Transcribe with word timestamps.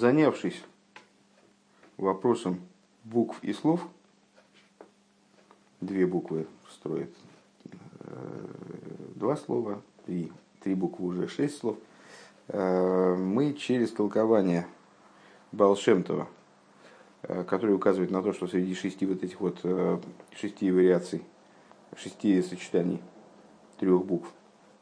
занявшись 0.00 0.64
вопросом 1.98 2.60
букв 3.04 3.38
и 3.44 3.52
слов, 3.52 3.86
две 5.82 6.06
буквы 6.06 6.46
строят 6.70 7.10
э, 8.00 8.46
два 9.14 9.36
слова, 9.36 9.82
три, 10.06 10.32
три 10.62 10.74
буквы 10.74 11.08
уже 11.08 11.28
шесть 11.28 11.58
слов, 11.58 11.76
э, 12.48 13.14
мы 13.14 13.52
через 13.52 13.92
толкование 13.92 14.66
Балшемтова, 15.52 16.28
э, 17.22 17.44
который 17.44 17.74
указывает 17.74 18.10
на 18.10 18.22
то, 18.22 18.32
что 18.32 18.48
среди 18.48 18.74
шести 18.74 19.04
вот 19.04 19.22
этих 19.22 19.38
вот 19.42 19.60
шести 20.34 20.72
вариаций, 20.72 21.22
шести 21.94 22.40
сочетаний 22.40 23.02
трех 23.78 24.02
букв, 24.06 24.32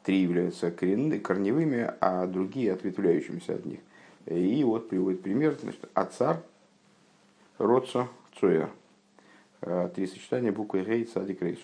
три 0.03 0.21
являются 0.21 0.71
корневыми, 0.71 1.93
а 1.99 2.25
другие 2.25 2.71
ответвляющимися 2.71 3.55
от 3.55 3.65
них. 3.65 3.79
И 4.25 4.63
вот 4.63 4.89
приводит 4.89 5.21
пример, 5.21 5.57
значит, 5.59 5.89
Ацар, 5.93 6.41
Роцо, 7.57 8.09
Цуэр. 8.39 8.69
Э, 9.61 9.89
три 9.93 10.07
сочетания 10.07 10.51
буквы 10.51 10.83
Гей, 10.83 11.05
Садик, 11.07 11.41
Рейш. 11.41 11.59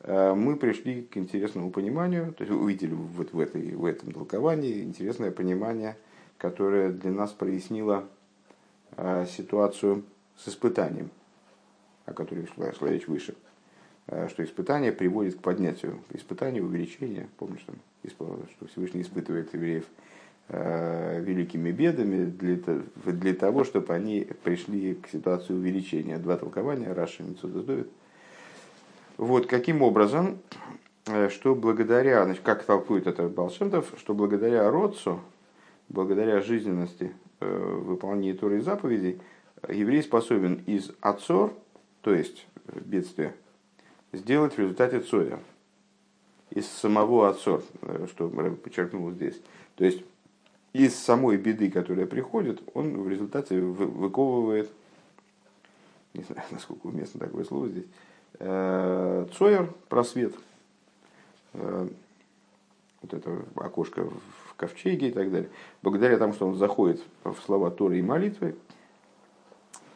Э, 0.00 0.34
мы 0.34 0.56
пришли 0.56 1.02
к 1.02 1.16
интересному 1.16 1.70
пониманию, 1.70 2.32
то 2.32 2.44
есть 2.44 2.54
увидели 2.54 2.94
вот 2.94 3.32
в, 3.32 3.40
этой, 3.40 3.74
в 3.74 3.84
этом 3.84 4.12
толковании 4.12 4.82
интересное 4.82 5.30
понимание, 5.30 5.96
которое 6.38 6.90
для 6.90 7.10
нас 7.10 7.32
прояснило 7.32 8.04
э, 8.96 9.26
ситуацию 9.26 10.04
с 10.36 10.48
испытанием, 10.48 11.10
о 12.06 12.12
которой 12.12 12.46
шла, 12.46 12.90
речь 12.90 13.08
выше. 13.08 13.34
Что 14.28 14.42
испытание 14.42 14.90
приводит 14.90 15.36
к 15.36 15.40
поднятию, 15.40 16.00
испытание, 16.10 16.64
увеличение, 16.64 17.28
помнишь, 17.36 17.64
там, 17.64 17.76
что 18.02 18.66
Всевышний 18.66 19.02
испытывает 19.02 19.54
евреев– 19.54 19.84
Э, 19.94 20.19
великими 20.52 21.70
бедами 21.70 22.24
для, 22.24 22.58
для 23.04 23.34
того, 23.34 23.62
чтобы 23.64 23.94
они 23.94 24.26
пришли 24.42 24.94
к 24.94 25.08
ситуации 25.08 25.52
увеличения. 25.52 26.18
Два 26.18 26.36
толкования, 26.36 26.92
Раша 26.92 27.22
Ницудоздовит. 27.22 27.88
Вот 29.16 29.46
каким 29.46 29.82
образом, 29.82 30.38
э, 31.06 31.28
что 31.28 31.54
благодаря, 31.54 32.24
значит, 32.24 32.42
как 32.42 32.64
толкует 32.64 33.06
это 33.06 33.28
Балшемтов, 33.28 33.92
что 33.98 34.14
благодаря 34.14 34.70
Родцу, 34.70 35.20
благодаря 35.90 36.40
жизненности 36.40 37.12
э, 37.40 37.80
выполнения 37.84 38.32
Торы 38.32 38.58
и 38.58 38.60
заповедей, 38.62 39.20
еврей 39.68 40.02
способен 40.02 40.62
из 40.66 40.90
Ацор, 41.02 41.52
то 42.00 42.14
есть 42.14 42.46
бедствия, 42.66 43.34
сделать 44.12 44.54
в 44.54 44.58
результате 44.58 45.00
Цоя. 45.00 45.38
Из 46.50 46.66
самого 46.66 47.28
Ацор, 47.28 47.62
что 48.08 48.28
подчеркнул 48.28 49.10
здесь. 49.12 49.38
То 49.76 49.84
есть 49.84 50.02
из 50.72 50.94
самой 50.94 51.36
беды, 51.36 51.70
которая 51.70 52.06
приходит, 52.06 52.62
он 52.74 53.02
в 53.02 53.08
результате 53.08 53.60
выковывает, 53.60 54.70
не 56.14 56.22
знаю, 56.22 56.42
насколько 56.50 56.86
уместно 56.86 57.20
такое 57.20 57.44
слово 57.44 57.68
здесь, 57.68 57.86
э, 58.38 59.26
цойер, 59.36 59.72
просвет, 59.88 60.34
э, 61.54 61.88
вот 63.02 63.14
это 63.14 63.42
окошко 63.56 64.04
в 64.04 64.54
ковчеге 64.56 65.08
и 65.08 65.12
так 65.12 65.30
далее. 65.30 65.48
Благодаря 65.82 66.18
тому, 66.18 66.34
что 66.34 66.46
он 66.46 66.56
заходит 66.56 67.02
в 67.24 67.36
слова 67.44 67.70
Торы 67.70 67.98
и 67.98 68.02
молитвы, 68.02 68.56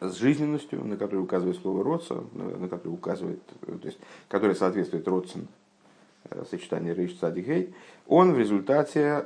с 0.01 0.15
жизненностью, 0.15 0.83
на 0.83 0.97
которую 0.97 1.23
указывает 1.23 1.57
слово 1.57 1.83
родца, 1.83 2.21
на 2.33 2.67
которое 2.67 2.93
указывает, 2.93 3.39
то 3.61 3.87
есть, 3.87 3.97
которое 4.27 4.53
соответствует 4.53 5.07
родцам 5.07 5.47
э, 6.29 6.43
сочетание 6.49 6.93
рейш 6.93 7.15
цадигей, 7.17 7.73
он 8.05 8.33
в 8.33 8.37
результате 8.37 9.25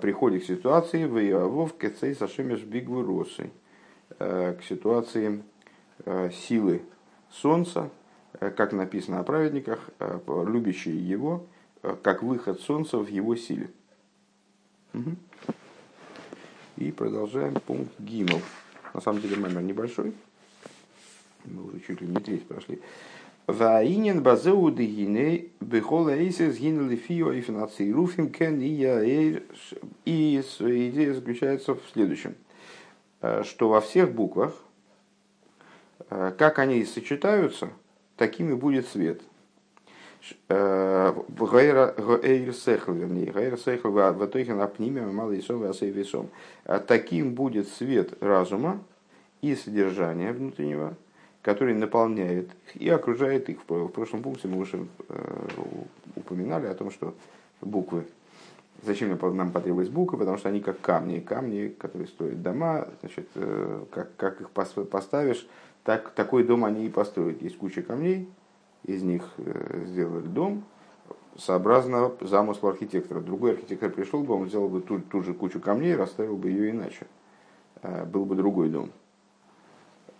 приходит 0.00 0.42
к 0.42 0.46
ситуации 0.46 1.04
в 1.04 1.18
Иовов 1.18 1.76
Кецей 1.76 2.14
Сашемеш 2.14 2.62
Бигвы 2.62 3.02
Росы, 3.02 3.50
э, 4.18 4.54
к 4.54 4.62
ситуации 4.64 5.42
э, 6.04 6.30
силы 6.30 6.82
солнца, 7.30 7.90
как 8.38 8.72
написано 8.72 9.20
о 9.20 9.22
праведниках, 9.22 9.90
любящие 10.26 10.96
его, 10.96 11.46
как 12.02 12.22
выход 12.22 12.60
солнца 12.60 12.98
в 12.98 13.08
его 13.08 13.36
силе. 13.36 13.70
И 16.76 16.90
продолжаем 16.90 17.54
пункт 17.54 17.92
Гимов. 18.00 18.42
На 18.92 19.00
самом 19.00 19.20
деле 19.20 19.36
маймер 19.36 19.62
небольшой. 19.62 20.14
Мы 21.44 21.64
уже 21.64 21.80
чуть 21.80 22.00
ли 22.00 22.08
не 22.08 22.16
треть 22.16 22.46
прошли. 22.46 22.80
Ваинен 23.46 24.22
базеу 24.22 24.70
дегине 24.70 25.48
бехол 25.60 26.08
эйсес 26.08 26.56
гин 26.56 26.88
лифио 26.88 27.30
и 27.30 27.42
финансируфим 27.42 28.30
кен 28.30 28.58
и 28.62 29.42
И 30.06 30.40
идея 30.40 31.12
заключается 31.12 31.74
в 31.74 31.80
следующем, 31.92 32.36
э, 33.20 33.42
что 33.44 33.68
во 33.68 33.82
всех 33.82 34.14
буквах, 34.14 34.54
э, 36.08 36.32
как 36.38 36.58
они 36.58 36.82
сочетаются, 36.86 37.68
такими 38.16 38.54
будет 38.54 38.88
свет. 38.88 39.20
Э, 40.48 41.12
Гейр 41.28 42.54
сехл, 42.54 42.92
вернее, 42.92 43.26
гейр 43.26 43.58
сехл 43.58 43.88
в 43.90 44.24
итоге 44.24 44.54
на 44.54 44.66
пниме 44.68 45.02
малый 45.02 45.40
весом. 45.40 46.30
Таким 46.86 47.34
будет 47.34 47.68
свет 47.68 48.14
разума 48.22 48.82
и 49.42 49.54
содержания 49.54 50.32
внутреннего, 50.32 50.96
который 51.44 51.74
наполняет 51.74 52.48
их 52.74 52.80
и 52.80 52.88
окружает 52.88 53.50
их. 53.50 53.58
В 53.68 53.88
прошлом 53.88 54.22
пункте 54.22 54.48
мы 54.48 54.58
уже 54.58 54.86
э, 55.10 55.48
упоминали 56.16 56.66
о 56.66 56.74
том, 56.74 56.90
что 56.90 57.14
буквы, 57.60 58.06
зачем 58.82 59.16
нам 59.36 59.52
потребовались 59.52 59.90
буквы, 59.90 60.18
потому 60.18 60.38
что 60.38 60.48
они 60.48 60.60
как 60.60 60.80
камни, 60.80 61.20
камни, 61.20 61.68
которые 61.68 62.08
строят 62.08 62.42
дома, 62.42 62.88
значит, 63.00 63.28
э, 63.34 63.84
как, 63.90 64.16
как 64.16 64.40
их 64.40 64.50
поставишь, 64.50 65.46
так, 65.84 66.12
такой 66.12 66.44
дом 66.44 66.64
они 66.64 66.86
и 66.86 66.88
построят. 66.88 67.42
Есть 67.42 67.58
куча 67.58 67.82
камней, 67.82 68.26
из 68.84 69.02
них 69.02 69.28
э, 69.36 69.84
сделали 69.86 70.26
дом, 70.26 70.64
сообразно 71.36 72.12
замыслу 72.22 72.70
архитектора. 72.70 73.20
Другой 73.20 73.52
архитектор 73.52 73.90
пришел 73.90 74.22
бы, 74.22 74.32
он 74.32 74.44
взял 74.44 74.66
бы 74.66 74.80
ту, 74.80 74.98
ту 74.98 75.22
же 75.22 75.34
кучу 75.34 75.60
камней, 75.60 75.94
расставил 75.94 76.38
бы 76.38 76.48
ее 76.48 76.70
иначе. 76.70 77.06
Был 77.82 78.24
бы 78.24 78.34
другой 78.34 78.70
дом. 78.70 78.90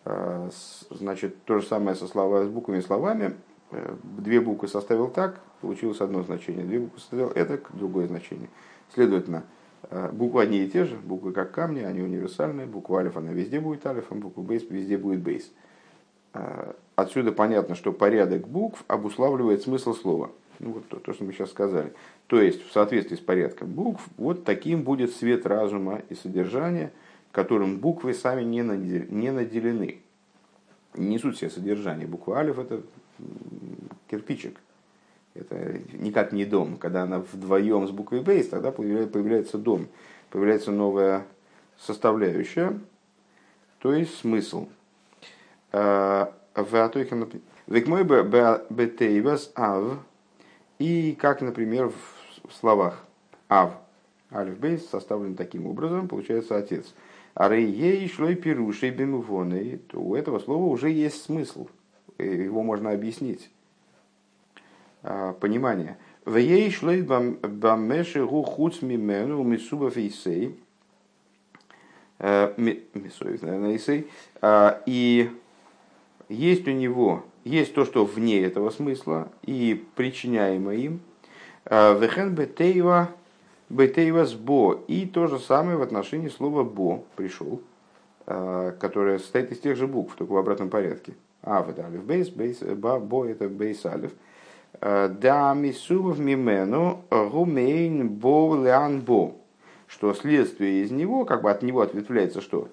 Э, 0.04 0.50
значит, 0.90 1.44
то 1.44 1.58
же 1.58 1.66
самое 1.66 1.96
со 1.96 2.06
словами, 2.06 2.46
с 2.46 2.50
буквами 2.50 2.78
и 2.78 2.82
словами. 2.82 3.34
Э, 3.70 3.94
две 4.02 4.40
буквы 4.40 4.68
составил 4.68 5.08
так, 5.08 5.40
получилось 5.60 6.00
одно 6.00 6.22
значение. 6.22 6.64
Две 6.64 6.80
буквы 6.80 7.00
составил 7.00 7.28
это, 7.28 7.60
другое 7.72 8.06
значение. 8.06 8.48
Следовательно, 8.92 9.44
э, 9.90 10.10
буквы 10.12 10.42
одни 10.42 10.62
и 10.62 10.68
те 10.68 10.84
же, 10.84 10.96
буквы 10.96 11.32
как 11.32 11.52
камни, 11.52 11.80
они 11.80 12.02
универсальные. 12.02 12.66
Буква 12.66 13.00
алиф, 13.00 13.16
она 13.16 13.32
везде 13.32 13.60
будет 13.60 13.86
алифом, 13.86 14.20
буква 14.20 14.42
бейс 14.42 14.64
везде 14.68 14.98
будет 14.98 15.20
бейс. 15.20 15.50
Отсюда 16.96 17.30
понятно, 17.30 17.76
что 17.76 17.92
порядок 17.92 18.48
букв 18.48 18.82
обуславливает 18.88 19.62
смысл 19.62 19.94
слова. 19.94 20.32
Ну, 20.58 20.72
вот 20.72 20.88
то, 20.88 20.96
то, 20.96 21.12
что 21.12 21.22
мы 21.22 21.32
сейчас 21.32 21.50
сказали. 21.50 21.92
То 22.26 22.40
есть, 22.40 22.66
в 22.66 22.72
соответствии 22.72 23.14
с 23.14 23.20
порядком 23.20 23.68
букв, 23.70 24.02
вот 24.16 24.42
таким 24.42 24.82
будет 24.82 25.14
свет 25.14 25.46
разума 25.46 26.02
и 26.10 26.14
содержания– 26.14 26.92
которым 27.34 27.78
буквы 27.78 28.14
сами 28.14 28.44
не 28.44 28.62
наделены, 28.62 30.00
не 30.94 31.06
несут 31.14 31.36
себе 31.36 31.50
содержание. 31.50 32.06
Буква 32.06 32.38
алиф 32.38 32.60
это 32.60 32.80
кирпичик. 34.08 34.60
Это 35.34 35.80
никак 35.94 36.30
не 36.30 36.44
дом. 36.44 36.76
Когда 36.76 37.02
она 37.02 37.18
вдвоем 37.18 37.88
с 37.88 37.90
буквой 37.90 38.22
бейс, 38.22 38.48
тогда 38.48 38.70
появляется 38.70 39.58
дом. 39.58 39.88
Появляется 40.30 40.70
новая 40.70 41.26
составляющая, 41.76 42.78
то 43.80 43.92
есть 43.92 44.16
смысл. 44.18 44.68
А, 45.72 46.32
Векмой 47.66 48.04
бетейвас 48.04 49.50
ав. 49.56 49.98
И 50.78 51.16
как, 51.20 51.40
например, 51.40 51.90
в 52.44 52.52
словах 52.52 53.04
ав. 53.48 53.72
Алиф 54.32 54.56
бейс 54.56 54.88
составлен 54.88 55.34
таким 55.34 55.66
образом, 55.66 56.06
получается 56.06 56.56
отец. 56.56 56.94
А 57.34 57.48
рейей 57.48 58.08
шлой 58.08 58.36
пирушей 58.36 58.90
бемуфоны, 58.90 59.80
то 59.88 60.00
у 60.00 60.14
этого 60.14 60.38
слова 60.38 60.64
уже 60.66 60.90
есть 60.90 61.22
смысл. 61.22 61.68
Его 62.18 62.62
можно 62.62 62.92
объяснить. 62.92 63.50
А, 65.02 65.32
понимание. 65.32 65.98
Вей 66.24 66.70
шлой 66.70 67.02
бамеши 67.02 68.24
гу 68.24 68.42
хуц 68.42 68.82
мимену 68.82 69.42
мисуба 69.42 69.90
фейсей. 69.90 70.56
А, 72.20 72.54
Мисоев, 72.56 73.42
наверное, 73.42 73.76
Исей. 73.76 74.08
А, 74.40 74.80
и 74.86 75.28
есть 76.28 76.68
у 76.68 76.70
него, 76.70 77.24
есть 77.42 77.74
то, 77.74 77.84
что 77.84 78.04
вне 78.04 78.40
этого 78.42 78.70
смысла 78.70 79.28
и 79.42 79.84
причиняемо 79.96 80.74
им. 80.74 81.00
Вехен 81.66 82.34
бетейва 82.34 83.10
Бетейвас 83.70 84.34
бо. 84.34 84.74
И 84.88 85.06
то 85.06 85.26
же 85.26 85.38
самое 85.38 85.76
в 85.76 85.82
отношении 85.82 86.28
слова 86.28 86.64
бо 86.64 87.04
пришел, 87.16 87.60
э, 88.26 88.72
которое 88.78 89.18
состоит 89.18 89.52
из 89.52 89.60
тех 89.60 89.76
же 89.76 89.86
букв, 89.86 90.14
только 90.16 90.32
в 90.32 90.36
обратном 90.36 90.68
порядке. 90.68 91.14
А, 91.42 91.64
это 91.68 91.86
алиф 91.86 92.04
бейс, 92.04 92.28
бейс, 92.28 92.58
ба, 92.58 92.98
бо 92.98 93.26
это 93.26 93.48
бейс 93.48 93.84
алиф. 93.86 94.12
Э, 94.80 95.08
да 95.08 95.54
мисубов 95.54 96.18
мимену 96.18 97.04
гумейн 97.10 98.08
бо 98.08 98.54
леан 98.62 99.00
бо. 99.00 99.34
что 99.86 100.12
следствие 100.12 100.82
из 100.82 100.90
него, 100.90 101.24
как 101.24 101.42
бы 101.42 101.50
от 101.50 101.62
него 101.62 101.80
ответвляется 101.80 102.40
что? 102.40 102.68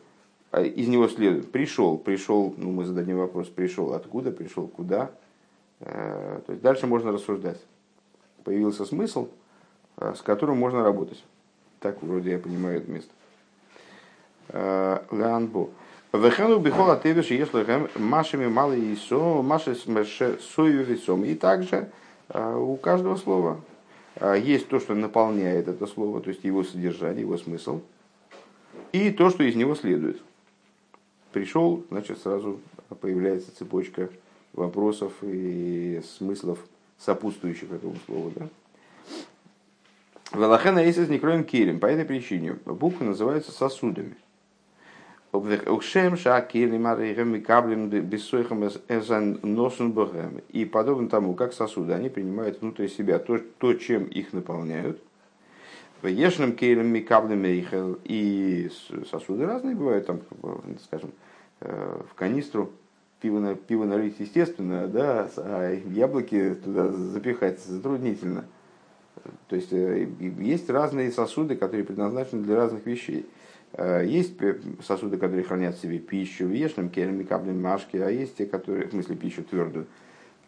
А 0.51 0.61
из 0.61 0.89
него 0.89 1.07
следует, 1.07 1.51
пришел, 1.51 1.97
пришел, 1.97 2.53
ну 2.57 2.71
мы 2.71 2.83
зададим 2.83 3.17
вопрос, 3.17 3.47
пришел 3.47 3.93
откуда, 3.93 4.31
пришел 4.31 4.67
куда. 4.67 5.11
То 5.79 6.43
есть 6.49 6.61
дальше 6.61 6.87
можно 6.87 7.13
рассуждать. 7.13 7.61
Появился 8.43 8.83
смысл, 8.83 9.29
с 10.01 10.21
которым 10.21 10.57
можно 10.57 10.83
работать. 10.83 11.23
Так 11.79 12.01
вроде 12.01 12.31
я 12.31 12.39
понимаю 12.39 12.77
это 12.77 12.91
место. 12.91 13.11
Э, 14.49 14.99
Леанбо. 15.11 15.69
Вехену 16.13 16.59
бихола 16.59 16.99
тевиш 17.01 17.27
ешлэхэм 17.27 17.89
машами 17.95 18.47
малый 18.47 18.93
исо, 18.93 19.41
маши 19.41 19.75
сою 19.75 20.83
весом. 20.83 21.23
И 21.23 21.35
также 21.35 21.89
у 22.33 22.75
каждого 22.75 23.15
слова 23.15 23.61
есть 24.19 24.67
то, 24.67 24.79
что 24.81 24.93
наполняет 24.93 25.69
это 25.69 25.87
слово, 25.87 26.19
то 26.19 26.29
есть 26.29 26.43
его 26.43 26.63
содержание, 26.63 27.21
его 27.21 27.37
смысл, 27.37 27.81
и 28.91 29.09
то, 29.11 29.29
что 29.29 29.43
из 29.43 29.55
него 29.55 29.73
следует. 29.75 30.21
Пришел, 31.31 31.85
значит, 31.89 32.19
сразу 32.19 32.59
появляется 32.99 33.55
цепочка 33.55 34.09
вопросов 34.53 35.13
и 35.21 36.01
смыслов, 36.17 36.59
сопутствующих 36.97 37.71
этому 37.71 37.95
слову. 38.05 38.33
Да? 38.35 38.47
Велахена 40.33 40.79
Эйсис 40.79 41.09
не 41.09 41.19
кроем 41.19 41.43
кирим. 41.43 41.79
По 41.79 41.87
этой 41.87 42.05
причине 42.05 42.53
буквы 42.65 43.05
называются 43.05 43.51
сосудами. 43.51 44.15
И 50.49 50.65
подобно 50.65 51.09
тому, 51.09 51.33
как 51.35 51.53
сосуды, 51.53 51.93
они 51.93 52.09
принимают 52.09 52.61
внутрь 52.61 52.87
себя 52.87 53.19
то, 53.19 53.39
то 53.39 53.73
чем 53.73 54.05
их 54.05 54.33
наполняют. 54.33 55.01
В 56.01 56.07
ешным 56.07 56.53
кейлем 56.53 56.87
микаблем 56.87 57.45
и 57.45 58.69
сосуды 59.09 59.45
разные 59.45 59.75
бывают, 59.75 60.07
там, 60.07 60.21
скажем, 60.83 61.11
э, 61.59 62.01
в 62.09 62.13
канистру 62.15 62.71
пиво, 63.21 63.55
пиво 63.55 63.85
налить 63.85 64.19
естественно, 64.19 64.87
да, 64.87 65.29
а 65.37 65.73
яблоки 65.73 66.55
туда 66.55 66.89
запихать 66.89 67.61
затруднительно. 67.61 68.45
То 69.47 69.55
есть 69.55 69.71
э, 69.71 70.07
есть 70.39 70.69
разные 70.69 71.11
сосуды, 71.11 71.55
которые 71.55 71.85
предназначены 71.85 72.43
для 72.43 72.55
разных 72.55 72.85
вещей. 72.85 73.25
Э, 73.73 74.05
есть 74.05 74.33
сосуды, 74.85 75.17
которые 75.17 75.43
хранят 75.43 75.75
в 75.75 75.81
себе 75.81 75.99
пищу, 75.99 76.45
вешным 76.47 76.89
келем, 76.89 77.25
каплем, 77.25 77.61
машки, 77.61 77.97
а 77.97 78.09
есть 78.09 78.37
те, 78.37 78.45
которые, 78.45 78.87
в 78.87 78.91
смысле, 78.91 79.15
пищу 79.15 79.43
твердую. 79.43 79.87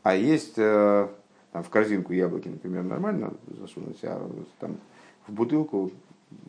А 0.03 0.15
есть 0.15 0.55
э, 0.57 1.07
там, 1.51 1.63
в 1.63 1.69
корзинку 1.69 2.13
яблоки, 2.13 2.47
например, 2.47 2.83
нормально 2.83 3.33
засунуть, 3.59 3.99
а 4.03 4.29
там 4.59 4.77
в 5.27 5.33
бутылку 5.33 5.91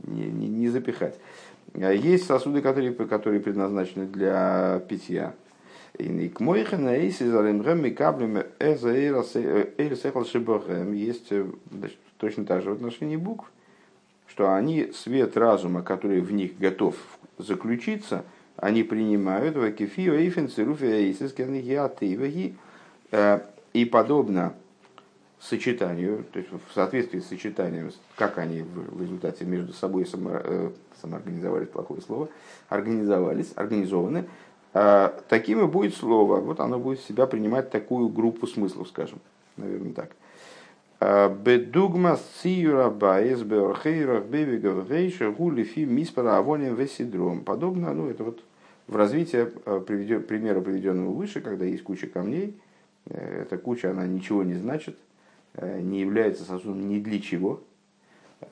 не, 0.05 0.27
не, 0.27 0.49
не 0.49 0.69
запихать. 0.69 1.19
Есть 1.75 2.27
сосуды, 2.27 2.63
которые, 2.63 2.93
которые 2.93 3.41
предназначены 3.41 4.07
для 4.07 4.81
питья. 4.89 5.35
Есть 10.95 12.04
точно 12.19 12.45
так 12.45 12.63
же 12.63 12.71
в 12.71 12.75
отношении 12.75 13.17
букв, 13.17 13.51
что 14.27 14.55
они 14.55 14.93
свет 14.93 15.37
разума, 15.37 15.83
который 15.83 16.21
в 16.21 16.33
них 16.33 16.59
готов 16.59 16.97
заключиться, 17.39 18.25
они 18.57 18.83
принимают 18.83 19.57
в 19.57 19.71
кефио 19.73 20.15
эйфен 20.15 20.49
и 23.73 23.85
подобно 23.85 24.55
сочетанию, 25.41 26.25
то 26.33 26.39
есть 26.39 26.51
в 26.51 26.73
соответствии 26.75 27.19
с 27.21 27.27
сочетанием, 27.27 27.91
как 28.17 28.39
они 28.39 28.63
в 28.63 29.03
результате 29.03 29.45
между 29.45 29.75
собой 29.75 30.07
само, 30.07 30.41
самоорганизовались, 31.03 31.69
плохое 31.69 32.01
слово, 32.01 32.29
организовались, 32.69 33.53
организованы, 33.55 34.25
а, 34.73 35.15
таким 35.29 35.63
и 35.63 35.67
будет 35.67 35.95
слово. 35.95 36.41
Вот 36.41 36.61
оно 36.61 36.79
будет 36.79 37.01
себя 37.01 37.27
принимать 37.27 37.71
такую 37.71 38.09
группу 38.09 38.47
смыслов, 38.47 38.89
скажем, 38.89 39.21
наверное, 39.57 39.93
так. 39.93 40.11
А, 41.01 41.29
бедугма 41.29 42.19
сиюра 42.43 42.91
баэс 42.91 43.43
беорхейрах 43.43 44.25
бевигов 44.25 44.89
гейша 44.89 45.31
гулифи 45.31 45.81
миспара 45.81 46.39
авоним 46.39 46.75
весидром. 46.75 47.45
Подобно, 47.45 47.93
ну 47.93 48.09
это 48.09 48.25
вот 48.25 48.43
в 48.87 48.97
развитии 48.97 49.47
приведет, 49.81 50.27
примера, 50.27 50.61
приведенного 50.61 51.11
выше, 51.11 51.41
когда 51.41 51.65
есть 51.65 51.83
куча 51.83 52.07
камней, 52.07 52.59
э, 53.07 53.43
эта 53.43 53.59
куча, 53.59 53.91
она 53.91 54.07
ничего 54.07 54.43
не 54.43 54.55
значит, 54.55 54.97
э, 55.55 55.81
не 55.81 56.01
является 56.01 56.45
сосудом 56.45 56.89
ни 56.89 57.01
для 57.01 57.21
чего. 57.21 57.61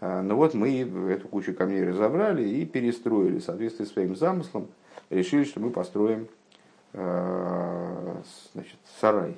Но 0.00 0.36
вот 0.36 0.54
мы 0.54 0.88
эту 1.10 1.28
кучу 1.28 1.52
камней 1.52 1.84
разобрали 1.84 2.48
и 2.48 2.64
перестроили 2.64 3.40
в 3.40 3.44
соответствии 3.44 3.84
с 3.84 3.92
своим 3.92 4.16
замыслом, 4.16 4.68
решили, 5.10 5.44
что 5.44 5.60
мы 5.60 5.70
построим 5.70 6.28
э, 6.94 8.14
значит, 8.54 8.78
сарай. 9.00 9.36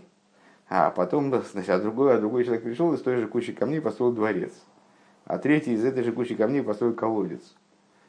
А 0.69 0.91
потом, 0.91 1.31
значит, 1.53 1.71
а 1.71 1.79
другой, 1.79 2.15
а 2.15 2.19
другой 2.19 2.45
человек 2.45 2.65
пришел 2.65 2.93
из 2.95 3.01
той 3.03 3.17
же 3.17 3.29
кучи 3.29 3.53
камней 3.53 3.81
построил 3.81 4.13
дворец. 4.13 4.53
А 5.25 5.39
третий 5.39 5.75
из 5.75 5.85
этой 5.85 6.03
же 6.03 6.13
кучи 6.13 6.35
камней 6.35 6.63
построил 6.63 6.95
колодец. 6.95 7.55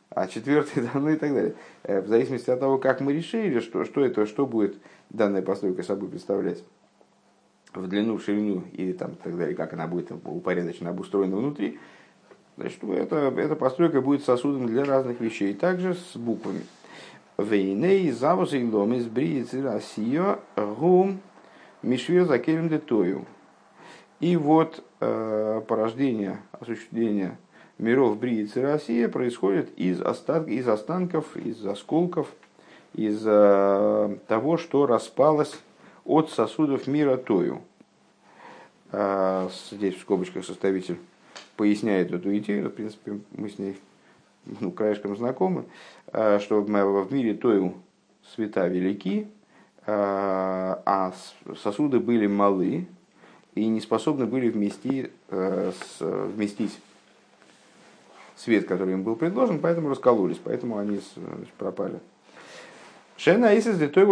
А 0.09 0.27
четвертый, 0.27 0.87
ну 0.93 1.09
и 1.09 1.17
так 1.17 1.33
далее. 1.33 1.55
Э, 1.83 2.01
в 2.01 2.07
зависимости 2.07 2.49
от 2.49 2.59
того, 2.59 2.77
как 2.77 3.01
мы 3.01 3.13
решили, 3.13 3.59
что, 3.59 3.83
что 3.83 4.05
это, 4.05 4.25
что 4.25 4.45
будет 4.45 4.77
данная 5.09 5.41
постройка 5.41 5.83
собой 5.83 6.09
представлять 6.09 6.63
в 7.73 7.87
длину, 7.87 8.17
в 8.17 8.23
ширину 8.23 8.63
и 8.71 8.93
там, 8.93 9.15
так 9.15 9.37
далее, 9.37 9.55
как 9.55 9.73
она 9.73 9.87
будет 9.87 10.11
упорядочена, 10.11 10.91
обустроена 10.91 11.35
внутри, 11.35 11.79
значит, 12.55 12.81
это, 12.83 13.33
эта 13.35 13.55
постройка 13.55 14.01
будет 14.01 14.23
сосудом 14.23 14.67
для 14.67 14.85
разных 14.85 15.19
вещей. 15.19 15.53
Также 15.53 15.95
с 15.95 16.15
буквами. 16.15 16.61
Вейней 17.37 18.11
завозы 18.11 18.65
лом 18.65 18.93
из 18.93 19.07
бриицы 19.07 19.61
Россия 19.61 20.39
гум 20.55 21.19
мишвир 21.85 22.25
закелем 22.25 22.69
детою. 22.69 23.25
И 24.19 24.35
вот 24.37 24.83
э, 24.99 25.61
порождение, 25.67 26.39
осуществление 26.51 27.37
миров 27.77 28.17
Бриицы 28.17 28.61
Россия 28.61 29.07
происходит 29.07 29.69
из, 29.77 30.01
остат, 30.01 30.47
из 30.47 30.67
останков, 30.67 31.35
из 31.37 31.65
осколков, 31.65 32.27
из 32.93 33.23
э, 33.25 34.17
того, 34.27 34.57
что 34.57 34.85
распалось 34.85 35.53
от 36.05 36.31
сосудов 36.31 36.87
мира 36.87 37.17
Тою. 37.17 37.61
Э, 38.91 39.49
здесь 39.71 39.95
в 39.95 40.01
скобочках 40.01 40.45
составитель 40.45 40.97
поясняет 41.57 42.11
эту 42.11 42.35
идею, 42.37 42.69
в 42.69 42.73
принципе, 42.73 43.19
мы 43.31 43.49
с 43.49 43.59
ней 43.59 43.77
ну, 44.59 44.71
краешком 44.71 45.15
знакомы, 45.17 45.65
э, 46.07 46.39
что 46.39 46.61
в 46.61 47.13
мире 47.13 47.33
Тою 47.33 47.75
света 48.33 48.67
велики, 48.67 49.27
а 49.87 51.13
сосуды 51.61 51.99
были 51.99 52.27
малы 52.27 52.87
и 53.53 53.67
не 53.67 53.81
способны 53.81 54.25
были 54.25 54.49
вмести, 54.49 55.11
э, 55.29 55.71
вместить 55.99 56.77
свет, 58.35 58.67
который 58.67 58.93
им 58.93 59.03
был 59.03 59.15
предложен, 59.15 59.59
поэтому 59.59 59.89
раскололись, 59.89 60.39
поэтому 60.43 60.77
они 60.77 60.99
пропали. 61.57 61.99
Шена 63.17 63.57
Исис 63.57 63.77
для 63.77 63.87
той 63.87 64.05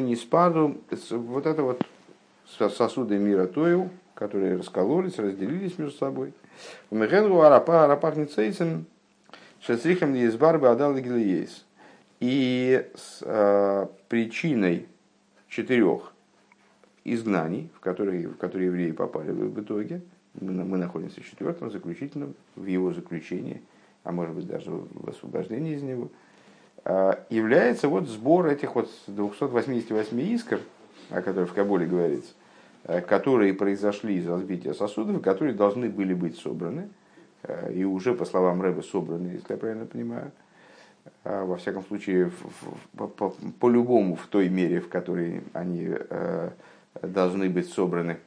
не 0.00 0.16
спаду, 0.16 0.78
вот 1.10 1.46
это 1.46 1.62
вот 1.62 1.82
сосуды 2.58 3.18
мира 3.18 3.46
Тою, 3.46 3.90
которые 4.14 4.56
раскололись, 4.56 5.18
разделились 5.18 5.78
между 5.78 5.96
собой. 5.96 6.32
У 6.90 6.96
Мехенгу 6.96 7.40
Арапа 7.42 7.84
Арапах 7.84 8.16
Ницейсен 8.16 8.86
Шесрихам 9.60 10.14
Езбарбы 10.14 10.68
Адал 10.68 10.94
Гилиес. 10.94 11.65
И 12.20 12.88
с 12.94 13.22
э, 13.22 13.86
причиной 14.08 14.86
четырех 15.48 16.12
изгнаний, 17.04 17.70
в 17.76 17.80
которые, 17.80 18.28
в 18.28 18.36
которые 18.36 18.66
евреи 18.66 18.92
попали 18.92 19.30
в 19.30 19.60
итоге, 19.60 20.00
мы, 20.40 20.52
мы 20.64 20.78
находимся 20.78 21.20
в 21.20 21.26
четвертом, 21.28 21.70
заключительном, 21.70 22.34
в 22.56 22.66
его 22.66 22.92
заключении, 22.92 23.62
а 24.02 24.12
может 24.12 24.34
быть 24.34 24.46
даже 24.46 24.70
в 24.70 25.08
освобождении 25.08 25.74
из 25.74 25.82
него, 25.82 26.08
э, 26.84 27.14
является 27.30 27.88
вот 27.88 28.08
сбор 28.08 28.46
этих 28.46 28.74
вот 28.74 28.90
288 29.06 30.20
искр, 30.20 30.60
о 31.10 31.22
которых 31.22 31.50
в 31.50 31.54
Кабуле 31.54 31.86
говорится, 31.86 32.32
э, 32.84 33.00
которые 33.02 33.52
произошли 33.52 34.16
из 34.16 34.26
разбития 34.26 34.72
сосудов, 34.72 35.22
которые 35.22 35.54
должны 35.54 35.88
были 35.88 36.14
быть 36.14 36.38
собраны– 36.38 36.88
Э, 37.46 37.72
и 37.72 37.84
уже, 37.84 38.14
по 38.14 38.24
словам 38.24 38.60
Рэба, 38.60 38.82
собраны, 38.82 39.28
если 39.28 39.52
я 39.52 39.56
правильно 39.56 39.86
понимаю. 39.86 40.32
Во 41.24 41.56
всяком 41.56 41.84
случае, 41.84 42.30
по-любому 43.60 44.16
в 44.16 44.26
той 44.26 44.48
мере, 44.48 44.80
в 44.80 44.88
которой 44.88 45.42
они 45.52 45.88
э, 45.88 46.50
должны 47.02 47.50
быть 47.50 47.68
собраны 47.68 48.18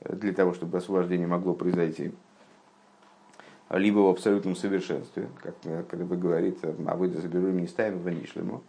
для 0.00 0.32
того, 0.32 0.52
чтобы 0.52 0.78
освобождение 0.78 1.26
могло 1.26 1.54
произойти. 1.54 2.12
Либо 3.70 3.98
в 4.00 4.08
абсолютном 4.08 4.54
совершенстве, 4.54 5.28
как 5.42 5.92
Рэба 5.92 6.16
говорит, 6.16 6.58
а 6.62 6.96
вы 6.96 7.08
заберу 7.08 7.48
не 7.50 7.66
ставим 7.66 7.98
в 7.98 8.10
Нишлему. 8.10 8.62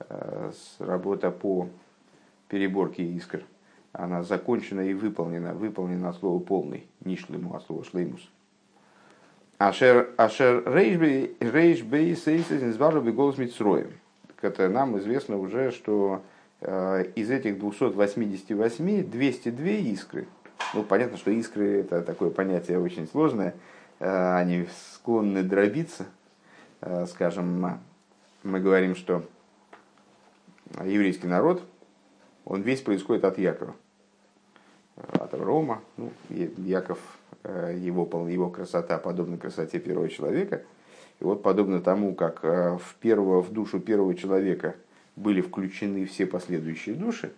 Э, 0.00 0.52
работа 0.78 1.30
по 1.30 1.68
переборке 2.48 3.04
искр, 3.04 3.44
она 3.92 4.22
закончена 4.22 4.80
и 4.80 4.94
выполнена. 4.94 5.54
Выполнена 5.54 6.10
от 6.10 6.16
слова 6.16 6.38
полный, 6.42 6.86
Нишлему, 7.04 7.54
от 7.54 7.64
слова 7.64 7.84
шлеймус 7.84 8.28
Ашер, 9.68 10.10
ашер 10.16 10.64
рейшбей 10.66 12.16
сейсис 12.16 12.62
низбару 12.62 13.00
голос 13.12 13.38
Митсроем. 13.38 13.92
Это 14.40 14.68
нам 14.68 14.98
известно 14.98 15.38
уже, 15.38 15.70
что 15.70 16.20
э, 16.62 17.04
из 17.14 17.30
этих 17.30 17.60
288 17.60 19.08
202 19.08 19.64
искры. 19.68 20.26
Ну, 20.74 20.82
понятно, 20.82 21.16
что 21.16 21.30
искры 21.30 21.78
это 21.82 22.02
такое 22.02 22.30
понятие 22.30 22.80
очень 22.80 23.06
сложное. 23.06 23.54
Э, 24.00 24.34
они 24.34 24.66
склонны 24.94 25.44
дробиться. 25.44 26.06
Э, 26.80 27.06
скажем, 27.06 27.78
мы 28.42 28.58
говорим, 28.58 28.96
что 28.96 29.22
еврейский 30.84 31.28
народ, 31.28 31.62
он 32.44 32.62
весь 32.62 32.80
происходит 32.80 33.24
от 33.24 33.38
Якова. 33.38 33.76
От 34.96 35.34
Аврома. 35.34 35.80
Ну, 35.96 36.10
Яков 36.28 36.98
Э, 37.44 37.76
его, 37.76 38.28
его 38.28 38.50
красота 38.50 38.98
подобна 38.98 39.36
красоте 39.36 39.80
первого 39.80 40.08
человека. 40.08 40.62
И 41.18 41.24
вот 41.24 41.42
подобно 41.42 41.80
тому, 41.80 42.14
как 42.14 42.44
э, 42.44 42.78
в, 42.78 42.94
первого, 43.00 43.42
в 43.42 43.52
душу 43.52 43.80
первого 43.80 44.14
человека 44.14 44.76
были 45.16 45.40
включены 45.40 46.06
все 46.06 46.26
последующие 46.26 46.94
души, 46.94 47.32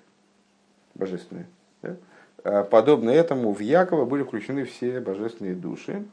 божественные, 0.94 1.46
да? 1.80 1.96
Э, 2.44 2.64
подобно 2.64 3.08
этому 3.08 3.54
в 3.54 3.60
Якова 3.60 4.04
были 4.04 4.24
включены 4.24 4.64
все 4.64 5.00
божественные 5.00 5.54
души. 5.54 6.04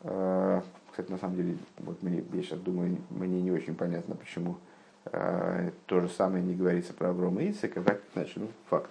Кстати, 0.00 1.10
на 1.10 1.18
самом 1.18 1.34
деле, 1.34 1.56
вот 1.78 2.02
мне, 2.04 2.22
я 2.32 2.42
сейчас 2.42 2.60
думаю, 2.60 2.98
мне 3.10 3.42
не 3.42 3.50
очень 3.50 3.74
понятно, 3.74 4.14
почему 4.14 4.56
то 5.04 6.00
же 6.00 6.08
самое 6.08 6.44
не 6.44 6.54
говорится 6.54 6.92
про 6.92 7.08
Аврома 7.08 7.42
и 7.42 7.50
Ицека. 7.50 7.82
Так, 7.82 8.00
значит, 8.14 8.36
ну, 8.36 8.46
факт 8.70 8.90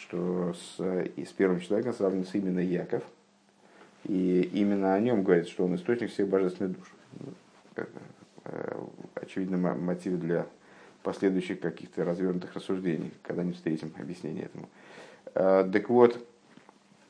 что 0.00 0.54
с, 0.54 0.80
с 0.80 1.32
первым 1.36 1.60
человеком 1.60 1.92
сравнивается 1.92 2.38
именно 2.38 2.60
Яков, 2.60 3.02
и 4.04 4.48
именно 4.54 4.94
о 4.94 5.00
нем 5.00 5.22
говорится, 5.22 5.52
что 5.52 5.64
он 5.64 5.74
источник 5.74 6.10
всех 6.10 6.28
божественных 6.28 6.78
душ. 6.78 6.92
Ну, 7.20 7.32
э, 8.44 8.80
очевидно, 9.14 9.58
мотив 9.58 10.18
для 10.18 10.46
последующих 11.02 11.60
каких-то 11.60 12.04
развернутых 12.04 12.54
рассуждений, 12.54 13.12
когда 13.22 13.42
не 13.42 13.52
встретим 13.52 13.92
объяснение 13.98 14.46
этому. 14.46 14.68
Э, 15.34 15.68
так 15.70 15.90
вот, 15.90 16.26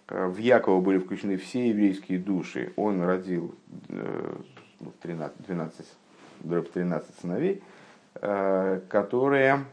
э, 0.09 0.27
в 0.27 0.39
Якова 0.39 0.81
были 0.81 0.99
включены 0.99 1.37
все 1.37 1.69
еврейские 1.69 2.19
души. 2.19 2.73
Он 2.77 3.03
родил 3.03 3.55
13, 5.03 5.47
12, 5.47 5.87
13 6.73 7.21
сыновей, 7.21 7.63
которые 8.89 9.65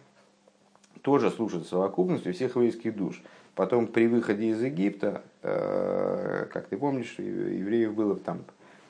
тоже 1.07 1.31
служат 1.31 1.65
совокупностью 1.65 2.33
всех 2.33 2.57
еврейских 2.57 2.93
душ. 2.93 3.23
Потом 3.55 3.87
при 3.87 4.07
выходе 4.07 4.47
из 4.47 4.61
Египта, 4.61 5.21
э, 5.41 6.47
как 6.51 6.67
ты 6.67 6.75
помнишь, 6.75 7.15
евреев 7.17 7.93
было 7.93 8.17
там 8.17 8.39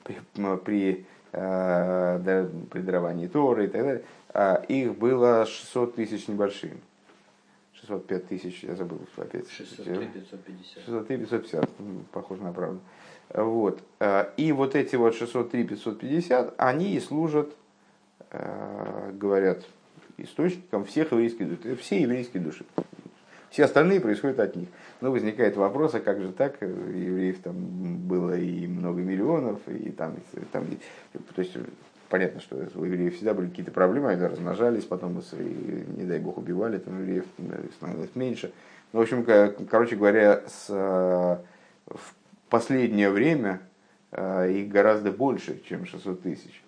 при, 0.04 0.18
при, 0.66 1.06
э, 1.32 2.48
при 2.72 2.82
даровании 2.82 3.28
Торы 3.28 3.66
и 3.66 3.68
так 3.68 3.84
далее, 3.84 4.04
а 4.34 4.56
их 4.68 4.98
было 4.98 5.46
600 5.46 5.94
тысяч 5.94 6.28
небольшим. 6.28 6.82
605 7.74 8.28
тысяч, 8.28 8.64
я 8.64 8.76
забыл 8.76 9.02
опять. 9.16 9.48
603 9.52 10.08
550. 10.08 10.86
603 10.86 11.18
550, 11.18 11.70
похоже 12.12 12.42
на 12.42 12.52
правду. 12.52 12.80
Вот. 13.32 13.80
Э, 14.00 14.32
и 14.38 14.52
вот 14.54 14.74
эти 14.74 14.96
вот 14.96 15.14
603 15.14 15.66
550, 15.66 16.56
они 16.58 16.96
и 16.96 17.00
служат, 17.00 17.54
говорят, 19.14 19.64
источником 20.18 20.86
всех 20.86 21.12
еврейских 21.12 21.50
душ. 21.50 21.80
Все 21.80 22.02
еврейские 22.02 22.44
души. 22.44 22.66
Все 23.50 23.64
остальные 23.64 24.02
происходят 24.02 24.40
от 24.40 24.56
них. 24.56 24.68
Но 25.02 25.12
возникает 25.12 25.56
вопрос, 25.56 25.96
а 25.96 26.00
как 26.00 26.22
же 26.22 26.32
так? 26.32 26.62
Евреев 26.62 27.40
там 27.40 27.56
было 28.08 28.38
и 28.38 28.68
много 28.68 29.02
миллионов, 29.02 29.60
и 29.68 29.90
там, 29.92 30.16
и, 30.34 30.40
там 30.52 30.66
то 31.36 31.42
есть 31.42 31.56
понятно, 32.10 32.42
что 32.42 32.56
у 32.76 32.84
евреев 32.84 33.16
всегда 33.16 33.34
были 33.34 33.50
какие-то 33.50 33.72
проблемы, 33.72 34.10
они 34.10 34.24
размножались, 34.24 34.86
потом, 34.86 35.20
и, 35.20 35.86
не 35.98 36.06
дай 36.06 36.20
бог, 36.20 36.38
убивали 36.38 36.78
там 36.78 37.00
евреев, 37.00 37.26
становилось 37.76 38.16
меньше. 38.16 38.52
Ну, 38.94 39.00
в 39.00 39.04
общем, 39.04 39.26
короче 39.70 39.96
говоря, 39.96 40.44
с, 40.48 40.70
в 40.70 42.14
последнее 42.50 43.10
время 43.10 43.62
э, 44.12 44.52
их 44.52 44.70
гораздо 44.70 45.12
больше, 45.12 45.62
чем 45.68 45.86
600 45.86 46.22
тысяч. 46.22 46.64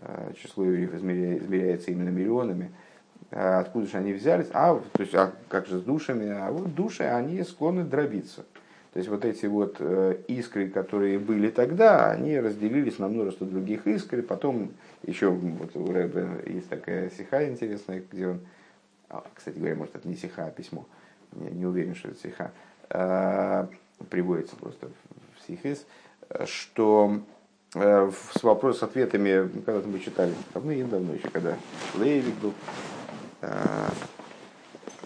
Э, 0.00 0.32
число 0.36 0.64
евреев 0.64 0.94
измеряется 0.94 1.90
именно 1.92 2.08
миллионами, 2.08 2.72
а 3.30 3.60
откуда 3.60 3.86
же 3.86 3.96
они 3.96 4.12
взялись, 4.12 4.48
а, 4.52 4.80
то 4.92 5.00
есть, 5.00 5.14
а 5.14 5.32
как 5.48 5.66
же 5.66 5.78
с 5.78 5.82
душами, 5.82 6.28
а 6.28 6.50
вот 6.50 6.74
души, 6.74 7.04
они 7.04 7.42
склонны 7.44 7.84
дробиться. 7.84 8.44
То 8.92 8.98
есть 8.98 9.08
вот 9.08 9.24
эти 9.24 9.46
вот 9.46 9.76
э, 9.78 10.18
искры, 10.28 10.68
которые 10.68 11.18
были 11.18 11.48
тогда, 11.50 12.10
они 12.10 12.38
разделились 12.38 12.98
на 12.98 13.08
множество 13.08 13.46
других 13.46 13.86
искр, 13.86 14.22
потом 14.22 14.72
еще 15.06 15.30
вот 15.30 15.76
у 15.76 15.92
Рэбе 15.92 16.28
есть 16.46 16.68
такая 16.68 17.10
сиха 17.10 17.48
интересная, 17.48 18.02
где 18.10 18.28
он, 18.28 18.40
а, 19.08 19.24
кстати 19.32 19.58
говоря, 19.58 19.76
может 19.76 19.94
это 19.96 20.08
не 20.08 20.16
сиха, 20.16 20.46
а 20.46 20.50
письмо, 20.50 20.86
я 21.40 21.50
не 21.50 21.66
уверен, 21.66 21.94
что 21.94 22.08
это 22.08 22.20
сиха, 22.20 22.52
а, 22.90 23.68
приводится 24.10 24.56
просто 24.56 24.88
в 25.36 25.46
сихис, 25.46 25.86
что 26.46 27.20
с 27.74 28.42
вопросом, 28.42 28.80
с 28.80 28.82
ответами, 28.84 29.48
когда 29.66 29.86
мы 29.86 29.98
читали, 29.98 30.32
давно 30.52 30.72
и 30.72 30.82
давно 30.82 31.14
еще, 31.14 31.28
когда 31.28 31.56
Лейвик 31.98 32.34
был, 32.36 32.52
э, 33.42 33.88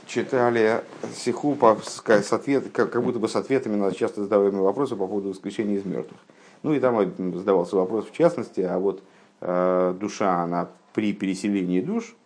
читали 0.07 0.83
сиху 1.15 1.55
по, 1.55 1.79
с 1.83 2.33
ответ, 2.33 2.71
как, 2.73 2.91
как 2.91 3.03
будто 3.03 3.19
бы 3.19 3.29
с 3.29 3.37
ответами 3.37 3.77
на 3.77 3.93
часто 3.93 4.23
задаваемые 4.23 4.63
вопросы 4.63 4.97
по 4.97 5.07
поводу 5.07 5.31
воскрешения 5.31 5.77
из 5.77 5.85
мертвых. 5.85 6.21
Ну 6.63 6.75
и 6.75 6.81
там 6.81 7.35
задавался 7.37 7.77
вопрос 7.77 8.07
в 8.07 8.13
частности, 8.13 8.61
а 8.61 8.79
вот 8.79 9.03
э, 9.41 9.95
душа, 9.99 10.43
она 10.43 10.69
при 10.93 11.13
переселении 11.13 11.81
душ, 11.81 12.17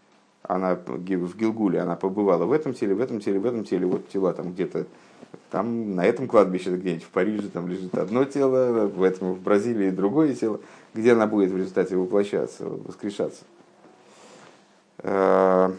она 0.43 0.75
в 0.75 1.05
Гилгуле, 1.05 1.81
она 1.81 1.95
побывала 1.95 2.47
в 2.47 2.53
этом 2.53 2.75
теле, 2.75 2.95
в 2.95 3.01
этом 3.01 3.21
теле, 3.21 3.39
в 3.39 3.47
этом 3.47 3.65
теле, 3.65 3.87
вот 3.87 4.09
тела 4.09 4.33
там 4.33 4.53
где-то 4.53 4.87
там 5.51 5.95
на 5.95 6.05
этом 6.05 6.27
кладбище 6.29 6.77
где-нибудь 6.77 7.05
в 7.05 7.11
Париже 7.11 7.49
там 7.49 7.69
лежит 7.69 7.95
одно 7.95 8.25
тело, 8.25 8.87
в 8.87 9.03
этом 9.03 9.35
в 9.35 9.41
Бразилии 9.41 9.91
другое 9.91 10.35
тело, 10.35 10.61
где 10.95 11.13
она 11.13 11.27
будет 11.27 11.51
в 11.51 11.57
результате 11.57 11.97
воплощаться, 11.97 12.65
воскрешаться. 12.65 13.45
Э, 14.99 15.73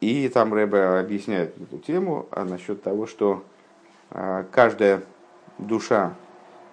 и 0.00 0.28
там 0.28 0.52
Рэбе 0.52 0.98
объясняет 0.98 1.54
эту 1.60 1.78
тему 1.78 2.26
а 2.30 2.44
насчет 2.44 2.82
того, 2.82 3.06
что 3.06 3.42
э, 4.10 4.44
каждая 4.50 5.02
душа, 5.58 6.14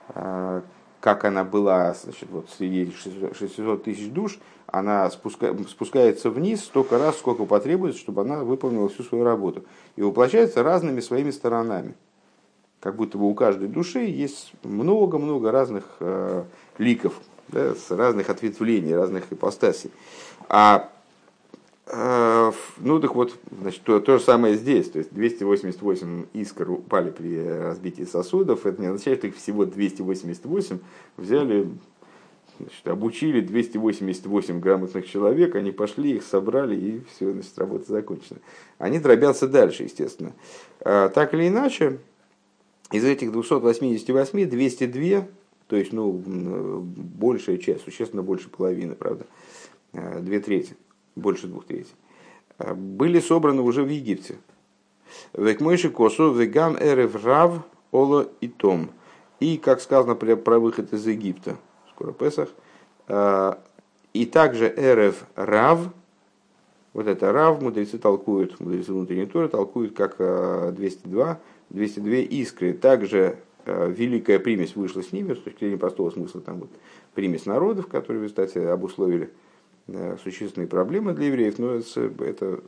э, 0.10 0.62
как 1.02 1.26
она 1.26 1.44
была 1.44 1.94
значит, 1.96 2.30
вот 2.30 2.48
среди 2.58 2.94
600 2.94 3.84
тысяч 3.84 4.10
душ, 4.10 4.40
она 4.68 5.10
спуска, 5.10 5.54
спускается 5.68 6.30
вниз 6.30 6.64
столько 6.64 6.98
раз, 6.98 7.18
сколько 7.18 7.46
потребуется, 7.46 8.00
чтобы 8.00 8.22
она 8.22 8.44
выполнила 8.44 8.88
всю 8.88 9.04
свою 9.04 9.26
работу. 9.26 9.66
И 9.98 10.02
воплощается 10.02 10.64
разными 10.64 11.02
своими 11.02 11.32
сторонами. 11.32 11.96
Как 12.80 12.96
будто 12.96 13.18
бы 13.18 13.28
у 13.28 13.34
каждой 13.34 13.68
души 13.68 14.00
есть 14.00 14.54
много-много 14.64 15.52
разных 15.52 15.86
э, 16.00 16.44
ликов, 16.78 17.14
да, 17.50 17.76
с 17.76 17.92
разных 17.92 18.30
ответвлений, 18.30 18.96
разных 18.96 19.26
ипостасей. 19.32 19.92
А 20.48 20.90
ну 21.94 23.00
так 23.02 23.16
вот, 23.16 23.36
значит, 23.60 23.82
то, 23.84 24.00
то 24.00 24.18
же 24.18 24.24
самое 24.24 24.56
здесь. 24.56 24.90
То 24.90 25.00
есть 25.00 25.14
288 25.14 26.26
искр 26.34 26.72
упали 26.72 27.12
при 27.12 27.44
разбитии 27.44 28.04
сосудов. 28.04 28.66
Это 28.66 28.82
не 28.82 28.88
означает, 28.88 29.20
что 29.20 29.28
их 29.28 29.36
всего 29.36 29.66
288 29.66 30.80
взяли 31.18 31.68
Значит, 32.62 32.88
обучили 32.88 33.42
288 33.42 34.60
грамотных 34.60 35.08
человек, 35.08 35.56
они 35.56 35.72
пошли, 35.72 36.18
их 36.18 36.24
собрали, 36.24 36.76
и 36.76 37.02
все, 37.10 37.32
значит, 37.32 37.58
работа 37.58 37.92
закончена. 37.92 38.40
Они 38.78 39.00
дробятся 39.00 39.48
дальше, 39.48 39.84
естественно. 39.84 40.34
А, 40.82 41.10
так 41.10 41.34
или 41.34 41.48
иначе, 41.48 42.00
из 42.92 43.04
этих 43.04 43.32
288 43.32 44.50
202, 44.50 45.28
то 45.68 45.76
есть 45.76 45.94
ну, 45.94 46.12
большая 46.22 47.58
часть, 47.58 47.84
существенно 47.84 48.22
больше 48.22 48.50
половины, 48.50 48.96
правда, 48.96 49.26
две 49.94 50.40
трети, 50.40 50.76
больше 51.16 51.48
двух 51.48 51.66
третей, 51.66 51.94
а, 52.58 52.74
были 52.74 53.20
собраны 53.20 53.62
уже 53.62 53.84
в 53.84 53.90
Египте. 53.90 54.38
Векмойши 55.34 55.90
косу 55.90 56.32
вегам 56.34 56.78
эрев 56.78 57.24
рав 57.24 57.64
оло 57.92 58.30
и 58.40 58.48
том. 58.48 58.92
И, 59.40 59.58
как 59.58 59.82
сказано 59.82 60.16
про 60.16 60.60
выход 60.60 60.94
из 60.94 61.06
Египта– 61.08 61.58
скоро 62.02 62.14
Песах. 62.14 62.50
А, 63.08 63.62
и 64.14 64.26
также 64.26 64.74
Эрев 64.76 65.26
Рав, 65.36 65.80
вот 66.94 67.08
это 67.08 67.32
Рав, 67.32 67.62
мудрецы 67.62 67.98
толкуют, 67.98 68.60
мудрецы 68.60 68.92
внутренней 68.92 69.26
туры 69.26 69.48
толкуют 69.48 69.96
как 69.96 70.18
202, 70.18 71.32
а, 71.32 71.40
202 71.70 72.16
искры. 72.16 72.74
Также 72.74 73.38
великая 73.66 74.40
примесь 74.40 74.76
вышла 74.76 75.04
с 75.04 75.12
ними, 75.12 75.36
с 75.36 75.40
точки 75.40 75.60
зрения 75.60 75.78
простого 75.78 76.10
смысла, 76.10 76.42
там 76.42 76.62
вот 76.62 76.70
примесь 77.14 77.46
народов, 77.46 77.86
которые, 77.86 78.28
кстати, 78.28 78.58
обусловили 78.58 79.30
существенные 80.24 80.68
проблемы 80.68 81.14
для 81.14 81.28
евреев, 81.28 81.60
но 81.60 81.76
это 81.76 82.60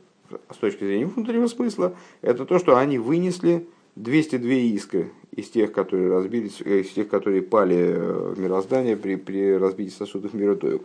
с 0.50 0.56
точки 0.56 0.84
зрения 0.84 1.06
внутреннего 1.06 1.46
смысла, 1.46 1.94
это 2.22 2.44
то, 2.44 2.58
что 2.58 2.76
они 2.76 2.98
вынесли 2.98 3.66
202 3.96 4.50
искры 4.50 5.10
из 5.32 5.48
тех, 5.50 5.72
которые 5.72 6.10
разбились, 6.10 6.60
из 6.60 6.90
тех, 6.90 7.08
которые 7.08 7.42
пали 7.42 7.92
в 7.94 8.38
мироздание 8.38 8.96
при, 8.96 9.16
при 9.16 9.56
разбитии 9.56 9.94
сосудов 9.94 10.34
миротоев. 10.34 10.82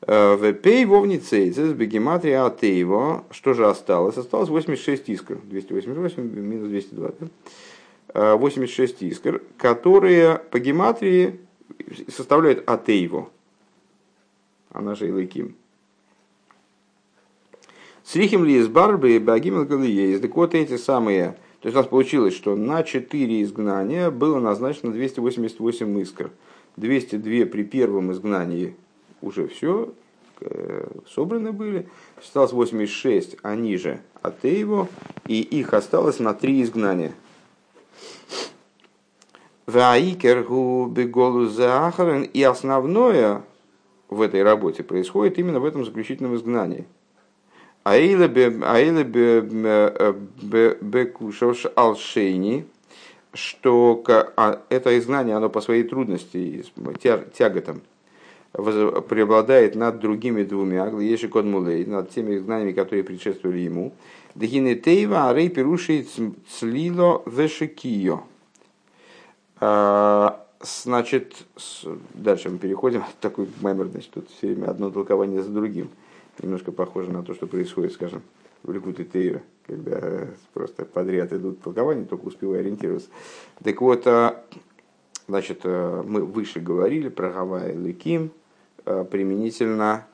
В 0.00 0.52
пей 0.52 0.84
вовницейцес 0.84 1.72
бегематрия 1.72 2.46
атеево, 2.46 3.24
что 3.30 3.52
же 3.52 3.66
осталось? 3.66 4.16
Осталось 4.16 4.48
86 4.48 5.08
искр, 5.08 5.38
288 5.44 6.22
минус 6.22 6.68
202. 6.68 7.28
86 8.14 9.02
искр, 9.02 9.42
которые 9.58 10.40
по 10.50 10.58
гематрии 10.58 11.40
составляют 12.08 12.68
атеево, 12.68 13.28
она 14.78 14.94
же 14.94 15.08
Илыким. 15.08 15.56
Срихим 18.04 18.44
ли 18.44 18.56
из 18.56 18.68
барбы 18.68 19.16
и 19.16 19.18
багим 19.18 19.82
есть. 19.82 20.22
Так 20.22 20.34
вот 20.34 20.54
эти 20.54 20.76
самые, 20.78 21.32
то 21.60 21.66
есть 21.66 21.76
у 21.76 21.80
нас 21.80 21.88
получилось, 21.88 22.34
что 22.34 22.56
на 22.56 22.82
4 22.82 23.42
изгнания 23.42 24.10
было 24.10 24.40
назначено 24.40 24.92
288 24.92 26.00
искр. 26.00 26.30
202 26.76 27.46
при 27.46 27.64
первом 27.64 28.12
изгнании 28.12 28.76
уже 29.20 29.48
все, 29.48 29.92
э, 30.40 30.88
собраны 31.06 31.52
были. 31.52 31.88
Осталось 32.16 32.52
86, 32.52 33.36
они 33.42 33.76
же 33.76 34.00
Атеево, 34.22 34.88
и 35.26 35.40
их 35.40 35.74
осталось 35.74 36.20
на 36.20 36.34
три 36.34 36.62
изгнания. 36.62 37.12
И 42.32 42.42
основное 42.42 43.42
в 44.08 44.20
этой 44.20 44.42
работе 44.42 44.82
происходит 44.82 45.38
именно 45.38 45.60
в 45.60 45.64
этом 45.64 45.84
заключительном 45.84 46.34
изгнании. 46.36 46.84
Аиле 47.84 48.28
бекушош 50.80 51.66
алшейни, 51.74 52.66
что 53.32 54.02
а, 54.36 54.62
это 54.68 54.98
изгнание, 54.98 55.36
оно 55.36 55.48
по 55.48 55.60
своей 55.60 55.84
трудности, 55.84 56.64
тяготам, 57.34 57.82
преобладает 58.52 59.74
над 59.74 60.00
другими 60.00 60.42
двумя, 60.42 60.86
Еши 60.86 61.28
Кодмулей, 61.28 61.84
над 61.86 62.10
теми 62.10 62.36
изгнаниями, 62.36 62.72
которые 62.72 63.04
предшествовали 63.04 63.58
ему. 63.58 63.92
Дехины 64.34 64.74
Тейва, 64.74 65.30
Арей 65.30 65.48
Перуши 65.48 66.06
Цлило 66.48 67.22
Вешекио. 67.26 68.24
Значит, 70.60 71.46
дальше 72.14 72.50
мы 72.50 72.58
переходим. 72.58 73.04
Такой 73.20 73.48
маймер, 73.60 73.86
значит, 73.86 74.10
тут 74.10 74.28
все 74.30 74.48
время 74.48 74.70
одно 74.70 74.90
толкование 74.90 75.42
за 75.42 75.50
другим. 75.50 75.88
Немножко 76.40 76.72
похоже 76.72 77.10
на 77.10 77.22
то, 77.22 77.34
что 77.34 77.46
происходит, 77.46 77.92
скажем, 77.92 78.22
в 78.62 78.72
Ликут 78.72 79.00
и 79.00 79.04
Тейра, 79.04 79.42
когда 79.66 80.28
просто 80.52 80.84
подряд 80.84 81.32
идут 81.32 81.62
толкования, 81.62 82.04
только 82.04 82.26
успеваю 82.26 82.60
ориентироваться. 82.60 83.08
Так 83.62 83.80
вот, 83.80 84.06
а, 84.06 84.44
Значит, 85.28 85.60
э, 85.64 86.02
мы 86.06 86.24
выше 86.24 86.58
говорили 86.58 87.10
про 87.10 87.30
Гавайи 87.30 87.76
Ликим 87.76 88.30
э, 88.86 89.04
применительно 89.04 90.06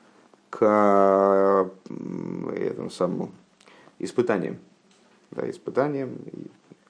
к 0.49 1.71
этому 1.87 2.89
самому 2.89 3.31
испытаниям. 3.97 4.57
Да, 5.31 5.49
испытаниям, 5.49 6.17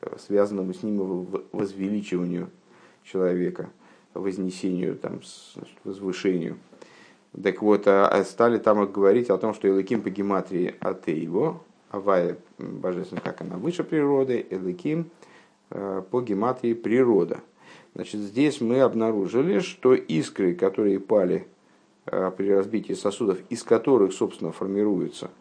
э, 0.02 0.18
связанному 0.18 0.74
с 0.74 0.82
ним 0.82 1.28
возвеличиванию 1.52 2.50
человека, 3.06 3.70
вознесению, 4.14 4.96
там, 4.96 5.22
возвышению. 5.84 6.58
Так 7.42 7.62
вот, 7.62 7.88
а 7.88 8.24
стали 8.24 8.58
там 8.58 8.92
говорить 8.92 9.30
о 9.30 9.38
том, 9.38 9.54
что 9.54 9.68
Элаким 9.68 10.02
по 10.02 10.10
гематрии 10.10 10.76
Атеево, 10.80 11.62
Авая 11.92 12.38
божественно, 12.58 13.22
как 13.22 13.42
она 13.42 13.58
выше 13.58 13.84
природы, 13.84 14.46
Элаким 14.50 15.10
по 15.70 16.22
гематрии 16.22 16.74
природа– 16.74 17.40
Значит, 17.96 18.20
здесь 18.20 18.60
мы 18.60 18.82
обнаружили, 18.82 19.60
что 19.60 19.94
искры, 19.94 20.54
которые 20.54 21.00
пали 21.00 21.48
при 22.04 22.50
разбитии 22.50 22.92
сосудов, 22.92 23.40
из 23.50 23.64
которых, 23.64 24.12
собственно, 24.12 24.52
формируется, 24.52 25.32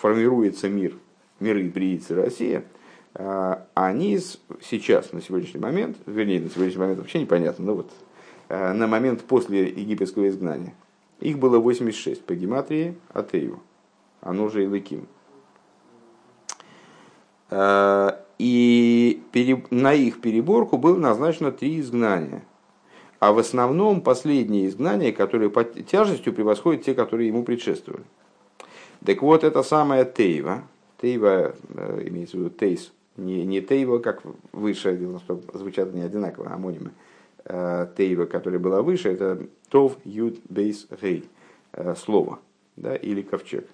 формируется 0.00 0.68
мир, 0.68 0.98
миры 1.40 1.64
Бриицы 1.64 2.14
Россия, 2.14 2.62
они 3.14 4.18
сейчас, 4.62 5.12
на 5.12 5.20
сегодняшний 5.20 5.60
момент, 5.60 5.96
вернее, 6.06 6.40
на 6.40 6.48
сегодняшний 6.48 6.80
момент 6.80 6.98
вообще 7.00 7.20
непонятно, 7.20 7.64
но 7.64 7.74
вот 7.74 7.90
на 8.48 8.86
момент 8.86 9.22
после 9.22 9.68
египетского 9.68 10.28
изгнания, 10.28 10.74
их 11.18 11.38
было 11.38 11.58
86 11.58 12.24
по 12.24 12.34
гематрии 12.34 12.96
Атееву, 13.12 13.60
оно 14.20 14.48
же 14.48 14.62
Илыким. 14.62 15.08
И 18.40 19.22
на 19.70 19.92
их 19.92 20.20
переборку 20.20 20.78
было 20.78 20.96
назначено 20.96 21.52
три 21.52 21.80
изгнания. 21.80 22.42
А 23.18 23.32
в 23.32 23.38
основном 23.38 24.00
последние 24.00 24.66
изгнания, 24.66 25.12
которые 25.12 25.50
по 25.50 25.62
тяжестью 25.62 26.32
превосходят 26.32 26.82
те, 26.82 26.94
которые 26.94 27.28
ему 27.28 27.44
предшествовали. 27.44 28.04
Так 29.04 29.20
вот, 29.20 29.44
это 29.44 29.62
самая 29.62 30.06
Тейва. 30.06 30.62
Тейва, 31.02 31.54
э, 31.68 32.04
имеется 32.08 32.38
в 32.38 32.40
виду 32.40 32.50
Тейс, 32.50 32.92
не, 33.16 33.44
не 33.44 33.60
Тейва, 33.60 33.98
как 33.98 34.22
выше, 34.52 34.98
звучат 35.54 35.94
не 35.94 36.02
одинаково, 36.02 36.52
амонимы. 36.52 36.92
Э, 37.44 37.86
Тейва, 37.96 38.26
которая 38.26 38.60
была 38.60 38.82
выше, 38.82 39.10
это 39.10 39.46
Тов, 39.68 39.96
Юд, 40.04 40.38
Бейс, 40.48 40.86
Гей, 41.00 41.24
э, 41.72 41.94
слово, 41.96 42.38
да, 42.76 42.96
или 42.96 43.22
ковчег 43.22 43.66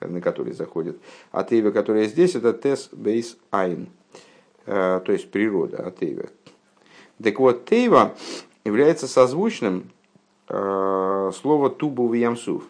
на 0.00 0.20
который 0.20 0.52
заходит. 0.52 0.98
А 1.32 1.44
тейва, 1.44 1.70
которая 1.70 2.06
здесь, 2.06 2.34
это 2.34 2.52
тес 2.52 2.88
бейс 2.92 3.36
айн, 3.50 3.88
э, 4.66 5.00
то 5.04 5.12
есть 5.12 5.30
природа 5.30 5.82
а 5.86 5.90
тейва. 5.90 6.26
Так 7.22 7.38
вот, 7.38 7.64
тейва 7.64 8.14
является 8.64 9.08
созвучным 9.08 9.90
э, 10.48 11.30
слова 11.34 11.70
тубу 11.70 12.08
в 12.08 12.12
ямсув, 12.12 12.64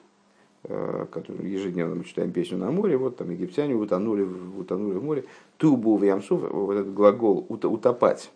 э, 0.69 1.07
который 1.11 1.49
ежедневно 1.49 1.97
мы 1.97 2.05
читаем 2.05 2.33
песню 2.33 2.59
на 2.59 2.71
море, 2.71 2.97
вот 2.97 3.17
там 3.17 3.31
египтяне 3.31 3.75
утонули, 3.75 4.23
утонули 4.23 4.99
в 4.99 5.05
море. 5.05 5.25
Тубу 5.57 5.97
в 5.97 6.05
ямсув, 6.05 6.43
вот 6.51 6.75
этот 6.75 6.95
глагол 6.95 7.47
утопать. 7.49 8.31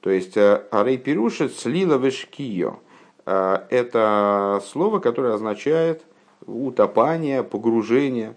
То 0.00 0.10
есть 0.10 0.36
арей 0.36 0.98
пирушит 0.98 1.54
слила 1.54 1.96
вешкио. 1.96 2.76
Это 3.24 4.62
слово, 4.66 4.98
которое 4.98 5.34
означает 5.34 6.04
утопание, 6.46 7.42
погружение. 7.42 8.36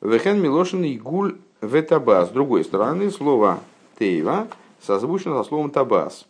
Вехен 0.00 0.40
Милошин 0.40 0.84
и 0.84 0.96
Гуль 0.96 1.38
Ветаба. 1.60 2.24
С 2.26 2.30
другой 2.30 2.64
стороны, 2.64 3.10
слово 3.10 3.60
Тейва 3.98 4.48
созвучно 4.80 5.42
со 5.42 5.48
словом 5.48 5.70
Табас. 5.70 6.26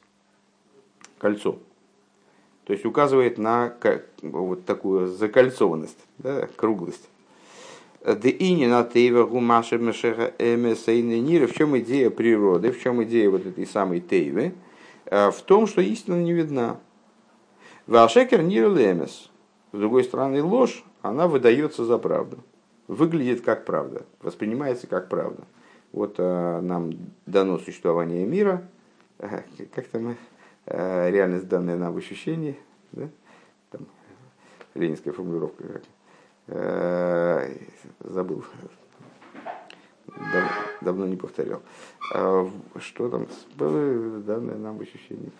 Кольцо. 1.19 1.59
То 2.69 2.75
есть 2.75 2.85
указывает 2.85 3.39
на 3.39 3.73
вот 4.21 4.67
такую 4.67 5.07
закольцованность, 5.07 5.97
да, 6.19 6.47
круглость. 6.55 7.09
Да 8.05 8.29
и 8.29 8.53
не 8.53 8.67
на 8.67 8.85
Тейва 8.85 9.25
Гумаша 9.25 9.79
Мешеха 9.79 10.35
Эмесейненира. 10.39 11.47
В 11.47 11.55
чем 11.55 11.79
идея 11.79 12.11
природы, 12.11 12.71
в 12.71 12.79
чем 12.79 13.03
идея 13.05 13.31
вот 13.31 13.47
этой 13.47 13.67
самой 13.67 14.01
Тейвы? 14.01 14.53
Э, 15.07 15.31
в 15.31 15.41
том, 15.41 15.67
что 15.67 15.81
истина 15.81 16.23
не 16.23 16.35
видна. 16.35 16.77
Вашекер 17.87 18.43
Нир 18.43 18.71
Лемес. 18.71 19.31
С 19.73 19.79
другой 19.79 20.05
стороны, 20.05 20.43
ложь, 20.43 20.85
она 21.01 21.27
выдается 21.27 21.87
за 21.87 21.97
правду. 21.97 22.37
Выглядит 22.87 23.41
как 23.41 23.65
правда, 23.65 24.05
воспринимается 24.21 24.87
как 24.87 25.09
правда. 25.09 25.45
Вот 25.93 26.17
э, 26.19 26.61
нам 26.61 26.93
дано 27.25 27.59
существование 27.61 28.27
мира, 28.27 28.63
как 29.19 29.87
там 29.91 30.11
э, 30.11 30.15
реальность 30.71 31.49
данная 31.49 31.77
нам 31.77 31.95
в 31.95 31.97
ощущении, 31.97 32.59
да? 32.93 33.09
там, 33.71 33.87
ленинская 34.75 35.13
формулировка, 35.13 35.65
как, 35.65 35.83
э, 36.49 37.57
забыл, 38.01 38.45
Дав, 40.33 40.51
давно 40.81 41.07
не 41.07 41.17
повторял. 41.17 41.63
А, 42.15 42.49
что 42.79 43.09
там 43.09 43.29
было 43.57 44.21
данное 44.21 44.57
нам 44.57 44.79
в 44.79 44.83
ощущении? 44.83 45.31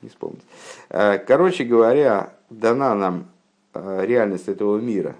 Не 0.00 0.08
вспомнить. 0.08 0.42
Э, 0.88 1.18
короче 1.18 1.64
говоря, 1.64 2.34
дана 2.50 2.94
нам 2.94 3.26
э, 3.74 4.06
реальность 4.06 4.48
этого 4.48 4.78
мира 4.78 5.16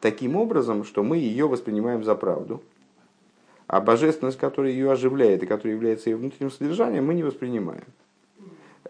таким 0.00 0.36
образом, 0.36 0.84
что 0.84 1.02
мы 1.02 1.16
ее 1.16 1.48
воспринимаем 1.48 2.04
за 2.04 2.14
правду, 2.14 2.62
а 3.66 3.80
божественность, 3.80 4.38
которая 4.38 4.72
ее 4.72 4.92
оживляет 4.92 5.42
и 5.42 5.46
которая 5.46 5.74
является 5.74 6.10
ее 6.10 6.16
внутренним 6.16 6.50
содержанием, 6.50 7.06
мы 7.06 7.14
не 7.14 7.22
воспринимаем. 7.22 7.84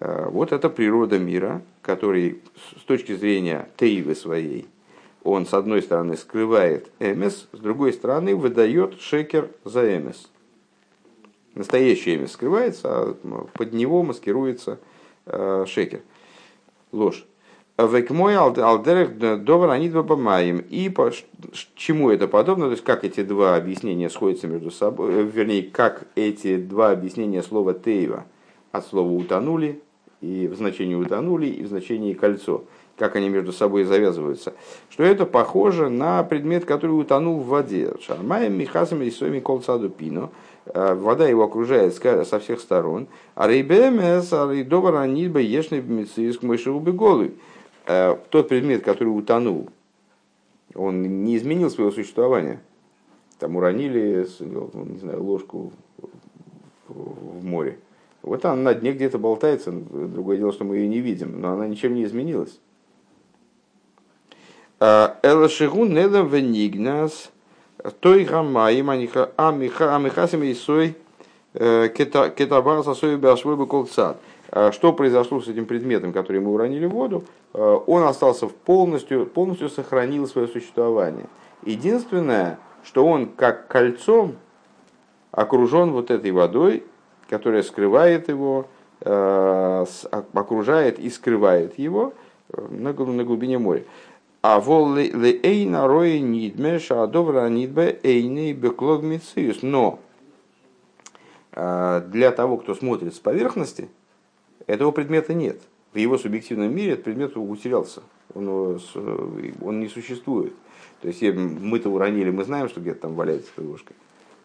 Э, 0.01 0.29
вот 0.31 0.53
это 0.53 0.71
природа 0.71 1.19
мира, 1.19 1.63
который 1.83 2.41
с 2.79 2.83
точки 2.83 3.15
зрения 3.15 3.69
Тейвы 3.77 4.15
своей, 4.15 4.67
он 5.23 5.47
с 5.47 5.53
одной 5.53 5.83
стороны 5.83 6.17
скрывает 6.17 6.91
эмес, 6.99 7.47
с 7.53 7.59
другой 7.59 7.93
стороны 7.93 8.35
выдает 8.35 8.99
шекер 9.01 9.51
за 9.65 9.97
эмес. 9.97 10.31
Настоящий 11.55 12.17
эмес 12.17 12.33
скрывается, 12.33 12.89
а 12.89 13.47
под 13.53 13.73
него 13.75 14.03
маскируется 14.03 14.79
э, 15.27 15.67
шекер, 15.69 16.01
ложь. 16.93 17.27
Век 17.77 18.11
мой 18.11 18.37
алдерех 18.37 19.43
довар 19.43 19.71
они 19.71 19.89
два 19.89 20.03
помаем. 20.03 20.59
И 20.59 20.91
по, 20.91 21.11
чему 21.75 22.11
это 22.11 22.29
подобно? 22.29 22.67
То 22.67 22.73
есть, 22.73 22.85
как 22.85 23.05
эти 23.05 23.23
два 23.23 23.57
объяснения 23.57 24.11
сходятся 24.11 24.49
между 24.49 24.71
собой, 24.71 25.13
э, 25.13 25.23
вернее, 25.23 25.63
как 25.65 26.07
эти 26.15 26.57
два 26.57 26.91
объяснения 26.93 27.43
слова 27.43 27.75
тейва 27.75 28.25
от 28.73 28.87
слова 28.87 29.11
утонули, 29.11 29.83
и 30.21 30.47
в 30.47 30.55
значении 30.55 30.95
утонули, 30.95 31.47
и 31.47 31.63
в 31.63 31.69
значении 31.69 32.15
кольцо, 32.15 32.65
как 32.97 33.17
они 33.17 33.29
между 33.29 33.53
собой 33.53 33.85
завязываются, 33.85 34.53
что 34.91 35.03
это 35.03 35.27
похоже 35.27 35.89
на 35.89 36.23
предмет, 36.23 36.65
который 36.65 36.93
утонул 36.93 37.41
в 37.41 37.47
воде. 37.47 37.95
Шармаем 38.01 38.59
михасами 38.59 39.07
и 39.07 39.11
соми 39.11 39.41
колцаду 39.41 39.89
пино, 39.89 40.31
э, 40.67 40.95
вода 40.95 41.27
его 41.27 41.45
окружает 41.45 41.95
со 41.95 42.39
всех 42.39 42.61
сторон, 42.61 43.09
а 43.35 43.49
рейбемес, 43.49 44.33
а 44.33 44.53
рейдовар 44.53 44.97
анидба 44.97 45.41
ешный 45.41 45.81
бмициск 45.81 46.43
мышеву 46.43 46.81
голый 46.81 47.33
Э, 47.87 48.17
тот 48.29 48.49
предмет, 48.49 48.85
который 48.85 49.09
утонул, 49.09 49.69
он 50.75 51.25
не 51.25 51.37
изменил 51.37 51.71
своего 51.71 51.91
существования. 51.91 52.61
Там 53.41 53.57
уронили, 53.57 54.27
ну, 54.39 54.71
не 54.85 54.99
знаю, 54.99 55.25
ложку 55.25 55.73
в 56.87 57.45
море. 57.45 57.81
Вот 58.23 58.45
она 58.45 58.57
на 58.57 58.75
дне 58.75 58.93
где-то 58.93 59.19
болтается, 59.19 59.73
другое 59.73 60.37
дело, 60.37 60.53
что 60.53 60.65
мы 60.65 60.77
ее 60.77 60.89
не 60.89 61.01
видим, 61.01 61.41
но 61.41 61.53
она 61.53 61.67
ничем 61.67 61.95
не 61.95 62.05
изменилась. 62.05 62.61
Э, 64.79 65.15
Элашигун 65.23 65.95
недам 65.95 66.29
венигнас, 66.29 67.31
той 68.01 68.25
гамаим 68.25 68.91
амихасим 68.91 70.43
и 70.43 70.55
сой 70.55 70.97
э, 71.55 71.89
кетабар 71.89 72.83
сосой 72.85 73.17
башвой 73.17 73.57
бы 73.57 73.67
колцат. 73.67 74.19
Что 74.73 74.93
произошло 74.93 75.41
с 75.41 75.47
этим 75.47 75.65
предметом, 75.65 76.13
который 76.13 76.41
мы 76.41 76.53
уронили 76.53 76.87
в 76.87 76.91
воду? 76.91 77.25
Э, 77.53 77.79
он 77.87 78.03
остался 78.05 78.49
в 78.49 78.55
полностью, 78.55 79.27
полностью 79.27 79.69
сохранил 79.69 80.27
свое 80.27 80.49
существование. 80.49 81.27
Единственное, 81.65 82.59
что 82.83 83.07
он 83.07 83.27
как 83.27 83.69
кольцом 83.69 84.37
окружен 85.31 85.93
вот 85.93 86.11
этой 86.11 86.31
водой, 86.31 86.85
которая 87.31 87.63
скрывает 87.63 88.29
его, 88.29 88.67
э, 89.01 89.87
окружает 90.11 90.99
и 90.99 91.09
скрывает 91.09 91.79
его 91.79 92.13
э, 92.53 92.67
на, 92.71 92.93
глубине 92.93 93.59
моря. 93.59 93.85
А 94.43 94.61
вол 94.61 94.97
эйна 94.99 95.87
рои 95.87 96.19
нидме 96.21 96.79
шаадовра 96.79 97.49
нидбе 97.49 97.99
эйны 98.03 98.53
беклог 98.53 99.03
Но 99.63 99.99
для 101.53 102.31
того, 102.31 102.57
кто 102.59 102.75
смотрит 102.75 103.15
с 103.15 103.19
поверхности, 103.19 103.89
этого 104.67 104.93
предмета 104.93 105.35
нет 105.35 105.61
в 105.93 105.99
его 105.99 106.19
субъективном 106.19 106.75
мире 106.75 106.93
этот 106.93 107.05
предмет 107.05 107.37
утерялся, 107.37 108.03
он, 108.35 108.79
э, 108.95 109.53
он 109.61 109.81
не 109.81 109.89
существует. 109.89 110.53
То 111.03 111.09
есть 111.09 111.23
мы-то 111.23 111.89
уронили, 111.89 112.31
мы 112.31 112.45
знаем, 112.45 112.69
что 112.69 112.81
где-то 112.81 113.03
там 113.03 113.15
валяется 113.15 113.51
ложка. 113.59 113.95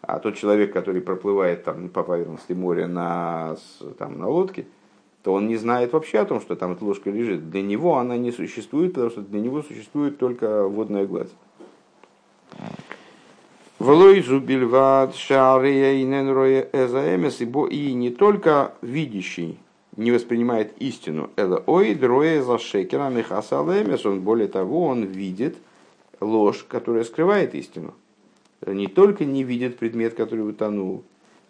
А 0.06 0.20
тот 0.20 0.36
человек, 0.36 0.72
который 0.72 1.00
проплывает 1.00 1.64
там 1.64 1.88
по 1.88 2.04
поверхности 2.04 2.52
моря 2.52 2.86
на, 2.86 3.56
там, 3.98 4.18
на 4.18 4.28
лодке, 4.28 4.66
то 5.24 5.32
он 5.32 5.48
не 5.48 5.56
знает 5.56 5.92
вообще 5.92 6.20
о 6.20 6.24
том, 6.24 6.40
что 6.40 6.54
там 6.54 6.72
эта 6.72 6.84
ложка 6.84 7.10
лежит. 7.10 7.50
Для 7.50 7.60
него 7.60 7.98
она 7.98 8.16
не 8.16 8.30
существует, 8.30 8.92
потому 8.92 9.10
что 9.10 9.22
для 9.22 9.40
него 9.40 9.62
существует 9.62 10.18
только 10.18 10.68
водная 10.68 11.06
гладь. 11.06 11.30
Влой 13.80 14.22
зубильват 14.22 15.16
шария 15.16 15.94
и 15.94 16.02
и 17.72 17.94
не 17.94 18.10
только 18.10 18.72
видящий 18.82 19.58
не 19.96 20.12
воспринимает 20.12 20.72
истину. 20.78 21.30
Это 21.34 21.64
ой, 21.66 21.94
дрое 21.96 22.42
за 22.42 22.58
шекера 22.58 23.08
михасалемес. 23.08 24.06
Он 24.06 24.20
более 24.20 24.48
того, 24.48 24.86
он 24.86 25.02
видит 25.02 25.56
ложь, 26.20 26.64
которая 26.68 27.02
скрывает 27.02 27.54
истину. 27.56 27.92
Не 28.64 28.86
только 28.86 29.24
не 29.24 29.44
видит 29.44 29.78
предмет, 29.78 30.14
который 30.14 30.48
утонул, 30.48 31.04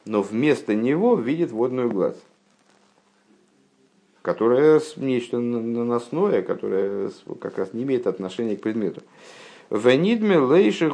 но 0.04 0.22
вместо 0.22 0.74
него 0.74 1.14
видит 1.16 1.50
водную 1.50 1.90
гладь, 1.90 2.18
которая 4.22 4.80
нечто 4.96 5.38
наносное, 5.38 6.42
которое 6.42 7.10
как 7.40 7.58
раз 7.58 7.72
не 7.72 7.84
имеет 7.84 8.06
отношения 8.06 8.56
к 8.56 8.62
предмету. 8.62 9.02
Венидме 9.70 10.38
лейши 10.38 10.86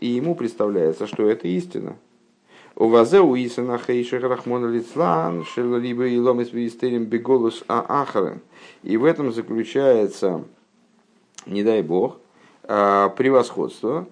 и 0.00 0.06
ему 0.06 0.34
представляется, 0.34 1.06
что 1.06 1.28
это 1.28 1.48
истина. 1.48 1.96
У 2.78 2.88
вазе 2.88 3.20
у 3.20 3.34
Исана 3.34 3.78
Хейших 3.78 4.22
Рахмона 4.22 4.66
Лицлан, 4.66 5.44
либо 5.56 6.06
и 6.06 6.18
ломис 6.18 6.52
вистерим 6.52 7.06
беголус 7.06 7.64
а 7.68 8.02
ахарен. 8.02 8.42
И 8.82 8.96
в 8.96 9.04
этом 9.04 9.32
заключается, 9.32 10.44
не 11.46 11.64
дай 11.64 11.82
бог, 11.82 12.18
а, 12.64 13.08
превосходство 13.10 14.06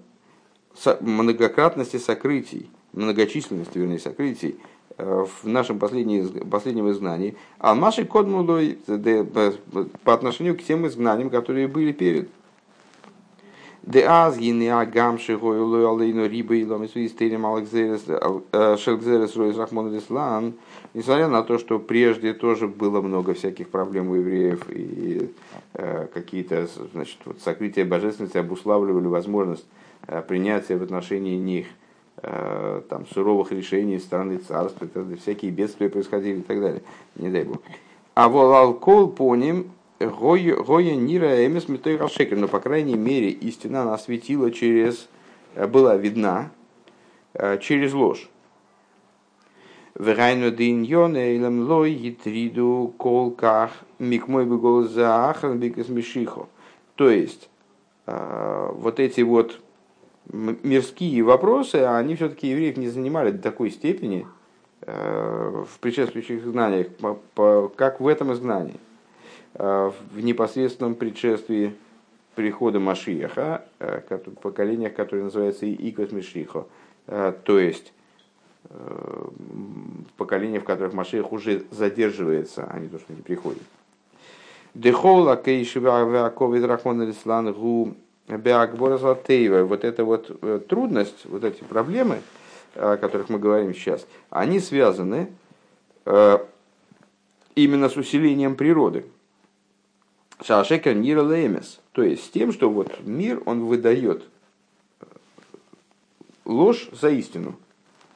многократности 1.01 1.97
сокрытий, 1.99 2.71
многочисленности, 2.93 3.79
вернее, 3.79 3.99
сокрытий 3.99 4.57
а, 4.97 5.25
в 5.25 5.47
нашем 5.47 5.79
последнем, 5.79 6.49
последнем 6.49 6.91
изгнании, 6.91 7.37
а 7.59 7.75
нашей 7.75 8.05
кодмулой 8.05 8.79
по 10.05 10.15
отношению 10.15 10.57
к 10.57 10.63
тем 10.63 10.87
изгнаниям, 10.87 11.31
которые 11.31 11.69
были 11.69 11.93
перед. 11.93 12.29
Де 13.83 14.03
аз 14.05 14.39
гины 14.39 14.71
агам 14.71 15.19
шигой 15.19 15.59
лой 15.59 15.87
алейну 15.87 16.27
риба 16.27 16.55
и 16.55 16.65
ломис 16.65 16.95
вистерим 16.95 17.43
шелгзерес 17.43 19.37
ройс 19.37 19.57
рахмон 19.59 19.93
лислан, 19.93 20.55
несмотря 20.95 21.29
на 21.29 21.43
то, 21.43 21.59
что 21.59 21.79
прежде 21.79 22.33
тоже 22.33 22.67
было 22.67 23.03
много 23.03 23.35
всяких 23.35 23.69
проблем 23.69 24.09
у 24.09 24.15
евреев 24.15 24.71
и 24.71 25.31
э, 25.75 26.07
какие-то 26.15 26.67
значит, 26.95 27.19
вот, 27.27 27.41
сокрытия 27.43 27.85
божественности 27.85 28.39
обуславливали 28.39 29.07
возможность 29.07 29.67
э, 29.67 29.84
принятия 30.29 30.77
в 30.77 30.83
отношении 30.83 31.37
них 31.37 31.67
э, 32.23 32.83
там, 32.89 33.07
суровых 33.07 33.53
решений 33.53 33.99
стороны 33.99 34.39
царства, 34.39 34.87
всякие 35.21 35.51
бедствия 35.51 35.89
происходили 35.89 36.39
и 36.39 36.43
так 36.43 36.61
далее, 36.61 36.83
не 37.17 37.31
дай 37.31 37.45
бог. 37.45 37.63
А 38.15 38.29
волалкол 38.29 39.09
по 39.09 39.35
ним 39.35 39.73
Гоя 40.01 40.95
Нира 40.95 41.47
Эмис 41.47 41.69
Митой 41.69 41.97
Рашекер, 41.97 42.37
но, 42.37 42.49
по 42.49 42.61
крайней 42.61 42.97
мере, 42.97 43.31
истина 43.31 43.83
она 43.83 43.99
светила 43.99 44.51
через, 44.51 45.09
э, 45.55 45.67
была 45.67 45.97
видна 45.97 46.51
э, 47.35 47.59
через 47.59 47.93
ложь. 47.93 48.29
Верайну 49.97 50.51
диньон 50.51 51.17
эйлем 51.17 51.69
лой 51.69 51.95
гитриду 51.95 52.93
колках 52.99 53.71
микмой 54.01 54.45
бы 54.45 54.89
за 54.89 55.31
ахан 55.31 55.59
бикас. 55.59 55.87
То 56.97 57.09
есть, 57.09 57.49
э, 58.07 58.71
вот 58.73 58.99
эти 58.99 59.21
вот 59.21 59.61
мирские 60.33 61.23
вопросы, 61.23 61.77
они 61.77 62.17
все-таки 62.17 62.49
евреев 62.49 62.77
не 62.77 62.89
занимали 62.89 63.31
до 63.31 63.43
такой 63.43 63.71
степени 63.71 64.27
в 64.81 65.79
предшествующих 65.81 66.45
знаниях, 66.45 66.89
как 67.77 68.01
в 68.01 68.07
этом 68.07 68.33
изгнании. 68.35 68.79
Э, 69.55 69.93
в 70.13 70.21
непосредственном 70.21 70.97
предшествии 70.97 71.75
прихода 72.35 72.81
Машиеха, 72.81 73.65
э, 73.79 74.01
поколениях, 74.43 74.95
которые 74.95 75.25
называются 75.25 75.73
Икос 75.73 76.11
Мишихо, 76.11 76.67
э, 77.07 77.33
то 77.45 77.59
есть 77.59 77.93
поколения, 80.17 80.59
в 80.59 80.65
которых 80.65 80.95
Машиях 80.95 81.33
уже 81.33 81.65
задерживается, 81.71 82.67
а 82.69 82.79
не 82.79 82.89
то, 82.89 82.99
что 82.99 83.13
не 83.13 83.21
приходит. 83.21 83.63
Дехола 84.73 85.37
кейшива 85.37 86.33
ковид 86.35 86.65
рахмон 86.65 87.03
алислан 88.29 88.77
гу 88.77 89.67
вот 89.67 89.85
эта 89.85 90.05
вот 90.05 90.67
трудность, 90.69 91.27
вот 91.27 91.45
эти 91.45 91.63
проблемы, 91.63 92.21
о 92.75 92.97
которых 92.97 93.29
мы 93.29 93.39
говорим 93.39 93.75
сейчас, 93.75 94.07
они 94.31 94.61
связаны 94.61 95.29
именно 97.55 97.89
с 97.89 97.97
усилением 97.97 98.57
природы. 98.57 99.05
Шашекер 100.43 100.95
Нира. 100.95 101.25
То 101.93 102.03
есть 102.03 102.25
с 102.25 102.31
тем, 102.31 102.53
что 102.53 102.71
вот 102.71 103.01
мир, 103.05 103.43
он 103.47 103.65
выдает 103.65 104.25
э, 105.01 105.05
ложь 106.45 106.89
за 106.93 107.11
истину. 107.11 107.57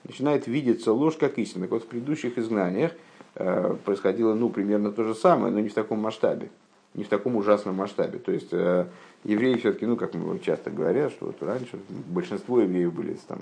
Начинает 0.05 0.47
видеться 0.47 0.93
ложь 0.93 1.17
как 1.17 1.39
истина. 1.39 1.65
Так 1.65 1.73
вот 1.73 1.85
в 1.85 1.87
предыдущих 1.87 2.37
изгнаниях 2.37 2.93
э, 3.37 3.77
происходило 3.85 4.35
ну, 4.35 4.51
примерно 4.51 4.91
то 4.91 5.05
же 5.05 5.15
самое, 5.15 5.53
но 5.53 5.61
не 5.61 5.69
в 5.69 5.75
таком 5.75 6.01
масштабе. 6.01 6.51
Не 6.99 7.05
в 7.05 7.09
таком 7.09 7.37
ужасном 7.37 7.77
масштабе. 7.77 8.19
То 8.19 8.33
есть 8.33 8.53
э, 8.53 8.87
евреи 9.25 9.55
все-таки, 9.55 9.87
ну, 9.87 9.97
как 9.97 10.15
мы 10.15 10.39
часто 10.41 10.71
говорят, 10.71 11.13
что 11.13 11.27
вот 11.27 11.43
раньше 11.43 11.79
большинство 11.89 12.61
евреев 12.61 12.93
были 12.93 13.17
там, 13.27 13.39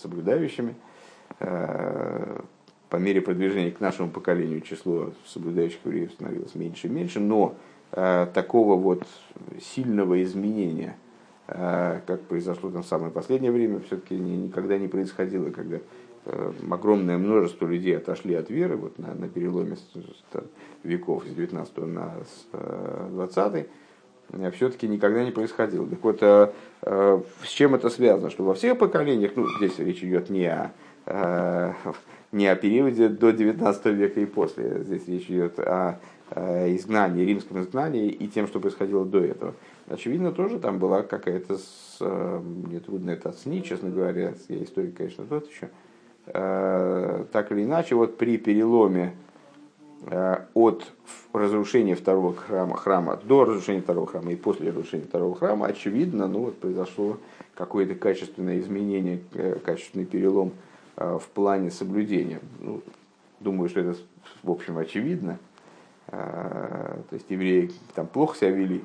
соблюдающими. 0.00 0.74
По 1.38 2.96
мере 2.98 3.20
продвижения 3.20 3.72
к 3.72 3.80
нашему 3.80 4.10
поколению 4.10 4.60
число 4.60 5.12
соблюдающих 5.26 5.80
евреев 5.84 6.12
становилось 6.12 6.54
меньше 6.54 6.86
и 6.86 6.90
меньше, 6.90 7.20
но 7.20 7.56
Э, 7.92 8.26
такого 8.34 8.76
вот 8.76 9.04
сильного 9.60 10.22
изменения, 10.22 10.96
э, 11.46 12.00
как 12.06 12.22
произошло 12.22 12.70
там 12.70 12.82
в 12.82 12.86
самое 12.86 13.12
последнее 13.12 13.52
время, 13.52 13.80
все-таки 13.80 14.16
никогда 14.16 14.76
не 14.76 14.88
происходило, 14.88 15.50
когда 15.50 15.78
огромное 16.70 17.18
множество 17.18 17.66
людей 17.66 17.96
отошли 17.96 18.34
от 18.34 18.50
веры 18.50 18.76
вот 18.76 18.98
на, 18.98 19.14
на 19.14 19.28
переломе 19.28 19.76
веков 20.82 21.24
с 21.24 21.34
19 21.34 21.76
на 21.78 22.12
20 23.10 23.66
все-таки 24.52 24.88
никогда 24.88 25.24
не 25.24 25.30
происходило. 25.30 25.86
Так 25.86 26.02
вот, 26.02 26.20
с 26.20 27.48
чем 27.48 27.76
это 27.76 27.88
связано? 27.90 28.30
Что 28.30 28.42
во 28.42 28.54
всех 28.54 28.76
поколениях, 28.76 29.32
ну, 29.36 29.46
здесь 29.58 29.78
речь 29.78 30.02
идет 30.02 30.30
не 30.30 30.46
о, 30.46 30.72
не 32.32 32.48
о 32.48 32.56
периоде 32.56 33.08
до 33.08 33.30
19 33.30 33.86
века 33.86 34.20
и 34.20 34.26
после, 34.26 34.82
здесь 34.82 35.06
речь 35.06 35.30
идет 35.30 35.60
о 35.60 36.00
изгнании, 36.34 37.24
римском 37.24 37.60
изгнании 37.60 38.08
и 38.08 38.26
тем, 38.26 38.48
что 38.48 38.58
происходило 38.58 39.04
до 39.04 39.20
этого. 39.20 39.54
Очевидно, 39.86 40.32
тоже 40.32 40.58
там 40.58 40.80
была 40.80 41.04
какая-то, 41.04 41.56
мне 42.00 42.80
трудно 42.80 43.10
это 43.10 43.28
оценить, 43.28 43.66
честно 43.66 43.90
говоря, 43.90 44.34
я 44.48 44.64
историк, 44.64 44.96
конечно, 44.96 45.24
тот 45.24 45.48
еще, 45.48 45.68
Э, 45.68 45.85
так 46.32 47.52
или 47.52 47.64
иначе, 47.64 47.94
вот 47.94 48.18
при 48.18 48.36
переломе 48.36 49.14
э, 50.06 50.38
от 50.54 50.92
разрушения 51.32 51.94
второго 51.94 52.34
храма, 52.34 52.76
храма 52.76 53.20
до 53.24 53.44
разрушения 53.44 53.80
второго 53.80 54.06
храма 54.06 54.32
и 54.32 54.36
после 54.36 54.70
разрушения 54.70 55.04
второго 55.04 55.36
храма, 55.36 55.66
очевидно, 55.66 56.26
ну 56.26 56.46
вот 56.46 56.58
произошло 56.58 57.18
какое-то 57.54 57.94
качественное 57.94 58.58
изменение, 58.58 59.20
э, 59.34 59.58
качественный 59.64 60.04
перелом 60.04 60.52
в 60.96 61.24
плане 61.34 61.70
соблюдения. 61.70 62.40
Ну, 62.58 62.80
думаю, 63.40 63.68
что 63.68 63.80
это, 63.80 63.96
в 64.42 64.50
общем, 64.50 64.78
очевидно. 64.78 65.38
То 66.06 67.04
есть 67.10 67.26
евреи 67.28 67.70
там 67.94 68.06
плохо 68.06 68.34
себя 68.34 68.50
вели 68.52 68.82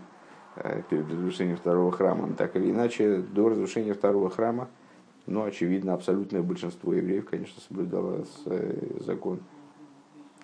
перед 0.90 1.10
разрушением 1.10 1.56
второго 1.56 1.90
храма, 1.94 2.28
но 2.28 2.34
так 2.34 2.58
или 2.58 2.70
иначе, 2.70 3.20
до 3.20 3.48
разрушения 3.48 3.94
второго 3.94 4.30
храма– 4.30 4.68
но, 5.28 5.44
очевидно, 5.44 5.94
абсолютное 5.94 6.42
большинство 6.42 6.94
евреев, 6.94 7.26
конечно, 7.30 7.62
соблюдало 7.68 8.26
э, 8.46 9.00
закон 9.06 9.40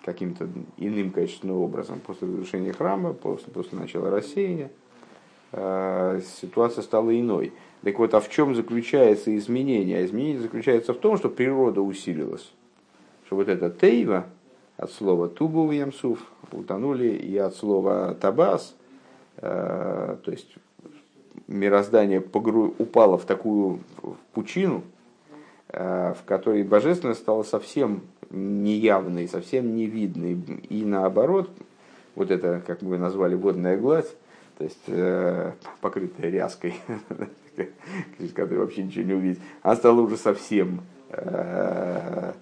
каким-то 0.04 0.48
иным 0.76 1.10
качественным 1.10 1.56
образом. 1.56 2.00
После 2.00 2.28
разрушения 2.28 2.72
храма, 2.72 3.12
после, 3.12 3.52
после 3.52 3.78
начала 3.78 4.10
рассеяния, 4.10 4.70
э, 5.52 6.20
ситуация 6.40 6.82
стала 6.82 7.18
иной. 7.18 7.52
Так 7.82 7.98
вот, 7.98 8.14
а 8.14 8.20
в 8.20 8.28
чем 8.28 8.54
заключается 8.54 9.36
изменение? 9.36 9.98
А 9.98 10.04
изменение 10.04 10.40
заключается 10.40 10.94
в 10.94 10.98
том, 10.98 11.16
что 11.16 11.28
природа 11.28 11.80
усилилась. 11.82 12.52
Что 13.26 13.36
вот 13.36 13.48
это 13.48 13.70
тейва, 13.70 14.26
от 14.76 14.92
слова 14.92 15.28
тубу 15.28 15.66
в 15.66 15.72
ямсуф, 15.72 16.24
утонули, 16.52 17.08
и 17.08 17.36
от 17.36 17.54
слова 17.54 18.14
табас, 18.14 18.76
э, 19.36 20.16
то 20.24 20.30
есть 20.30 20.54
мироздание 21.46 22.20
погру... 22.20 22.74
упало 22.78 23.18
в 23.18 23.24
такую 23.24 23.80
пучину, 24.32 24.82
э, 25.68 26.14
в 26.18 26.24
которой 26.24 26.62
божественность 26.62 27.20
стала 27.20 27.42
совсем 27.42 28.02
неявной, 28.30 29.28
совсем 29.28 29.76
невидной. 29.76 30.38
И 30.68 30.84
наоборот, 30.84 31.50
вот 32.14 32.30
это, 32.30 32.62
как 32.66 32.82
мы 32.82 32.98
назвали, 32.98 33.34
водная 33.34 33.78
гладь, 33.78 34.08
то 34.58 34.64
есть 34.64 34.78
э, 34.88 35.52
покрытая 35.80 36.30
ряской, 36.30 36.74
через 38.16 38.32
которую 38.34 38.62
вообще 38.62 38.82
ничего 38.82 39.04
не 39.04 39.14
увидеть, 39.14 39.40
она 39.62 39.76
стала 39.76 40.00
уже 40.00 40.16
совсем 40.16 40.80
э, 41.10 42.32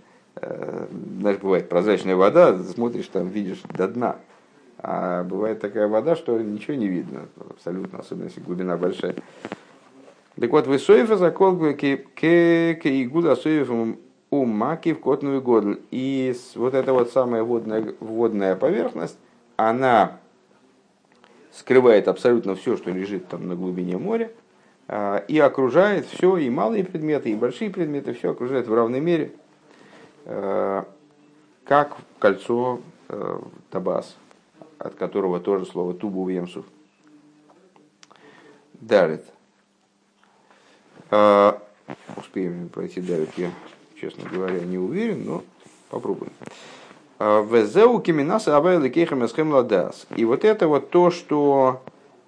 знаешь, 1.20 1.38
бывает 1.38 1.68
прозрачная 1.68 2.16
вода, 2.16 2.56
смотришь 2.62 3.08
там, 3.08 3.28
видишь 3.28 3.62
до 3.62 3.88
дна. 3.88 4.16
А 4.78 5.24
бывает 5.24 5.60
такая 5.60 5.88
вода, 5.88 6.16
что 6.16 6.38
ничего 6.38 6.74
не 6.74 6.88
видно, 6.88 7.28
абсолютно, 7.50 8.00
особенно 8.00 8.24
если 8.24 8.40
глубина 8.40 8.76
большая. 8.76 9.14
Так 10.38 10.50
вот, 10.50 10.66
высоев 10.66 11.08
закол 11.08 11.56
кегуда 11.74 13.36
соев 13.36 13.70
у 14.30 14.44
маки 14.44 14.92
в 14.92 15.00
котную 15.00 15.40
годль. 15.40 15.80
И 15.90 16.34
вот 16.54 16.74
эта 16.74 16.92
вот 16.92 17.10
самая 17.10 17.42
водная, 17.42 17.94
водная 18.00 18.54
поверхность, 18.54 19.18
она 19.56 20.18
скрывает 21.52 22.06
абсолютно 22.08 22.54
все, 22.54 22.76
что 22.76 22.90
лежит 22.90 23.28
там 23.28 23.48
на 23.48 23.54
глубине 23.54 23.96
моря, 23.96 24.30
а, 24.88 25.24
и 25.26 25.38
окружает 25.38 26.06
все, 26.06 26.36
и 26.36 26.50
малые 26.50 26.84
предметы, 26.84 27.30
и 27.30 27.34
большие 27.34 27.70
предметы, 27.70 28.12
все 28.12 28.32
окружает 28.32 28.66
в 28.66 28.74
равной 28.74 29.00
мере, 29.00 29.32
а, 30.26 30.86
как 31.64 31.96
кольцо 32.18 32.80
а, 33.08 33.42
табас, 33.70 34.16
от 34.86 34.94
которого 34.94 35.40
тоже 35.40 35.66
слово 35.66 35.94
тубу 35.94 36.24
в 36.24 36.28
емсу. 36.28 36.64
Дарит. 38.74 39.24
А, 41.10 41.60
успеем 42.16 42.68
пройти 42.68 43.00
Дарит, 43.00 43.30
я, 43.36 43.50
честно 44.00 44.28
говоря, 44.28 44.60
не 44.60 44.78
уверен, 44.78 45.24
но 45.24 45.42
попробуем. 45.90 46.32
А, 47.18 47.42
Везеу 47.42 48.00
киминаса 48.00 48.56
абайли 48.56 48.88
кейхам 48.88 49.22
ладас. 49.52 50.06
И 50.16 50.24
вот 50.24 50.44
это 50.44 50.68
вот 50.68 50.90
то, 50.90 51.10
что, 51.10 51.82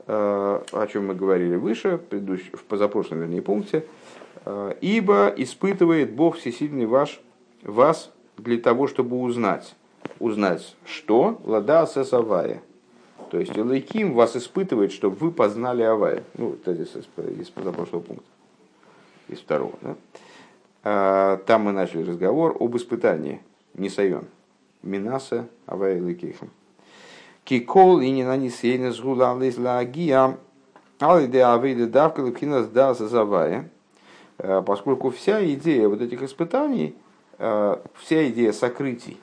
а, 0.06 0.64
о 0.72 0.86
чем 0.86 1.08
мы 1.08 1.14
говорили 1.14 1.56
выше, 1.56 2.00
в 2.10 2.64
позапрошлом, 2.64 3.20
вернее, 3.20 3.42
пункте, 3.42 3.84
а, 4.44 4.76
ибо 4.80 5.32
испытывает 5.36 6.12
Бог 6.12 6.36
всесильный 6.36 6.86
ваш, 6.86 7.20
вас 7.62 8.10
для 8.36 8.58
того, 8.58 8.86
чтобы 8.86 9.20
узнать 9.20 9.74
узнать, 10.20 10.76
что 10.84 11.40
лада 11.44 11.86
сесавая. 11.86 12.62
То 13.30 13.38
есть 13.38 13.56
Элайким 13.56 14.14
вас 14.14 14.36
испытывает, 14.36 14.92
чтобы 14.92 15.16
вы 15.16 15.30
познали 15.30 15.82
Авая. 15.82 16.24
Ну, 16.36 16.54
это 16.54 16.74
здесь 16.74 16.94
из 16.96 17.48
прошлого 17.50 18.00
пункта. 18.00 18.26
Из 19.28 19.38
второго. 19.38 19.74
Да? 19.82 19.96
А, 20.84 21.36
там 21.38 21.62
мы 21.62 21.72
начали 21.72 22.04
разговор 22.04 22.56
об 22.58 22.76
испытании. 22.76 23.40
Нисайон. 23.74 24.24
Минаса 24.82 25.46
Авая 25.66 25.98
Элайкихам. 25.98 26.50
Кикол 27.44 28.00
и 28.00 28.10
не 28.10 28.24
нанесение 28.24 28.92
сгула 28.92 29.38
лагия. 29.58 30.38
Алиде 31.00 31.44
авейде 31.44 31.86
давка 31.86 32.20
лукинас 32.20 32.66
да 32.68 32.94
сазавая. 32.94 33.70
А, 34.38 34.62
поскольку 34.62 35.10
вся 35.10 35.44
идея 35.52 35.88
вот 35.88 36.00
этих 36.00 36.22
испытаний, 36.22 36.96
а, 37.38 37.82
вся 37.94 38.28
идея 38.28 38.52
сокрытий, 38.52 39.18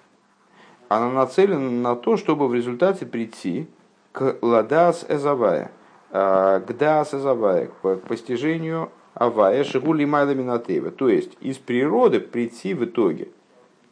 она 0.89 1.09
нацелена 1.09 1.69
на 1.69 1.95
то, 1.95 2.17
чтобы 2.17 2.47
в 2.47 2.53
результате 2.53 3.05
прийти 3.05 3.67
к 4.11 4.37
ладас 4.41 5.05
эзавая, 5.07 5.71
а, 6.11 6.59
к 6.59 6.77
дас 6.77 7.13
эзавая, 7.13 7.67
к 7.67 7.97
постижению 8.07 8.89
авая, 9.13 9.63
шигули 9.63 10.05
майламинатева, 10.05 10.91
то 10.91 11.09
есть 11.09 11.37
из 11.41 11.57
природы 11.57 12.19
прийти 12.19 12.73
в 12.73 12.85
итоге. 12.85 13.25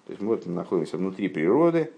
То 0.05 0.11
есть 0.11 0.21
вот 0.21 0.45
мы 0.45 0.53
находимся 0.53 0.97
внутри 0.97 1.29
природы, 1.29 1.91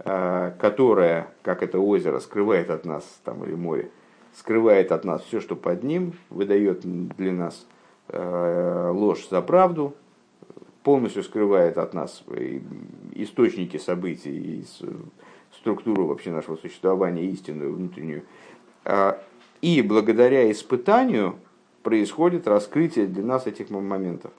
а, 0.00 0.52
которая, 0.58 1.28
как 1.42 1.62
это 1.62 1.78
озеро, 1.78 2.20
скрывает 2.20 2.70
от 2.70 2.84
нас, 2.84 3.04
там, 3.24 3.44
или 3.44 3.54
море, 3.54 3.90
скрывает 4.36 4.92
от 4.92 5.04
нас 5.04 5.22
все, 5.22 5.40
что 5.40 5.56
под 5.56 5.82
ним, 5.82 6.14
выдает 6.30 6.80
для 6.82 7.32
нас 7.32 7.66
а, 8.08 8.90
ложь 8.92 9.28
за 9.28 9.42
правду, 9.42 9.94
полностью 10.88 11.22
скрывает 11.22 11.76
от 11.76 11.92
нас 11.92 12.24
источники 13.12 13.76
событий 13.76 14.30
и 14.30 14.64
структуру 15.54 16.06
вообще 16.06 16.30
нашего 16.30 16.56
существования, 16.56 17.26
истинную, 17.26 17.74
внутреннюю. 17.74 18.22
А, 18.86 19.20
и 19.60 19.82
благодаря 19.82 20.50
испытанию 20.50 21.36
происходит 21.82 22.48
раскрытие 22.48 23.06
для 23.06 23.22
нас 23.22 23.46
этих 23.46 23.68
моментов. 23.68 24.32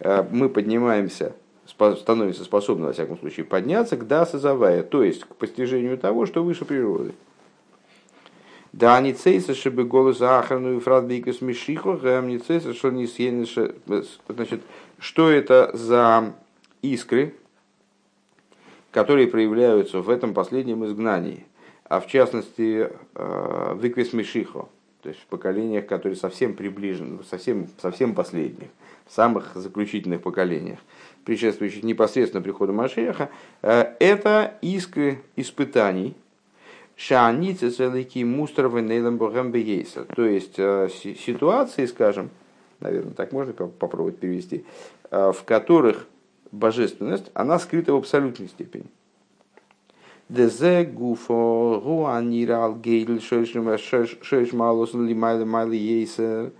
А, 0.00 0.28
мы 0.28 0.48
поднимаемся, 0.48 1.36
становимся 1.64 2.42
способны, 2.42 2.86
во 2.86 2.92
всяком 2.92 3.16
случае, 3.16 3.46
подняться 3.46 3.96
к 3.96 4.04
дасазавая, 4.04 4.82
то 4.82 5.04
есть 5.04 5.22
к 5.22 5.36
постижению 5.36 5.96
того, 5.96 6.26
что 6.26 6.42
выше 6.42 6.64
природы. 6.64 7.12
Да 8.72 8.96
они 8.96 9.12
цейса, 9.12 9.54
чтобы 9.54 9.84
голос 9.84 10.20
охрану 10.20 10.76
и 10.76 10.80
фрадбейкас 10.80 11.40
мишихо, 11.40 12.00
а 12.02 12.20
не 12.22 12.38
цейса, 12.38 12.74
что 12.74 12.90
не 12.90 13.06
Значит, 14.28 14.62
что 14.98 15.30
это 15.30 15.70
за 15.74 16.34
искры, 16.82 17.34
которые 18.90 19.28
проявляются 19.28 20.00
в 20.00 20.10
этом 20.10 20.34
последнем 20.34 20.84
изгнании, 20.84 21.46
а 21.84 22.00
в 22.00 22.06
частности 22.06 22.90
э, 23.14 23.72
в 23.74 23.86
Иквис 23.86 24.10
то 25.02 25.10
есть 25.10 25.20
в 25.20 25.26
поколениях, 25.26 25.86
которые 25.86 26.16
совсем 26.16 26.54
приближены, 26.54 27.22
совсем, 27.24 27.68
совсем 27.80 28.14
последних, 28.14 28.68
самых 29.08 29.52
заключительных 29.54 30.22
поколениях, 30.22 30.80
предшествующих 31.24 31.84
непосредственно 31.84 32.42
приходу 32.42 32.72
Машеха, 32.72 33.30
э, 33.62 33.94
это 34.00 34.54
искры 34.60 35.20
испытаний, 35.36 36.16
шааницы 36.96 37.70
целики 37.70 38.24
мусторовы 38.24 38.82
нейлем 38.82 39.18
То 40.14 40.24
есть 40.24 40.58
э, 40.58 40.88
ситуации, 40.90 41.86
скажем, 41.86 42.30
наверное, 42.80 43.14
так 43.14 43.32
можно 43.32 43.52
попробовать 43.52 44.18
перевести, 44.18 44.64
э, 45.10 45.32
в 45.32 45.44
которых 45.44 46.06
божественность, 46.52 47.30
она 47.34 47.58
скрыта 47.58 47.92
в 47.92 47.96
абсолютной 47.96 48.48
степени. 48.48 48.86
Дезе 50.28 50.84
гуфо 50.84 51.80
гуанирал 51.82 52.76
гейдл 52.76 53.18
шеш 53.20 54.52
малус 54.52 54.92
лимайлы 54.92 55.46
майли 55.46 55.76
ейсер. 55.76 56.52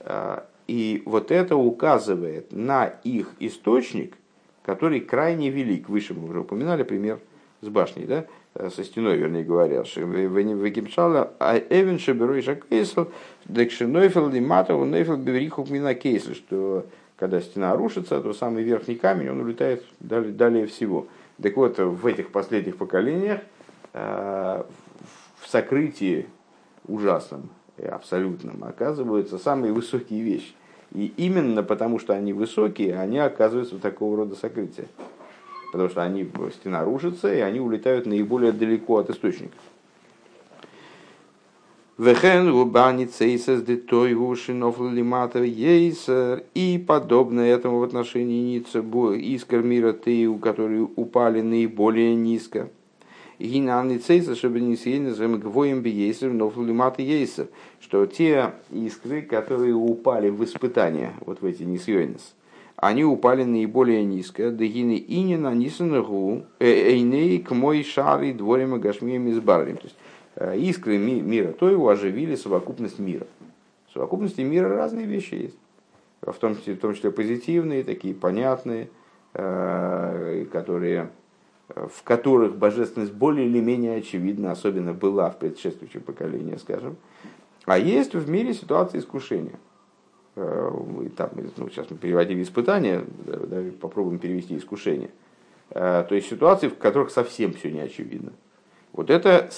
Э, 0.00 0.40
и 0.68 1.02
вот 1.06 1.30
это 1.30 1.56
указывает 1.56 2.52
на 2.52 2.86
их 2.86 3.32
источник, 3.38 4.16
который 4.64 5.00
крайне 5.00 5.50
велик. 5.50 5.88
Выше 5.88 6.14
мы 6.14 6.28
уже 6.28 6.40
упоминали 6.40 6.82
пример 6.82 7.20
с 7.60 7.68
башней, 7.68 8.04
да? 8.04 8.26
Э, 8.58 8.70
со 8.70 8.84
стеной, 8.84 9.16
вернее 9.16 9.44
говоря. 9.44 9.82
Векипшала, 9.82 11.32
а 11.38 11.58
эвен 11.58 11.98
шеберой 11.98 12.42
шакейсел, 12.42 13.10
декшенойфел 13.44 14.28
лиматов, 14.28 14.84
нойфел 14.86 15.16
беверихук 15.16 15.68
мина 15.68 15.94
кейсел, 15.94 16.34
что 16.34 16.86
когда 17.16 17.40
стена 17.40 17.74
рушится, 17.76 18.20
то 18.20 18.32
самый 18.32 18.62
верхний 18.62 18.96
камень, 18.96 19.30
он 19.30 19.40
улетает 19.40 19.84
далее, 20.00 20.32
далее 20.32 20.66
всего. 20.66 21.06
Так 21.42 21.56
вот, 21.56 21.78
в 21.78 22.06
этих 22.06 22.30
последних 22.30 22.76
поколениях 22.76 23.40
э, 23.92 24.62
в 25.40 25.48
сокрытии 25.48 26.26
ужасном, 26.88 27.50
абсолютном, 27.78 28.64
оказываются 28.64 29.38
самые 29.38 29.72
высокие 29.72 30.22
вещи. 30.22 30.54
И 30.94 31.12
именно 31.18 31.62
потому, 31.62 31.98
что 31.98 32.14
они 32.14 32.32
высокие, 32.32 32.98
они 32.98 33.18
оказываются 33.18 33.74
в 33.74 33.80
такого 33.80 34.16
рода 34.16 34.34
сокрытия. 34.34 34.86
Потому 35.72 35.90
что 35.90 36.02
они, 36.02 36.28
стена 36.54 36.84
рушится, 36.84 37.34
и 37.34 37.40
они 37.40 37.60
улетают 37.60 38.06
наиболее 38.06 38.52
далеко 38.52 38.98
от 38.98 39.10
источника. 39.10 39.56
Вехен 41.98 42.52
губани 42.52 43.06
цейсес 43.06 43.62
детой 43.62 44.14
гушинов 44.14 44.78
лиматов. 44.80 45.44
И 45.46 46.84
подобное 46.86 47.54
этому 47.54 47.78
в 47.78 47.82
отношении 47.84 48.58
ница 48.58 48.80
искр 49.14 49.62
мира 49.62 49.94
ты, 49.94 50.26
у 50.26 50.36
которые 50.36 50.82
упали 50.82 51.40
наиболее 51.40 52.14
низко. 52.14 52.68
Цейсер, 53.38 54.36
чтобы 54.36 54.60
не 54.60 54.76
съели 54.76 55.08
назовем 55.08 55.40
гвоем 55.40 55.80
бейсер, 55.80 56.32
но 56.32 56.52
ейсер. 56.98 57.48
Что 57.80 58.04
те 58.04 58.52
искры, 58.70 59.22
которые 59.22 59.74
упали 59.74 60.28
в 60.28 60.44
испытания, 60.44 61.14
вот 61.20 61.40
в 61.40 61.46
эти 61.46 61.62
несъойнес, 61.62 62.34
они 62.76 63.04
упали 63.04 63.44
наиболее 63.44 64.04
низко. 64.04 64.50
Дагины 64.50 65.02
инина 65.06 65.54
нисанагу 65.54 66.44
эйней 66.60 67.38
к 67.38 67.52
мой 67.52 67.82
шары 67.82 68.32
дворем 68.32 68.76
и 68.76 68.78
гашмием 68.78 69.30
избарим. 69.30 69.76
То 69.76 69.84
есть 69.84 69.96
Э, 70.36 70.54
искры 70.54 70.98
мира, 70.98 71.52
то 71.52 71.68
его 71.68 71.88
оживили 71.88 72.34
совокупность 72.34 72.98
мира. 72.98 73.26
В 73.88 73.94
совокупности 73.94 74.42
мира 74.42 74.68
разные 74.68 75.06
вещи 75.06 75.34
есть. 75.34 75.56
В 76.20 76.34
том 76.34 76.56
числе, 76.56 76.74
в 76.74 76.78
том 76.78 76.94
числе 76.94 77.10
позитивные, 77.10 77.82
такие 77.82 78.14
понятные, 78.14 78.90
э, 79.32 80.44
которые, 80.52 81.08
в 81.68 82.02
которых 82.04 82.56
божественность 82.56 83.14
более 83.14 83.46
или 83.46 83.60
менее 83.60 83.96
очевидна, 83.96 84.52
особенно 84.52 84.92
была 84.92 85.30
в 85.30 85.38
предшествующем 85.38 86.02
поколении, 86.02 86.56
скажем. 86.56 86.96
А 87.64 87.78
есть 87.78 88.14
в 88.14 88.28
мире 88.28 88.52
ситуации 88.52 88.98
искушения. 88.98 89.58
Э, 90.36 90.70
там, 91.16 91.30
ну, 91.56 91.68
сейчас 91.68 91.90
мы 91.90 91.96
переводили 91.96 92.42
испытания, 92.42 93.04
давай 93.24 93.72
попробуем 93.72 94.18
перевести 94.18 94.56
искушение. 94.56 95.10
То 95.70 96.06
есть 96.10 96.28
ситуации, 96.28 96.68
в 96.68 96.78
которых 96.78 97.10
совсем 97.10 97.52
все 97.52 97.72
не 97.72 97.80
очевидно. 97.80 98.32
Вот 98.92 99.10
это 99.10 99.50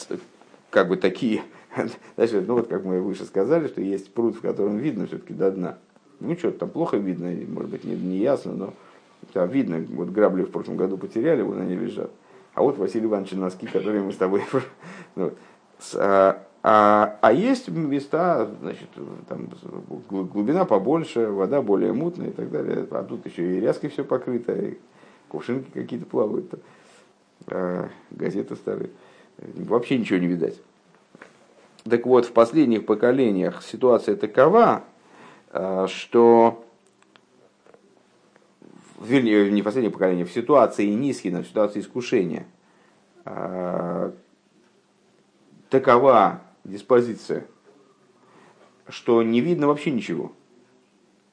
как 0.70 0.88
бы 0.88 0.96
такие, 0.96 1.42
значит, 2.16 2.46
ну 2.46 2.54
вот 2.54 2.68
как 2.68 2.84
мы 2.84 3.00
выше 3.00 3.24
сказали, 3.24 3.68
что 3.68 3.80
есть 3.80 4.12
пруд, 4.12 4.36
в 4.36 4.40
котором 4.40 4.78
видно 4.78 5.06
все-таки 5.06 5.34
до 5.34 5.50
дна. 5.50 5.78
Ну 6.20 6.36
что, 6.36 6.50
там 6.50 6.70
плохо 6.70 6.96
видно, 6.96 7.30
может 7.48 7.70
быть, 7.70 7.84
не, 7.84 7.94
не 7.94 8.18
ясно, 8.18 8.52
но 8.52 8.74
там 9.32 9.48
видно, 9.48 9.84
вот 9.90 10.08
грабли 10.08 10.42
в 10.42 10.50
прошлом 10.50 10.76
году 10.76 10.96
потеряли, 10.96 11.42
вон 11.42 11.60
они 11.60 11.76
лежат. 11.76 12.10
А 12.54 12.62
вот 12.62 12.78
Василий 12.78 13.06
Иванович 13.06 13.32
носки, 13.32 13.66
которые 13.66 14.02
мы 14.02 14.12
с 14.12 14.16
тобой... 14.16 14.42
ну, 15.14 15.32
с, 15.78 15.94
а, 15.94 16.42
а, 16.70 17.16
а 17.22 17.32
есть 17.32 17.68
места, 17.68 18.46
значит, 18.60 18.90
там 19.26 19.48
глубина 20.10 20.66
побольше, 20.66 21.28
вода 21.28 21.62
более 21.62 21.94
мутная 21.94 22.28
и 22.28 22.32
так 22.32 22.50
далее. 22.50 22.86
А 22.90 23.04
тут 23.04 23.24
еще 23.24 23.56
и 23.56 23.60
ряской 23.60 23.88
все 23.88 24.04
покрыто, 24.04 24.52
и 24.52 24.76
кувшинки 25.28 25.70
какие-то 25.72 26.04
плавают, 26.04 26.52
а, 27.46 27.88
газеты 28.10 28.54
старые 28.54 28.90
вообще 29.38 29.96
ничего 29.96 30.18
не 30.18 30.26
видать. 30.26 30.60
Так 31.88 32.04
вот, 32.04 32.26
в 32.26 32.32
последних 32.32 32.84
поколениях 32.84 33.62
ситуация 33.62 34.14
такова, 34.14 34.84
э, 35.52 35.86
что 35.88 36.66
вернее, 39.00 39.50
не 39.50 39.62
в 39.62 39.64
последних 39.64 39.94
поколениях, 39.94 40.28
в 40.28 40.32
ситуации 40.32 40.84
низкина, 40.88 41.42
в 41.42 41.46
ситуации 41.46 41.80
искушения, 41.80 42.44
э, 43.24 44.12
такова 45.70 46.42
диспозиция, 46.68 47.44
что 48.88 49.22
не 49.22 49.40
видно 49.40 49.66
вообще 49.66 49.90
ничего. 49.90 50.32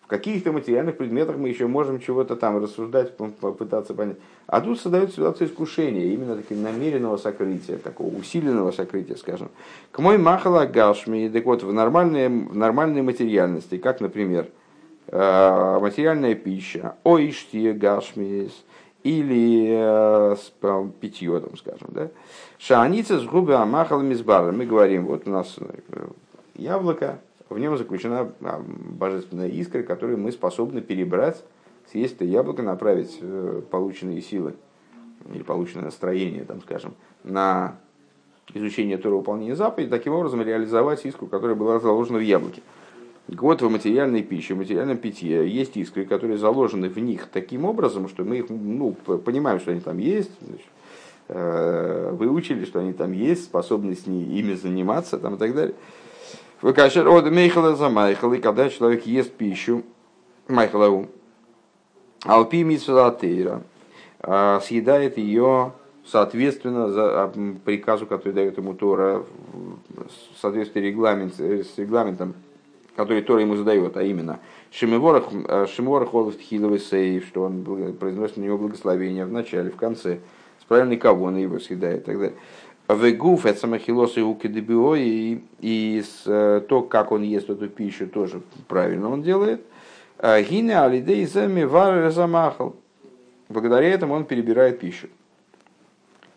В 0.02 0.08
каких-то 0.08 0.52
материальных 0.52 0.98
предметах 0.98 1.36
мы 1.38 1.50
еще 1.50 1.66
можем 1.66 2.00
чего-то 2.00 2.36
там 2.36 2.62
рассуждать, 2.62 3.18
попытаться 3.18 3.96
понять. 3.96 4.18
А 4.46 4.62
тут 4.62 4.80
создается 4.80 5.16
ситуация 5.16 5.48
искушения, 5.48 6.14
именно 6.14 6.36
таким 6.36 6.62
намеренного 6.62 7.18
сокрытия, 7.18 7.80
такого 7.80 8.16
усиленного 8.16 8.72
сокрытия, 8.72 9.16
скажем. 9.16 9.50
К 9.92 9.98
мой 9.98 10.20
махала 10.20 10.68
гашми, 10.68 11.28
так 11.34 11.44
вот, 11.46 11.64
в 11.64 11.74
нормальной, 11.74 12.28
в 12.28 12.56
нормальной 12.56 13.02
материальности, 13.02 13.80
как, 13.80 14.00
например, 14.00 14.48
э, 15.08 15.80
материальная 15.82 16.36
пища, 16.36 16.98
оиштие 17.04 17.74
гашмис, 17.74 18.64
или 19.06 19.68
э, 19.70 20.36
питье, 21.00 21.40
там, 21.40 21.56
скажем, 21.58 21.90
да. 21.90 22.10
Шааница 22.58 23.20
с 23.20 23.24
губы 23.24 23.54
амахалами 23.54 24.16
с 24.16 24.24
Мы 24.24 24.66
говорим, 24.66 25.06
вот 25.06 25.28
у 25.28 25.30
нас 25.30 25.56
э, 25.60 26.08
яблоко, 26.56 27.20
в 27.48 27.60
нем 27.60 27.78
заключена 27.78 28.32
а, 28.42 28.64
божественная 28.66 29.50
искра, 29.50 29.84
которую 29.84 30.18
мы 30.18 30.32
способны 30.32 30.82
перебрать, 30.82 31.44
съесть 31.92 32.16
это 32.16 32.26
яблоко, 32.26 32.64
направить 32.64 33.20
э, 33.22 33.62
полученные 33.70 34.24
силы 34.24 34.56
или 35.32 35.44
полученное 35.44 35.86
настроение, 35.86 36.44
там, 36.44 36.60
скажем, 36.62 36.96
на 37.24 37.78
изучение 38.56 38.98
Тора 38.98 39.18
выполнения 39.18 39.56
заповедей, 39.56 39.92
таким 39.92 40.14
образом 40.14 40.42
реализовать 40.42 41.06
искру, 41.06 41.28
которая 41.28 41.56
была 41.56 41.80
заложена 41.80 42.18
в 42.18 42.24
яблоке. 42.24 42.64
Вот 43.28 43.62
в 43.62 43.70
материальной 43.70 44.22
пище, 44.22 44.54
в 44.54 44.58
материальном 44.60 44.98
питье 44.98 45.50
есть 45.50 45.76
искры, 45.78 46.06
которые 46.06 46.38
заложены 46.38 46.90
в 46.90 47.00
них 47.00 47.28
таким 47.32 47.66
образом, 47.66 48.08
что 48.08 48.24
мы 48.24 48.38
их 48.38 48.50
ну, 48.50 48.92
понимаем, 48.92 49.60
что 49.60 49.72
они 49.72 49.80
там 49.80 49.98
есть, 49.98 50.30
значит, 50.42 50.68
э, 51.30 52.12
выучили, 52.14 52.66
что 52.66 52.80
они 52.80 52.94
там 52.94 53.14
есть, 53.14 53.46
способны 53.46 53.96
с 53.96 54.06
ними, 54.06 54.38
ими 54.38 54.54
заниматься 54.54 55.18
там, 55.18 55.36
и 55.36 55.38
так 55.40 55.56
далее. 55.56 55.74
Выкашер 56.62 57.08
от 57.08 57.30
Мейхала 57.32 57.76
за 57.76 57.90
Майхал, 57.90 58.32
и 58.34 58.38
когда 58.38 58.70
человек 58.70 59.08
ест 59.08 59.32
пищу, 59.32 59.84
Майхалау, 60.48 61.08
Алпи 62.24 62.64
Митсватейра, 62.64 63.64
а, 64.20 64.60
съедает 64.60 65.18
ее 65.18 65.74
соответственно 66.06 66.90
за 66.90 67.24
а, 67.24 67.34
приказу, 67.66 68.06
который 68.06 68.34
дает 68.34 68.58
ему 68.60 68.76
Тора, 68.76 69.24
в 69.52 70.40
соответствии 70.40 70.82
регламент, 70.82 71.40
с 71.40 71.78
регламентом, 71.78 72.36
который 72.96 73.22
Тора 73.22 73.42
ему 73.42 73.56
задает, 73.56 73.98
а 73.98 74.04
именно 74.04 74.40
Шимворах 74.72 75.30
Тхиловый 76.38 76.80
Сейв, 76.80 77.28
что 77.28 77.44
он 77.44 77.64
произносит 78.00 78.38
на 78.38 78.44
него 78.44 78.58
благословение 78.58 79.26
в 79.26 79.32
начале, 79.32 79.70
в 79.70 79.76
конце, 79.76 80.20
с 80.62 80.64
правильной 80.64 80.98
кого 80.98 81.26
он 81.26 81.38
его 81.38 81.60
съедает 81.60 82.04
и 82.04 82.06
так 82.06 82.20
далее. 82.20 82.38
Вегуф, 82.88 83.46
это 83.46 83.60
самохилос 83.60 84.18
и 84.18 84.22
укидебио, 84.22 84.96
и, 84.96 85.40
и 85.60 86.04
с, 86.06 86.24
э, 86.28 86.62
то, 86.68 86.84
как 86.84 87.12
он 87.12 87.24
ест 87.24 87.50
эту 87.50 87.68
пищу, 87.68 88.08
тоже 88.08 88.42
правильно 88.68 89.10
он 89.10 89.24
делает. 89.24 89.62
А 90.20 90.40
Гине 90.42 90.80
алидей 90.80 91.26
зами 91.26 91.64
вар 91.64 92.12
замахал. 92.12 92.76
Благодаря 93.50 93.90
этому 93.90 94.14
он 94.14 94.26
перебирает 94.26 94.80
пищу. 94.80 95.08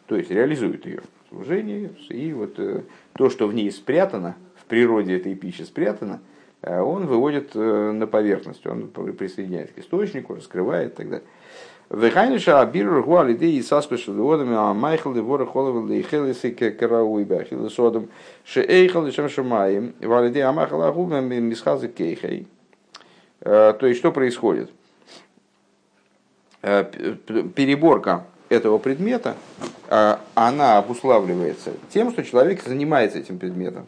То 0.07 0.17
есть 0.17 0.31
реализует 0.31 0.87
ее 0.87 1.03
служение. 1.29 1.91
И 2.09 2.33
вот 2.33 2.59
э, 2.59 2.83
то, 3.13 3.29
что 3.29 3.47
в 3.47 3.53
ней 3.53 3.71
спрятано, 3.71 4.35
в 4.57 4.65
природе 4.65 5.17
этой 5.19 5.35
пищи 5.35 5.63
спрятано, 5.63 6.15
э, 6.15 6.38
он 6.63 7.07
выводит 7.07 7.55
на 7.55 8.07
поверхность, 8.07 8.67
он 8.67 8.89
присоединяет 8.89 9.73
к 9.73 9.79
источнику, 9.79 10.35
раскрывает 10.35 10.95
и 10.95 10.97
так 10.97 11.09
далее. 11.11 11.27
Вехайниша 11.91 12.61
абир 12.61 13.01
гуали 13.01 13.33
де 13.33 13.47
и 13.47 13.65
а 13.71 14.75
майхал 14.75 15.15
де 15.15 15.23
вора 15.23 15.47
холовал 15.47 15.87
де 15.87 16.03
хелисы 16.03 16.51
карауи 16.51 17.25
бахил 17.25 17.71
содом, 17.71 18.09
ше 18.45 18.61
эйхал 18.61 19.07
кейхей. 21.89 22.47
То 23.41 23.79
есть, 23.83 24.01
что 24.01 24.13
происходит? 24.13 24.71
Переборка 26.61 28.27
этого 28.51 28.79
предмета, 28.79 29.37
она 30.35 30.79
обуславливается 30.79 31.73
тем, 31.89 32.11
что 32.11 32.23
человек 32.23 32.63
занимается 32.65 33.19
этим 33.19 33.39
предметом. 33.39 33.87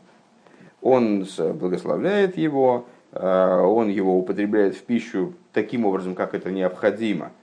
Он 0.83 1.27
благословляет 1.55 2.37
его, 2.37 2.87
он 3.13 3.89
его 3.89 4.19
употребляет 4.19 4.77
в 4.77 4.83
пищу 4.83 5.35
таким 5.53 5.85
образом, 5.85 6.15
как 6.15 6.35
это 6.35 6.51
необходимо– 6.51 7.33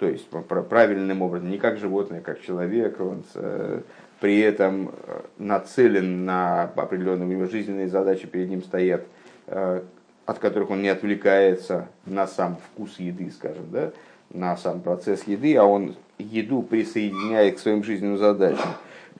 то 0.00 0.08
есть 0.08 0.26
правильным 0.70 1.20
образом, 1.20 1.50
не 1.50 1.58
как 1.58 1.76
животное, 1.76 2.22
как 2.22 2.40
человек, 2.40 2.98
он 3.00 3.22
э, 3.34 3.82
при 4.18 4.40
этом 4.40 4.88
э, 4.88 5.20
нацелен 5.36 6.24
на 6.24 6.62
определенные 6.62 7.28
у 7.28 7.30
него 7.30 7.44
жизненные 7.44 7.86
задачи 7.86 8.26
перед 8.26 8.48
ним 8.48 8.62
стоят, 8.62 9.04
э, 9.46 9.82
от 10.24 10.38
которых 10.38 10.70
он 10.70 10.80
не 10.80 10.88
отвлекается 10.88 11.88
на 12.06 12.26
сам 12.26 12.56
вкус 12.56 12.98
еды, 12.98 13.30
скажем, 13.30 13.66
да, 13.70 13.92
на 14.30 14.56
сам 14.56 14.80
процесс 14.80 15.24
еды, 15.24 15.54
а 15.56 15.64
он 15.64 15.96
еду 16.16 16.62
присоединяет 16.62 17.56
к 17.56 17.58
своим 17.58 17.84
жизненным 17.84 18.16
задачам. 18.16 18.70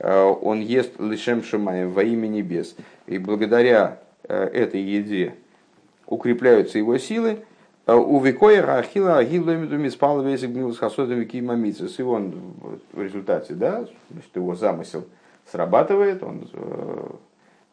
Э, 0.00 0.22
он 0.22 0.60
ест 0.60 0.98
лишем 0.98 1.42
шамаем 1.42 1.90
во 1.92 2.02
имя 2.02 2.26
небес. 2.26 2.74
И 3.06 3.18
благодаря 3.18 3.98
э, 4.24 4.34
этой 4.34 4.80
еде 4.80 5.34
укрепляются 6.06 6.78
его 6.78 6.96
силы. 6.98 7.40
Э, 7.86 7.94
у 7.94 8.18
Викоя 8.20 8.64
Рахила 8.64 9.18
Агиломиду 9.18 9.76
Миспал 9.76 10.22
Весик 10.22 10.50
Милус 10.50 10.78
Хасодами 10.78 11.24
Кимамицис. 11.24 11.98
И 11.98 12.02
он 12.02 12.34
в 12.92 13.02
результате, 13.02 13.54
да, 13.54 13.86
значит, 14.10 14.34
его 14.34 14.54
замысел 14.54 15.04
срабатывает, 15.50 16.22
он 16.22 16.48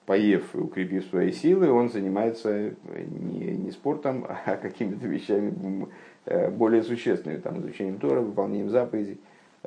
поев 0.05 0.55
и 0.55 0.57
укрепив 0.57 1.05
свои 1.05 1.31
силы, 1.31 1.69
он 1.69 1.89
занимается 1.91 2.71
не, 2.95 3.51
не 3.51 3.71
спортом, 3.71 4.25
а 4.27 4.55
какими-то 4.61 5.05
вещами 5.05 5.87
более 6.51 6.81
существенными, 6.81 7.39
там, 7.39 7.59
изучением 7.59 7.99
Тора, 7.99 8.21
выполнением 8.21 8.69
заповедей. 8.69 9.19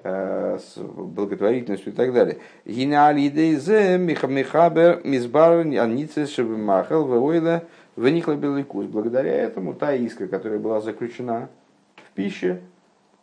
Э, 0.02 0.58
с 0.58 0.78
благотворительностью 0.78 1.92
и 1.92 1.96
так 1.96 2.14
далее. 2.14 2.38
Гинеалидейзе 2.64 3.98
михабер 3.98 5.02
мизбар 5.04 5.58
аницес 5.58 6.30
шебемахал 6.30 7.04
войла 7.04 7.64
вникла 7.96 8.32
белый 8.32 8.64
Благодаря 8.64 9.30
этому 9.30 9.74
та 9.74 9.92
искра, 9.94 10.26
которая 10.26 10.58
была 10.58 10.80
заключена 10.80 11.50
в 11.96 12.14
пище, 12.14 12.60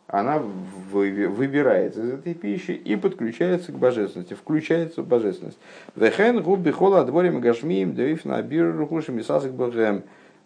она 0.06 0.38
выбирается 0.38 2.00
из 2.00 2.10
этой 2.10 2.34
пищи 2.34 2.70
и 2.70 2.94
подключается 2.94 3.72
к 3.72 3.74
божественности, 3.76 4.34
включается 4.34 5.02
в 5.02 5.06
божественность. 5.08 5.58
Вехен 5.96 6.40
губи 6.42 6.70
хола 6.70 7.04
дворим 7.04 7.40
гашмием 7.40 7.96
девиф 7.96 8.24
на 8.24 8.40
бир 8.40 8.76
рухушим 8.76 9.18
и 9.18 9.24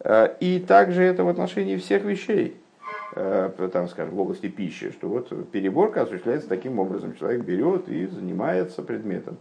э, 0.01 0.29
И 0.41 0.61
также 0.61 1.03
это 1.03 1.25
в 1.25 1.29
отношении 1.29 1.77
всех 1.77 2.05
вещей. 2.05 2.57
Э, 3.15 3.51
там, 3.71 3.89
скажем, 3.89 4.15
в 4.15 4.21
области 4.21 4.49
пищи, 4.49 4.91
что 4.91 5.07
вот 5.07 5.51
переборка 5.51 6.03
осуществляется 6.03 6.49
таким 6.49 6.79
образом. 6.79 7.15
Человек 7.15 7.45
берет 7.45 7.89
и 7.89 8.07
занимается 8.07 8.83
предметом. 8.83 9.37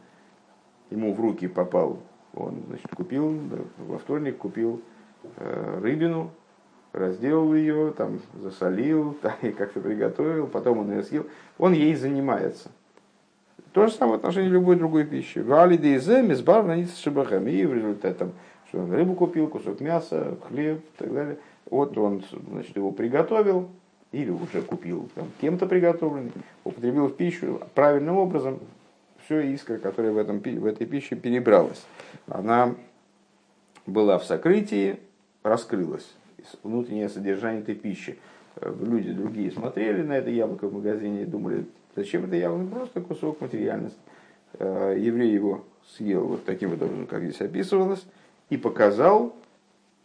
Ему 0.89 1.13
в 1.13 1.21
руки 1.21 1.47
попал, 1.47 1.99
он 2.33 2.63
значит, 2.67 2.93
купил, 2.93 3.39
во 3.77 3.97
вторник 3.97 4.37
купил 4.37 4.81
э, 5.37 5.79
рыбину, 5.81 6.31
разделал 6.91 7.53
ее, 7.53 7.93
там, 7.95 8.19
засолил, 8.41 9.17
и 9.41 9.51
как-то 9.51 9.79
приготовил, 9.79 10.47
потом 10.47 10.79
он 10.79 10.91
ее 10.91 11.03
съел. 11.03 11.27
Он 11.57 11.71
ей 11.71 11.95
занимается. 11.95 12.71
То 13.71 13.87
же 13.87 13.93
самое 13.93 14.17
в 14.17 14.19
отношении 14.19 14.49
любой 14.49 14.75
другой 14.75 15.05
пищи. 15.05 15.39
Вали 15.39 15.77
дейзе, 15.77 16.21
мизбар, 16.21 16.65
шибахам. 17.01 17.47
И 17.47 17.63
в 17.63 17.73
результате, 17.73 18.15
там, 18.15 18.31
что 18.67 18.79
он 18.79 18.91
рыбу 18.91 19.15
купил, 19.15 19.47
кусок 19.47 19.79
мяса, 19.79 20.37
хлеб 20.49 20.79
и 20.79 20.97
так 20.97 21.13
далее– 21.13 21.37
вот 21.69 21.97
он 21.97 22.23
значит, 22.49 22.75
его 22.75 22.91
приготовил, 22.91 23.69
или 24.11 24.29
уже 24.29 24.61
купил 24.61 25.09
там, 25.15 25.27
кем-то 25.39 25.65
приготовленный, 25.67 26.31
употребил 26.63 27.07
в 27.07 27.15
пищу 27.15 27.61
правильным 27.75 28.17
образом, 28.17 28.59
все 29.25 29.41
искра, 29.53 29.77
которая 29.77 30.11
в, 30.11 30.17
этом, 30.17 30.39
в 30.39 30.65
этой 30.65 30.85
пище 30.85 31.15
перебралась, 31.15 31.85
она 32.27 32.75
была 33.85 34.17
в 34.17 34.25
сокрытии, 34.25 34.99
раскрылась. 35.43 36.13
Внутреннее 36.63 37.07
содержание 37.07 37.61
этой 37.61 37.75
пищи. 37.75 38.17
Люди 38.61 39.13
другие 39.13 39.51
смотрели 39.51 40.01
на 40.01 40.13
это 40.13 40.29
яблоко 40.29 40.67
в 40.67 40.73
магазине 40.73 41.21
и 41.21 41.25
думали, 41.25 41.65
зачем 41.95 42.25
это 42.25 42.35
яблоко? 42.35 42.75
Просто 42.75 43.01
кусок 43.01 43.41
материальности. 43.41 43.99
Э, 44.59 44.95
еврей 44.97 45.31
его 45.31 45.63
съел 45.95 46.27
вот 46.27 46.45
таким 46.45 46.71
вот 46.71 46.81
образом, 46.81 47.07
как 47.07 47.23
здесь 47.23 47.39
описывалось, 47.41 48.03
и 48.49 48.57
показал 48.57 49.35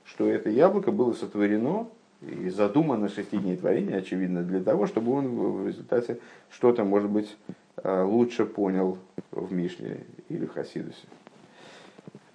что 0.06 0.28
это 0.28 0.50
яблоко 0.50 0.92
было 0.92 1.12
сотворено 1.12 1.88
и 2.22 2.48
задумано 2.48 3.08
шести 3.08 3.36
дней 3.36 3.56
творения, 3.56 3.98
очевидно, 3.98 4.42
для 4.42 4.60
того, 4.60 4.86
чтобы 4.86 5.12
он 5.12 5.28
в 5.28 5.66
результате 5.66 6.18
что-то, 6.50 6.84
может 6.84 7.10
быть, 7.10 7.36
э, 7.82 8.02
лучше 8.02 8.46
понял 8.46 8.98
в 9.30 9.52
Мишле 9.52 10.04
или 10.28 10.46
в 10.46 10.54
Хасидусе. 10.54 11.06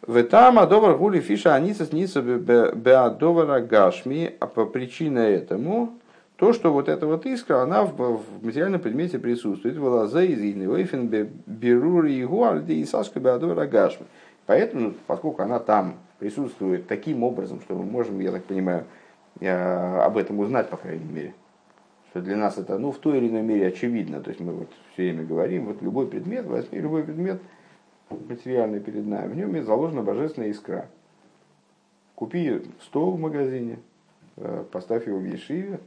В 0.01 0.23
там 0.23 0.57
адовар 0.59 0.97
гули 0.97 1.19
фиша 1.19 1.55
анисас 1.55 1.91
ниса 1.91 2.21
беадовара 2.21 3.61
гашми, 3.61 4.35
а 4.39 4.47
по 4.47 4.65
причине 4.65 5.21
этому 5.21 5.93
то, 6.37 6.53
что 6.53 6.73
вот 6.73 6.89
эта 6.89 7.05
вот 7.05 7.27
искра, 7.27 7.61
она 7.61 7.83
в, 7.83 8.23
материальном 8.41 8.81
предмете 8.81 9.19
присутствует, 9.19 9.77
в 9.77 9.83
лазе 9.83 10.25
из 10.25 10.39
Вейфен 10.39 11.07
берури 11.45 12.15
и 12.15 12.25
гуальди 12.25 12.73
и 12.73 12.85
сашка 12.85 13.19
беадовара 13.19 13.67
гашми. 13.67 14.07
Поэтому, 14.47 14.95
поскольку 15.05 15.43
она 15.43 15.59
там 15.59 15.97
присутствует 16.21 16.85
таким 16.85 17.23
образом, 17.23 17.61
что 17.61 17.73
мы 17.73 17.83
можем, 17.83 18.19
я 18.19 18.31
так 18.31 18.43
понимаю, 18.43 18.85
об 19.39 20.17
этом 20.17 20.39
узнать, 20.39 20.69
по 20.69 20.77
крайней 20.77 21.11
мере. 21.11 21.33
Что 22.11 22.21
для 22.21 22.37
нас 22.37 22.59
это 22.59 22.77
ну, 22.77 22.91
в 22.91 22.99
той 22.99 23.17
или 23.17 23.27
иной 23.27 23.41
мере 23.41 23.65
очевидно. 23.65 24.21
То 24.21 24.29
есть 24.29 24.39
мы 24.39 24.53
вот 24.53 24.69
все 24.93 25.01
время 25.01 25.25
говорим, 25.25 25.65
вот 25.65 25.81
любой 25.81 26.07
предмет, 26.07 26.45
возьми 26.45 26.79
любой 26.79 27.03
предмет 27.03 27.41
материальный 28.11 28.79
перед 28.79 29.07
нами, 29.07 29.33
в 29.33 29.35
нем 29.35 29.63
заложена 29.63 30.03
божественная 30.03 30.49
искра. 30.49 30.85
Купи 32.13 32.61
стол 32.81 33.13
в 33.13 33.19
магазине, 33.19 33.79
э, 34.37 34.63
поставь 34.71 35.07
его 35.07 35.17
в 35.17 35.25
Ешиве, 35.25 35.79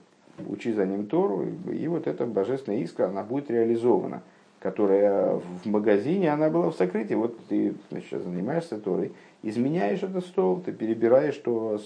учи 0.49 0.72
за 0.72 0.85
ним 0.85 1.07
Тору, 1.07 1.47
и 1.70 1.87
вот 1.87 2.09
эта 2.09 2.26
божественная 2.26 2.80
искра, 2.80 3.07
она 3.07 3.22
будет 3.22 3.53
реализована– 3.53 4.24
которая 4.65 5.43
в 5.62 5.67
магазине, 5.67 6.33
она 6.33 6.49
была 6.49 6.71
в 6.71 6.75
сокрытии. 6.75 7.12
Вот 7.12 7.39
ты 7.51 7.75
значит, 7.91 8.23
занимаешься 8.23 8.79
Торой, 8.79 9.12
изменяешь 9.43 10.03
этот 10.03 10.25
стол, 10.25 10.62
ты 10.65 10.73
перебираешь 10.73 11.37
то 11.37 11.79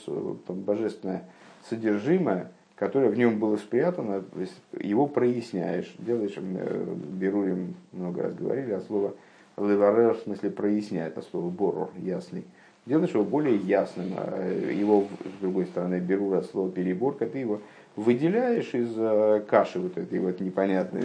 божественное 0.46 1.24
содержимое, 1.68 2.52
которое 2.76 3.08
в 3.08 3.18
нем 3.18 3.40
было 3.40 3.56
спрятано, 3.56 4.22
его 4.78 5.08
проясняешь, 5.08 5.92
делаешь, 5.98 6.34
э, 6.36 6.94
берурим 7.14 7.74
много 7.90 8.22
раз 8.22 8.34
говорили, 8.34 8.70
а 8.70 8.80
слово 8.80 9.14
леварер 9.56 10.14
в 10.14 10.20
смысле 10.20 10.50
проясняет, 10.50 11.18
а 11.18 11.22
слово 11.22 11.50
борор, 11.50 11.90
ясный. 11.96 12.44
Делаешь 12.86 13.10
его 13.10 13.24
более 13.24 13.56
ясным, 13.56 14.12
а 14.16 14.52
его, 14.70 15.08
с 15.36 15.40
другой 15.40 15.66
стороны, 15.66 15.98
беру 15.98 16.30
раз 16.32 16.48
слово 16.50 16.70
переборка, 16.70 17.26
ты 17.26 17.38
его 17.38 17.60
выделяешь 17.96 18.72
из 18.72 18.94
э, 18.96 19.42
каши 19.48 19.80
вот 19.80 19.98
этой 19.98 20.20
вот 20.20 20.38
непонятной, 20.38 21.02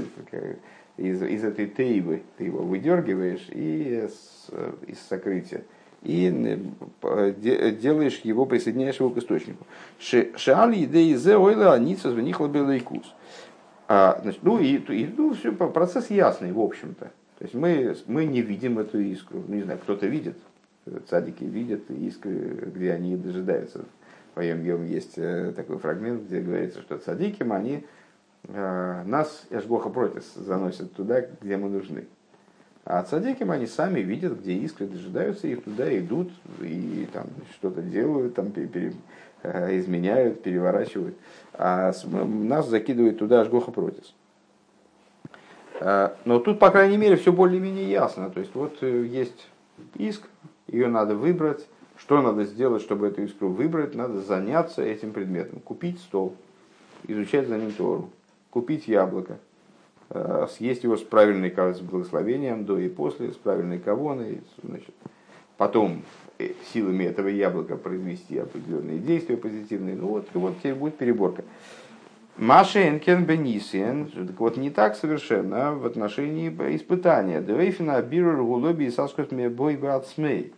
из, 0.98 1.22
из 1.24 1.44
этой 1.44 1.68
тейвы, 1.68 2.24
ты 2.38 2.46
его 2.46 2.64
выдергиваешь 2.64 3.48
и 3.50 4.08
с, 4.10 4.50
из 4.88 5.00
сокрытия 5.10 5.64
и 6.04 6.30
делаешь 7.82 8.20
его, 8.24 8.46
присоединяешь 8.46 8.98
его 9.00 9.10
к 9.10 9.18
источнику. 9.18 9.66
Шали 10.00 10.84
идеи 10.84 11.14
зе 11.14 11.38
ойла 11.38 11.74
аница 11.74 12.12
звенихла 12.12 12.48
белайкус. 12.48 13.16
А, 13.88 14.22
ну 14.42 14.60
и, 14.60 14.78
и 14.78 15.14
ну, 15.18 15.34
все, 15.34 15.54
процесс 15.54 16.10
ясный, 16.10 16.52
в 16.52 16.60
общем-то. 16.60 17.06
То 17.06 17.44
есть 17.44 17.54
мы, 17.54 17.96
мы 18.08 18.26
не 18.26 18.42
видим 18.42 18.80
эту 18.80 19.00
искру. 19.00 19.44
Ну, 19.48 19.56
не 19.56 19.64
знаю, 19.64 19.80
кто-то 19.80 20.06
видит, 20.08 20.38
цадики 21.10 21.44
видят 21.46 21.90
искры, 21.90 22.72
где 22.76 22.92
они 22.92 23.16
дожидаются. 23.16 23.86
В 24.34 24.38
моем 24.38 24.86
есть 24.86 25.14
э, 25.18 25.54
такой 25.56 25.78
фрагмент, 25.78 26.24
где 26.24 26.42
говорится, 26.42 26.82
что 26.82 26.98
цадиким 26.98 27.54
они 27.54 27.78
Э, 27.78 27.80
нас 28.50 29.46
Эшгоха 29.50 29.90
против 29.90 30.24
заносят 30.36 30.94
туда, 30.94 31.22
где 31.42 31.58
мы 31.58 31.70
нужны. 31.70 32.06
А 32.86 33.02
цадиким 33.04 33.52
они 33.52 33.66
сами 33.66 34.02
видят, 34.02 34.42
где 34.42 34.54
искры 34.56 34.88
дожидаются, 34.88 35.48
их 35.48 35.64
туда 35.64 35.98
идут 35.98 36.32
и 36.62 37.08
там 37.14 37.28
что-то 37.54 37.82
делают, 37.82 38.36
там 38.36 38.52
пере, 38.52 38.94
э, 39.44 39.80
изменяют, 39.80 40.44
переворачивают. 40.44 41.16
А 41.54 41.94
нас 42.04 42.68
закидывают 42.68 43.20
туда 43.20 43.42
Ашгоха 43.42 43.72
против. 43.72 44.04
Э, 45.80 46.10
но 46.26 46.40
тут, 46.40 46.60
по 46.60 46.72
крайней 46.72 46.98
мере, 46.98 47.16
все 47.16 47.32
более-менее 47.32 47.90
ясно. 47.90 48.30
То 48.30 48.42
есть 48.42 48.54
вот 48.54 48.82
есть 48.82 49.48
иск, 49.96 50.28
ее 50.68 50.88
надо 50.88 51.16
выбрать. 51.16 51.66
Что 51.96 52.22
надо 52.22 52.44
сделать, 52.44 52.82
чтобы 52.82 53.08
эту 53.08 53.22
искру 53.22 53.48
выбрать? 53.48 53.96
Надо 53.96 54.20
заняться 54.20 54.82
этим 54.82 55.14
предметом. 55.14 55.62
Купить 55.62 56.00
стол, 56.02 56.36
изучать 57.08 57.48
за 57.48 57.58
ним 57.58 57.72
Тору 57.72 58.10
купить 58.54 58.88
яблоко, 58.88 59.40
э, 60.12 60.48
съесть 60.52 60.84
его 60.84 60.96
с 60.96 61.02
правильной 61.02 61.50
с 61.50 61.80
благословением 61.80 62.66
до 62.66 62.78
и 62.78 62.88
после, 62.88 63.32
с 63.32 63.36
правильной 63.36 63.80
кавоной, 63.80 64.44
значит, 64.62 64.94
потом 65.58 66.04
э, 66.38 66.52
силами 66.72 67.06
этого 67.06 67.30
яблока 67.30 67.78
произвести 67.78 68.38
определенные 68.38 69.00
действия 69.00 69.38
позитивные. 69.38 69.96
Ну 69.96 70.10
вот, 70.10 70.28
и 70.32 70.38
вот 70.38 70.60
теперь 70.60 70.76
будет 70.76 70.98
переборка. 70.98 71.44
Машенкен 72.38 73.26
Бенисиен, 73.26 74.12
так 74.12 74.40
вот 74.40 74.58
не 74.58 74.70
так 74.70 74.96
совершенно 74.96 75.74
в 75.74 75.88
отношении 75.88 76.50
испытания. 76.76 77.42
Двейфина 77.42 78.00
бирур 78.04 78.44
гулоби 78.44 78.86
и 78.86 78.92
саскот 78.92 79.32
бой 79.32 79.80
смей. 80.06 80.54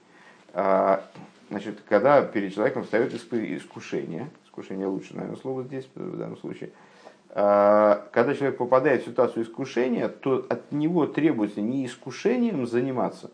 А, 0.54 1.02
значит, 1.50 1.80
когда 1.88 2.22
перед 2.22 2.54
человеком 2.54 2.84
встает 2.84 3.14
искушение, 3.14 4.30
искушение 4.46 4.88
лучше, 4.88 5.16
наверное, 5.16 5.38
слово 5.38 5.64
здесь 5.64 5.88
в 5.96 6.18
данном 6.18 6.38
случае– 6.38 6.72
когда 7.36 8.34
человек 8.34 8.58
попадает 8.58 9.02
в 9.02 9.06
ситуацию 9.08 9.44
искушения, 9.44 10.08
то 10.08 10.46
от 10.48 10.72
него 10.72 11.06
требуется 11.06 11.60
не 11.60 11.86
искушением 11.86 12.66
заниматься. 12.66 13.30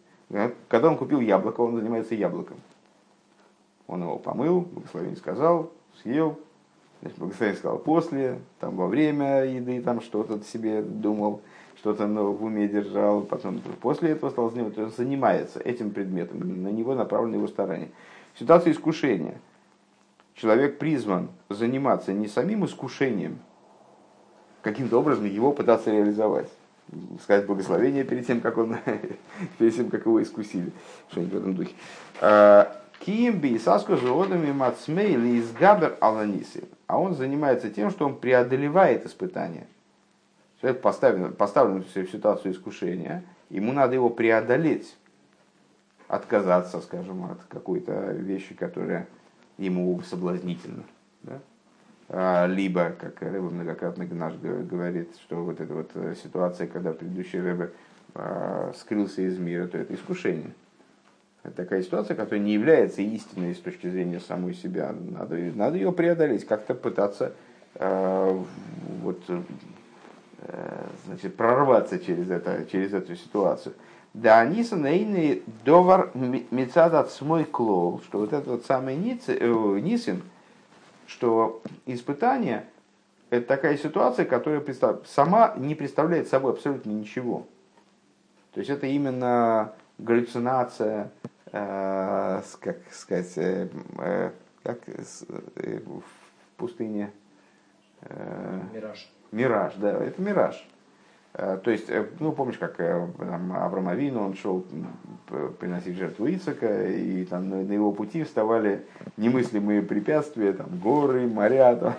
Когда 0.69 0.89
он 0.89 0.97
купил 0.97 1.19
яблоко, 1.19 1.61
он 1.61 1.75
занимается 1.75 2.15
яблоком. 2.15 2.57
Он 3.85 4.01
его 4.01 4.17
помыл, 4.17 4.61
благословение 4.61 5.17
сказал, 5.17 5.71
съел, 6.01 6.39
Значит, 7.01 7.17
благословение 7.17 7.59
сказал 7.59 7.79
после, 7.79 8.39
там 8.59 8.75
во 8.75 8.87
время 8.87 9.43
еды, 9.45 9.81
там 9.81 10.01
что-то 10.01 10.39
себе 10.43 10.81
думал, 10.81 11.41
что-то 11.77 12.07
в 12.07 12.43
уме 12.43 12.67
держал, 12.67 13.21
потом 13.21 13.59
после 13.81 14.11
этого 14.11 14.29
стал 14.29 14.51
заниматься, 14.51 14.81
есть 14.81 14.97
занимается 14.97 15.59
этим 15.59 15.91
предметом, 15.91 16.63
на 16.63 16.67
него 16.69 16.93
направлено 16.93 17.37
его 17.37 17.47
старание. 17.47 17.89
Ситуация 18.39 18.71
искушения. 18.71 19.41
Человек 20.35 20.77
призван 20.77 21.29
заниматься 21.49 22.13
не 22.13 22.27
самим 22.27 22.65
искушением, 22.65 23.39
каким-то 24.61 24.99
образом 24.99 25.25
его 25.25 25.51
пытаться 25.51 25.91
реализовать. 25.91 26.49
Сказать 27.23 27.45
благословение 27.45 28.03
перед 28.03 28.27
тем, 28.27 28.41
как 28.41 28.57
он, 28.57 28.77
перед 29.57 29.75
тем, 29.75 29.89
как 29.89 30.05
его 30.05 30.21
искусили. 30.21 30.71
Что-нибудь 31.09 31.33
в 31.33 31.37
этом 31.37 31.55
духе. 31.55 31.71
А, 32.19 32.81
Кимби 32.99 33.49
и 33.49 33.59
Саску 33.59 33.97
животными 33.97 34.51
Мацмейли 34.51 35.39
из 35.39 35.51
Габер 35.53 35.97
Аланиси. 36.01 36.65
А 36.87 36.99
он 36.99 37.15
занимается 37.15 37.69
тем, 37.69 37.89
что 37.89 38.05
он 38.05 38.17
преодолевает 38.17 39.05
испытания. 39.05 39.65
Человек 40.59 40.81
поставлен, 40.81 41.33
поставлен 41.33 41.83
в 41.83 41.89
ситуацию 41.89 42.53
искушения, 42.53 43.23
ему 43.49 43.71
надо 43.71 43.95
его 43.95 44.09
преодолеть, 44.09 44.95
отказаться, 46.07 46.81
скажем, 46.81 47.23
от 47.23 47.41
какой-то 47.47 48.11
вещи, 48.11 48.53
которая 48.53 49.07
ему 49.57 49.99
соблазнительна. 50.01 50.83
Да? 51.23 51.39
А, 52.13 52.45
либо, 52.45 52.93
как 52.99 53.21
Рэбе 53.21 53.39
многократно 53.39 54.05
наш 54.11 54.33
говорит, 54.33 55.15
что 55.23 55.37
вот 55.37 55.61
эта 55.61 55.73
вот 55.73 55.91
э, 55.93 56.13
ситуация, 56.21 56.67
когда 56.67 56.91
предыдущий 56.91 57.39
Рэбе 57.39 57.71
а, 58.13 58.73
скрылся 58.77 59.21
из 59.21 59.37
мира, 59.39 59.65
то 59.67 59.77
это 59.77 59.95
искушение. 59.95 60.53
Это 61.43 61.55
такая 61.55 61.81
ситуация, 61.81 62.17
которая 62.17 62.41
не 62.41 62.53
является 62.53 63.01
истинной 63.01 63.55
с 63.55 63.59
точки 63.59 63.87
зрения 63.87 64.19
самой 64.19 64.55
себя. 64.55 64.93
Надо, 64.93 65.37
надо 65.37 65.77
ее 65.77 65.93
преодолеть, 65.93 66.45
как-то 66.45 66.75
пытаться 66.75 67.31
э, 67.75 68.39
вот, 69.01 69.21
э, 69.29 69.41
значит, 71.05 71.37
прорваться 71.37 71.97
через, 71.97 72.29
это, 72.29 72.65
через 72.69 72.93
эту 72.93 73.15
ситуацию. 73.15 73.73
Да, 74.13 74.41
Аниса 74.41 74.75
наины 74.75 75.43
довар 75.63 76.11
мецадат 76.13 77.09
смой 77.09 77.45
клол, 77.45 78.01
что 78.03 78.19
вот 78.19 78.33
этот 78.33 78.47
вот 78.47 78.65
самый 78.65 78.95
э, 78.97 79.79
Нисин, 79.79 80.23
что 81.11 81.61
испытание 81.85 82.65
это 83.29 83.47
такая 83.47 83.77
ситуация, 83.77 84.25
которая 84.25 84.63
сама 85.05 85.53
не 85.57 85.75
представляет 85.75 86.27
собой 86.27 86.53
абсолютно 86.53 86.91
ничего. 86.91 87.47
То 88.53 88.59
есть 88.59 88.69
это 88.69 88.87
именно 88.87 89.73
галлюцинация, 89.97 91.11
э, 91.51 92.41
как 92.59 92.77
сказать, 92.91 93.37
э, 93.37 93.69
э, 93.99 94.31
как 94.63 94.79
э, 94.87 95.79
в 95.85 96.03
пустыне. 96.57 97.11
Э, 98.01 98.61
мираж. 98.73 99.09
Мираж, 99.31 99.73
да, 99.75 99.91
это 99.91 100.21
мираж. 100.21 100.67
Э, 101.33 101.57
то 101.63 101.71
есть, 101.71 101.89
э, 101.89 102.05
ну, 102.19 102.33
помнишь, 102.33 102.57
как 102.57 102.79
э, 102.79 103.07
там, 103.17 103.53
Авраам 103.53 103.87
Авину, 103.87 104.25
он 104.25 104.35
шел 104.35 104.65
приносить 105.59 105.95
жертву 105.95 106.27
Ицака, 106.27 106.87
и 106.87 107.23
там 107.23 107.49
на, 107.49 107.57
на 107.57 107.71
его 107.71 107.93
пути 107.93 108.23
вставали 108.23 108.85
немыслимые 109.15 109.81
препятствия, 109.81 110.51
там, 110.51 110.67
горы, 110.83 111.27
моря, 111.27 111.75
там. 111.79 111.95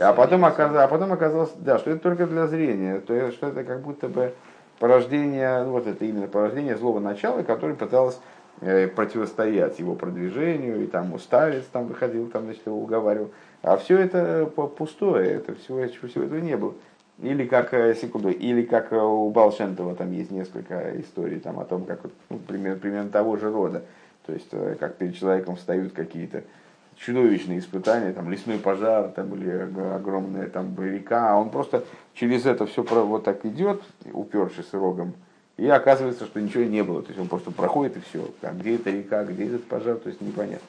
а 0.00 0.12
потом, 0.12 0.44
оказалось, 0.44 0.82
а 0.82 0.88
потом 0.88 1.12
оказалось, 1.12 1.52
да, 1.56 1.78
что 1.78 1.90
это 1.90 2.00
только 2.00 2.26
для 2.26 2.48
зрения, 2.48 2.98
то 2.98 3.14
есть, 3.14 3.36
что 3.36 3.48
это 3.48 3.62
как 3.62 3.80
будто 3.82 4.08
бы 4.08 4.34
порождение, 4.80 5.62
ну, 5.62 5.70
вот 5.70 5.86
это 5.86 6.04
именно 6.04 6.26
порождение 6.26 6.76
злого 6.76 6.98
начала, 6.98 7.42
которое 7.42 7.74
пыталось 7.74 8.18
противостоять 8.60 9.80
его 9.80 9.94
продвижению, 9.96 10.82
и 10.82 10.86
там 10.86 11.12
уставец 11.12 11.64
там 11.72 11.86
выходил, 11.86 12.28
там, 12.28 12.44
значит, 12.44 12.64
его 12.66 12.78
уговаривал. 12.78 13.30
А 13.62 13.76
все 13.76 13.98
это 13.98 14.46
пустое, 14.46 15.32
это 15.32 15.54
всего, 15.56 15.84
всего 15.86 16.24
этого 16.24 16.38
не 16.38 16.56
было. 16.56 16.74
Или 17.22 17.46
как, 17.46 17.72
э, 17.72 17.94
секунду, 17.94 18.30
или 18.30 18.62
как 18.62 18.92
э, 18.92 18.96
у 19.00 19.30
Балшентова 19.30 19.94
там 19.94 20.10
есть 20.12 20.32
несколько 20.32 21.00
историй 21.00 21.38
там, 21.38 21.60
о 21.60 21.64
том, 21.64 21.84
как 21.84 22.00
ну, 22.28 22.38
примерно, 22.38 22.78
примерно 22.78 23.10
того 23.10 23.36
же 23.36 23.52
рода. 23.52 23.84
То 24.26 24.32
есть, 24.32 24.48
э, 24.50 24.76
как 24.80 24.96
перед 24.96 25.16
человеком 25.16 25.54
встают 25.54 25.92
какие-то 25.92 26.42
чудовищные 26.96 27.60
испытания, 27.60 28.12
там 28.12 28.30
лесной 28.30 28.58
пожар, 28.58 29.10
там 29.10 29.32
или 29.34 29.50
огромная 29.94 30.48
там 30.48 30.74
река, 30.78 31.32
а 31.32 31.36
он 31.36 31.50
просто 31.50 31.84
через 32.14 32.46
это 32.46 32.66
все 32.66 32.82
вот 32.82 33.24
так 33.24 33.44
идет, 33.46 33.82
упершись 34.12 34.72
рогом, 34.72 35.14
и 35.56 35.68
оказывается, 35.68 36.24
что 36.24 36.40
ничего 36.40 36.64
не 36.64 36.82
было. 36.82 37.02
То 37.02 37.08
есть 37.08 37.20
он 37.20 37.28
просто 37.28 37.52
проходит 37.52 37.96
и 37.96 38.00
все. 38.00 38.28
А 38.42 38.52
где 38.52 38.74
эта 38.74 38.90
река, 38.90 39.24
где 39.24 39.46
этот 39.46 39.64
пожар, 39.66 39.96
то 39.96 40.08
есть 40.08 40.20
непонятно. 40.20 40.66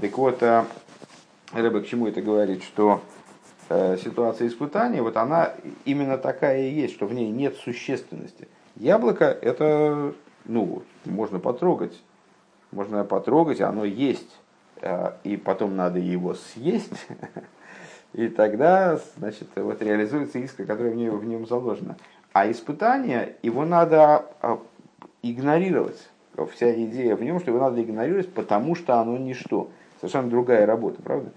Так 0.00 0.16
вот, 0.18 0.42
Рэбе 1.52 1.80
к 1.80 1.86
чему 1.86 2.06
это 2.08 2.20
говорит, 2.20 2.62
что 2.62 3.00
ситуация 3.68 4.48
испытания, 4.48 5.02
вот 5.02 5.16
она 5.16 5.52
именно 5.84 6.18
такая 6.18 6.62
и 6.62 6.70
есть, 6.70 6.94
что 6.94 7.06
в 7.06 7.12
ней 7.12 7.30
нет 7.30 7.56
существенности. 7.56 8.48
Яблоко 8.76 9.24
это, 9.24 10.14
ну, 10.44 10.82
можно 11.04 11.38
потрогать, 11.38 12.00
можно 12.70 13.04
потрогать, 13.04 13.60
оно 13.60 13.84
есть, 13.84 14.30
э, 14.80 15.12
и 15.24 15.36
потом 15.36 15.76
надо 15.76 15.98
его 15.98 16.34
съесть, 16.34 17.06
и 18.12 18.28
тогда, 18.28 19.00
значит, 19.16 19.48
вот 19.56 19.82
реализуется 19.82 20.38
искра, 20.38 20.64
которая 20.64 20.92
в 20.92 20.96
нем, 20.96 21.18
в 21.18 21.24
нем 21.24 21.46
заложена. 21.46 21.96
А 22.32 22.50
испытание, 22.50 23.36
его 23.42 23.64
надо 23.64 24.26
а, 24.40 24.60
игнорировать. 25.22 26.08
Вся 26.52 26.72
идея 26.84 27.16
в 27.16 27.22
нем, 27.22 27.40
что 27.40 27.50
его 27.50 27.60
надо 27.60 27.82
игнорировать, 27.82 28.32
потому 28.32 28.76
что 28.76 29.00
оно 29.00 29.16
ничто. 29.16 29.70
Совершенно 29.98 30.30
другая 30.30 30.66
работа, 30.66 31.02
правда? 31.02 31.32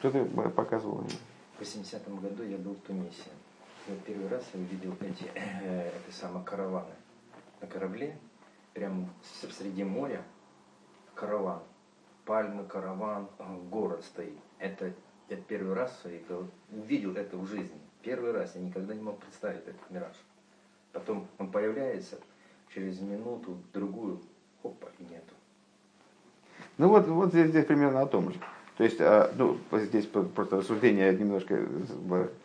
Что 0.00 0.10
ты 0.10 0.24
показывал? 0.24 1.04
В 1.58 1.60
80-м 1.60 2.20
году 2.20 2.42
я 2.42 2.56
был 2.56 2.72
в 2.72 2.80
Тунисе. 2.80 3.28
Вот 3.86 4.02
первый 4.04 4.28
раз 4.28 4.42
я 4.54 4.60
увидел 4.60 4.96
эти, 4.98 5.30
э, 5.34 5.88
это 6.08 6.16
самые 6.16 6.42
караваны 6.42 6.94
на 7.60 7.66
корабле, 7.66 8.16
прямо 8.72 9.06
среди 9.58 9.84
моря, 9.84 10.22
караван. 11.14 11.60
Пальмы, 12.24 12.64
караван, 12.64 13.28
э, 13.38 13.58
город 13.70 14.02
стоит. 14.02 14.38
Это 14.58 14.90
я 15.28 15.36
первый 15.36 15.74
раз 15.74 16.02
увидел 16.70 17.14
это 17.14 17.36
в 17.36 17.46
жизни. 17.46 17.78
Первый 18.00 18.32
раз 18.32 18.54
я 18.54 18.62
никогда 18.62 18.94
не 18.94 19.02
мог 19.02 19.18
представить 19.18 19.66
этот 19.66 19.90
мираж. 19.90 20.16
Потом 20.92 21.28
он 21.36 21.50
появляется, 21.50 22.16
через 22.72 23.00
минуту, 23.00 23.58
другую, 23.74 24.22
опа, 24.64 24.88
и 24.98 25.02
нету. 25.02 25.34
Ну 26.78 26.88
вот, 26.88 27.06
вот 27.06 27.28
здесь, 27.28 27.50
здесь 27.50 27.66
примерно 27.66 28.00
о 28.00 28.06
том 28.06 28.32
же. 28.32 28.40
То 28.80 28.84
есть, 28.84 28.96
а, 28.98 29.30
ну, 29.36 29.58
здесь 29.72 30.06
просто 30.06 30.56
рассуждение 30.56 31.12
немножко 31.14 31.58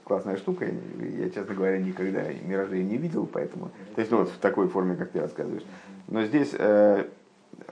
классная 0.04 0.36
штука. 0.36 0.66
Я, 1.00 1.30
честно 1.30 1.56
говоря, 1.56 1.78
никогда 1.78 2.24
миражей 2.44 2.84
не 2.84 2.98
видел, 2.98 3.26
поэтому... 3.26 3.72
То 3.96 4.02
есть, 4.02 4.12
ну, 4.12 4.18
вот 4.18 4.28
в 4.28 4.38
такой 4.40 4.68
форме, 4.68 4.98
как 4.98 5.12
ты 5.12 5.22
рассказываешь. 5.22 5.64
Но 6.10 6.26
здесь 6.26 6.50
э, 6.52 7.06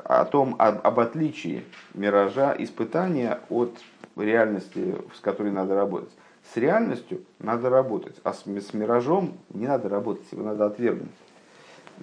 о 0.05 0.23
том, 0.23 0.55
об, 0.59 0.79
об 0.81 0.99
отличии 1.01 1.65
миража, 1.93 2.55
испытания 2.57 3.41
от 3.49 3.77
реальности, 4.15 4.95
с 5.13 5.19
которой 5.19 5.51
надо 5.51 5.75
работать. 5.75 6.11
С 6.53 6.55
реальностью 6.55 7.19
надо 7.39 7.69
работать, 7.69 8.15
а 8.23 8.31
с, 8.31 8.45
с 8.45 8.73
миражом 8.73 9.39
не 9.53 9.67
надо 9.67 9.89
работать, 9.89 10.31
его 10.31 10.41
надо 10.41 10.67
отвергнуть 10.67 11.11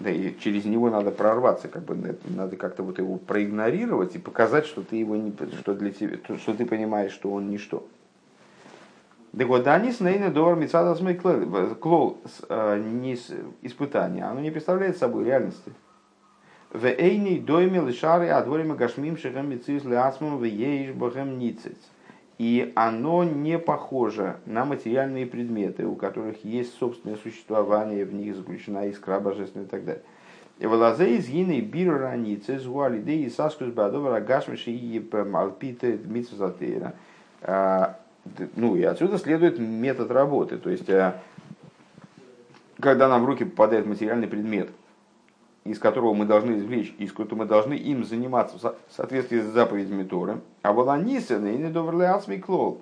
да, 0.01 0.11
и 0.11 0.35
через 0.41 0.65
него 0.65 0.89
надо 0.89 1.11
прорваться, 1.11 1.69
как 1.69 1.85
бы 1.85 2.17
надо 2.25 2.57
как-то 2.57 2.83
вот 2.83 2.99
его 2.99 3.17
проигнорировать 3.19 4.17
и 4.17 4.19
показать, 4.19 4.65
что 4.65 4.83
ты 4.83 4.97
его 4.97 5.15
не, 5.15 5.33
что 5.61 5.75
для 5.75 5.93
тебя, 5.93 6.17
что 6.39 6.55
ты 6.55 6.65
понимаешь, 6.65 7.13
что 7.13 7.31
он 7.31 7.51
ничто. 7.51 7.87
Так 9.37 9.47
вот, 9.47 9.63
Данис 9.63 10.01
Нейна 10.01 10.31
Дор 10.31 10.57
Мицада 10.57 10.97
Клол 11.75 12.19
не 12.49 13.15
испытание, 13.63 14.25
оно 14.25 14.41
не 14.41 14.51
представляет 14.51 14.97
собой 14.97 15.25
реальности. 15.25 15.71
В 16.73 16.87
Эйни 16.87 17.39
Дойме 17.39 17.81
Лишары 17.81 18.29
Адворима 18.29 18.77
Гашмим 18.77 19.19
Шехам 19.19 19.51
Мицис 19.51 19.85
Леасмом 19.85 20.39
В 20.39 20.45
Еиш 20.45 20.93
Бахем 20.95 21.39
Ницец 21.39 21.77
и 22.41 22.73
оно 22.75 23.23
не 23.23 23.59
похоже 23.59 24.37
на 24.47 24.65
материальные 24.65 25.27
предметы, 25.27 25.85
у 25.85 25.95
которых 25.95 26.43
есть 26.43 26.73
собственное 26.79 27.19
существование, 27.19 28.07
в 28.07 28.15
них 28.15 28.35
заключена 28.35 28.89
искра 28.89 29.21
божественная 29.21 29.67
и 29.67 29.69
так 29.69 29.85
далее. 29.85 30.03
И 30.59 30.67
волозе 30.67 31.19
из 31.19 31.29
гины 31.29 31.61
биру 31.61 31.99
раницы 31.99 32.59
зуали 32.59 32.99
де 32.99 33.17
и 33.17 33.29
саскус 33.29 33.69
бадова 33.69 34.21
гашмиши 34.21 34.71
и 34.71 34.99
малпиты 35.01 36.01
митсузатейра. 36.03 36.95
А, 37.43 37.99
ну 38.57 38.75
и 38.75 38.85
отсюда 38.85 39.19
следует 39.19 39.59
метод 39.59 40.11
работы. 40.11 40.57
То 40.57 40.71
есть, 40.71 40.89
а, 40.89 41.21
когда 42.81 43.07
нам 43.09 43.23
в 43.23 43.27
руки 43.27 43.45
попадает 43.45 43.85
материальный 43.85 44.29
предмет, 44.29 44.71
из 45.65 45.79
которого 45.79 46.15
мы 46.15 46.25
должны 46.25 46.59
извлечь, 46.59 46.95
из 46.99 47.13
которого 47.13 47.41
мы 47.41 47.45
должны 47.47 47.75
им 47.75 48.05
заниматься 48.05 48.57
в 48.59 48.95
соответствии 48.95 49.41
с 49.41 49.47
заповедями 49.47 50.05
Торы. 50.05 50.41
А 50.63 50.73
была 50.73 50.97
нисена 50.99 51.49
и 51.49 51.59
не 51.59 52.39
клол. 52.39 52.81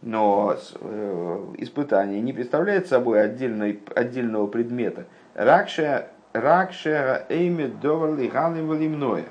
Но 0.00 0.56
э, 0.80 1.54
испытание 1.58 2.20
не 2.20 2.32
представляет 2.32 2.86
собой 2.86 3.22
отдельной, 3.22 3.80
отдельного 3.94 4.46
предмета. 4.46 5.06
Ракше 5.34 6.08
Ракше 6.32 7.24
эйми 7.28 7.66
доверли 7.66 8.28
галивали 8.28 8.86
мною. 8.86 9.24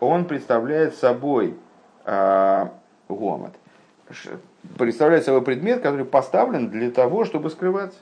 Он 0.00 0.24
представляет 0.24 0.94
собой 0.94 1.56
э, 2.04 2.66
гомот. 3.08 3.54
представляет 4.78 5.24
собой 5.24 5.42
предмет, 5.42 5.82
который 5.82 6.04
поставлен 6.04 6.70
для 6.70 6.90
того, 6.90 7.24
чтобы 7.24 7.50
скрывать, 7.50 7.94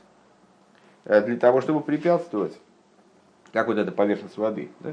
э, 1.04 1.22
для 1.22 1.36
того, 1.36 1.60
чтобы 1.60 1.80
препятствовать, 1.80 2.58
как 3.52 3.66
вот 3.66 3.78
эта 3.78 3.92
поверхность 3.92 4.36
воды. 4.36 4.70
Да? 4.80 4.92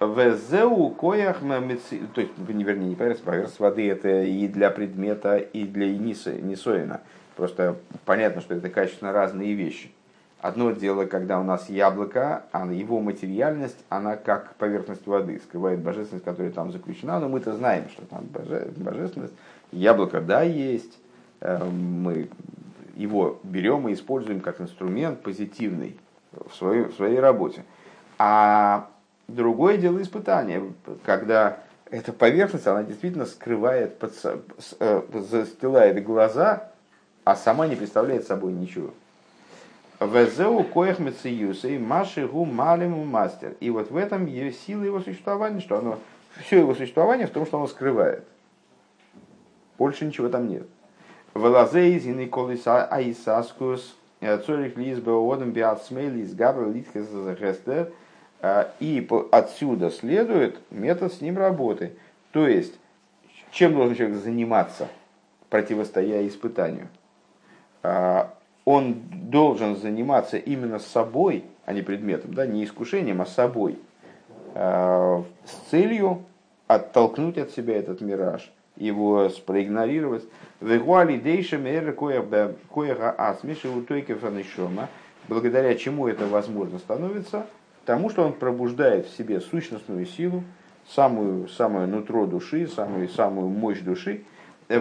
Везеу 0.00 0.90
коях 0.90 1.40
то 1.40 2.20
есть, 2.20 2.32
не 2.48 2.64
вернее, 2.64 2.88
не 2.88 2.94
поверхность, 2.94 3.24
поверхность 3.24 3.60
воды 3.60 3.88
это 3.88 4.22
и 4.22 4.46
для 4.46 4.70
предмета, 4.70 5.38
и 5.38 5.64
для 5.64 5.88
несоина. 5.88 7.00
Просто 7.34 7.76
понятно, 8.04 8.40
что 8.40 8.54
это 8.54 8.68
качественно 8.68 9.12
разные 9.12 9.54
вещи. 9.54 9.90
Одно 10.40 10.70
дело, 10.72 11.06
когда 11.06 11.40
у 11.40 11.42
нас 11.42 11.70
яблоко, 11.70 12.44
а 12.52 12.70
его 12.70 13.00
материальность, 13.00 13.78
она 13.88 14.16
как 14.16 14.54
поверхность 14.56 15.06
воды, 15.06 15.40
скрывает 15.40 15.80
божественность, 15.80 16.24
которая 16.24 16.52
там 16.52 16.72
заключена, 16.72 17.18
но 17.18 17.28
мы-то 17.28 17.54
знаем, 17.54 17.88
что 17.88 18.04
там 18.04 18.26
божественность. 18.76 19.32
Яблоко, 19.72 20.20
да, 20.20 20.42
есть, 20.42 20.98
э, 21.40 21.64
мы 21.64 22.28
его 22.96 23.38
берем 23.42 23.88
и 23.88 23.94
используем 23.94 24.40
как 24.40 24.60
инструмент 24.60 25.20
позитивный 25.22 25.96
в 26.32 26.54
своей, 26.54 26.84
в 26.84 26.94
своей 26.94 27.18
работе. 27.18 27.64
А 28.18 28.88
другое 29.28 29.76
дело 29.76 30.00
испытания, 30.00 30.62
когда 31.04 31.58
эта 31.90 32.12
поверхность, 32.12 32.66
она 32.66 32.82
действительно 32.82 33.26
скрывает, 33.26 33.98
под, 33.98 34.12
э, 34.80 35.02
застилает 35.12 36.02
глаза, 36.02 36.70
а 37.24 37.36
сама 37.36 37.66
не 37.66 37.76
представляет 37.76 38.26
собой 38.26 38.52
ничего. 38.52 38.90
Везеу 40.00 40.62
коях 40.62 40.98
мециюсей 40.98 41.78
маши 41.78 42.26
гу 42.26 42.44
малиму 42.44 43.04
мастер. 43.04 43.54
И 43.60 43.70
вот 43.70 43.90
в 43.90 43.96
этом 43.96 44.26
есть 44.26 44.66
сила 44.66 44.82
его 44.82 45.00
существования, 45.00 45.60
что 45.60 45.78
оно, 45.78 45.98
все 46.44 46.58
его 46.58 46.74
существование 46.74 47.26
в 47.26 47.30
том, 47.30 47.46
что 47.46 47.56
оно 47.56 47.66
скрывает. 47.66 48.24
Больше 49.78 50.04
ничего 50.04 50.28
там 50.28 50.48
нет. 50.48 50.66
Велазей 51.34 51.96
из 51.96 52.04
Николиса 52.04 52.84
Аисаскус 52.84 53.96
э, 54.20 54.38
Цорих 54.38 54.76
Лиз 54.76 54.98
Беодом 54.98 55.52
Биат 55.52 55.82
Смейлис 55.84 56.34
Габр 56.34 56.68
Литхес 56.68 57.08
Захестер. 57.08 57.92
Э, 58.40 58.66
и 58.80 59.06
отсюда 59.32 59.90
следует 59.90 60.60
метод 60.70 61.12
с 61.12 61.20
ним 61.20 61.38
работы. 61.38 61.92
То 62.32 62.46
есть, 62.46 62.74
чем 63.50 63.74
должен 63.74 63.94
человек 63.94 64.18
заниматься, 64.18 64.88
противостоя 65.48 66.26
испытанию? 66.26 66.88
Э, 67.82 68.26
он 68.64 68.96
должен 69.12 69.76
заниматься 69.76 70.36
именно 70.36 70.78
собой, 70.78 71.44
а 71.64 71.72
не 71.72 71.82
предметом, 71.82 72.34
да, 72.34 72.46
не 72.46 72.64
искушением, 72.64 73.22
а 73.22 73.26
собой, 73.26 73.78
э, 74.54 75.22
с 75.44 75.70
целью 75.70 76.24
оттолкнуть 76.66 77.38
от 77.38 77.50
себя 77.52 77.76
этот 77.76 78.00
мираж, 78.00 78.50
его 78.76 79.30
проигнорировать. 79.46 80.24
Благодаря 85.28 85.74
чему 85.74 86.08
это 86.08 86.26
возможно 86.26 86.78
становится? 86.78 87.46
Тому, 87.86 88.10
что 88.10 88.24
он 88.24 88.32
пробуждает 88.32 89.06
в 89.06 89.16
себе 89.16 89.40
сущностную 89.40 90.04
силу, 90.06 90.42
самую, 90.88 91.48
самое 91.48 91.86
нутро 91.86 92.26
души, 92.26 92.66
самую, 92.66 93.08
самую 93.08 93.48
мощь 93.48 93.78
души. 93.78 94.24
И 94.68 94.76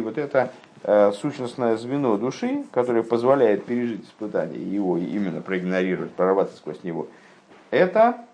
вот 0.00 0.18
это 0.18 0.52
э, 0.82 1.12
сущностное 1.12 1.76
звено 1.78 2.18
души, 2.18 2.64
которое 2.70 3.02
позволяет 3.02 3.64
пережить 3.64 4.04
испытание, 4.04 4.60
его 4.60 4.98
именно 4.98 5.40
проигнорировать, 5.40 6.10
прорваться 6.10 6.58
сквозь 6.58 6.84
него, 6.84 7.08
это 7.70 8.26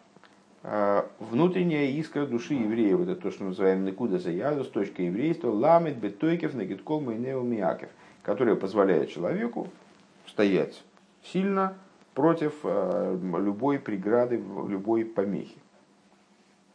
э, 0.64 1.04
внутренняя 1.20 1.86
искра 1.92 2.26
души 2.26 2.54
еврея, 2.54 2.96
вот 2.96 3.08
это 3.08 3.20
то, 3.20 3.30
что 3.30 3.44
мы 3.44 3.50
называем 3.50 3.84
Никуда 3.84 4.18
за 4.18 4.32
ядус, 4.32 4.66
точка 4.66 5.04
еврейства, 5.04 5.52
ламет, 5.52 5.98
бетойкев, 5.98 6.54
нагиткол, 6.54 7.00
майнеу, 7.02 7.42
миякев, 7.44 7.90
которая 8.26 8.56
позволяет 8.56 9.08
человеку 9.08 9.68
стоять 10.26 10.82
сильно 11.22 11.78
против 12.12 12.54
э, 12.64 13.16
любой 13.22 13.78
преграды, 13.78 14.42
любой 14.68 15.04
помехи. 15.04 15.56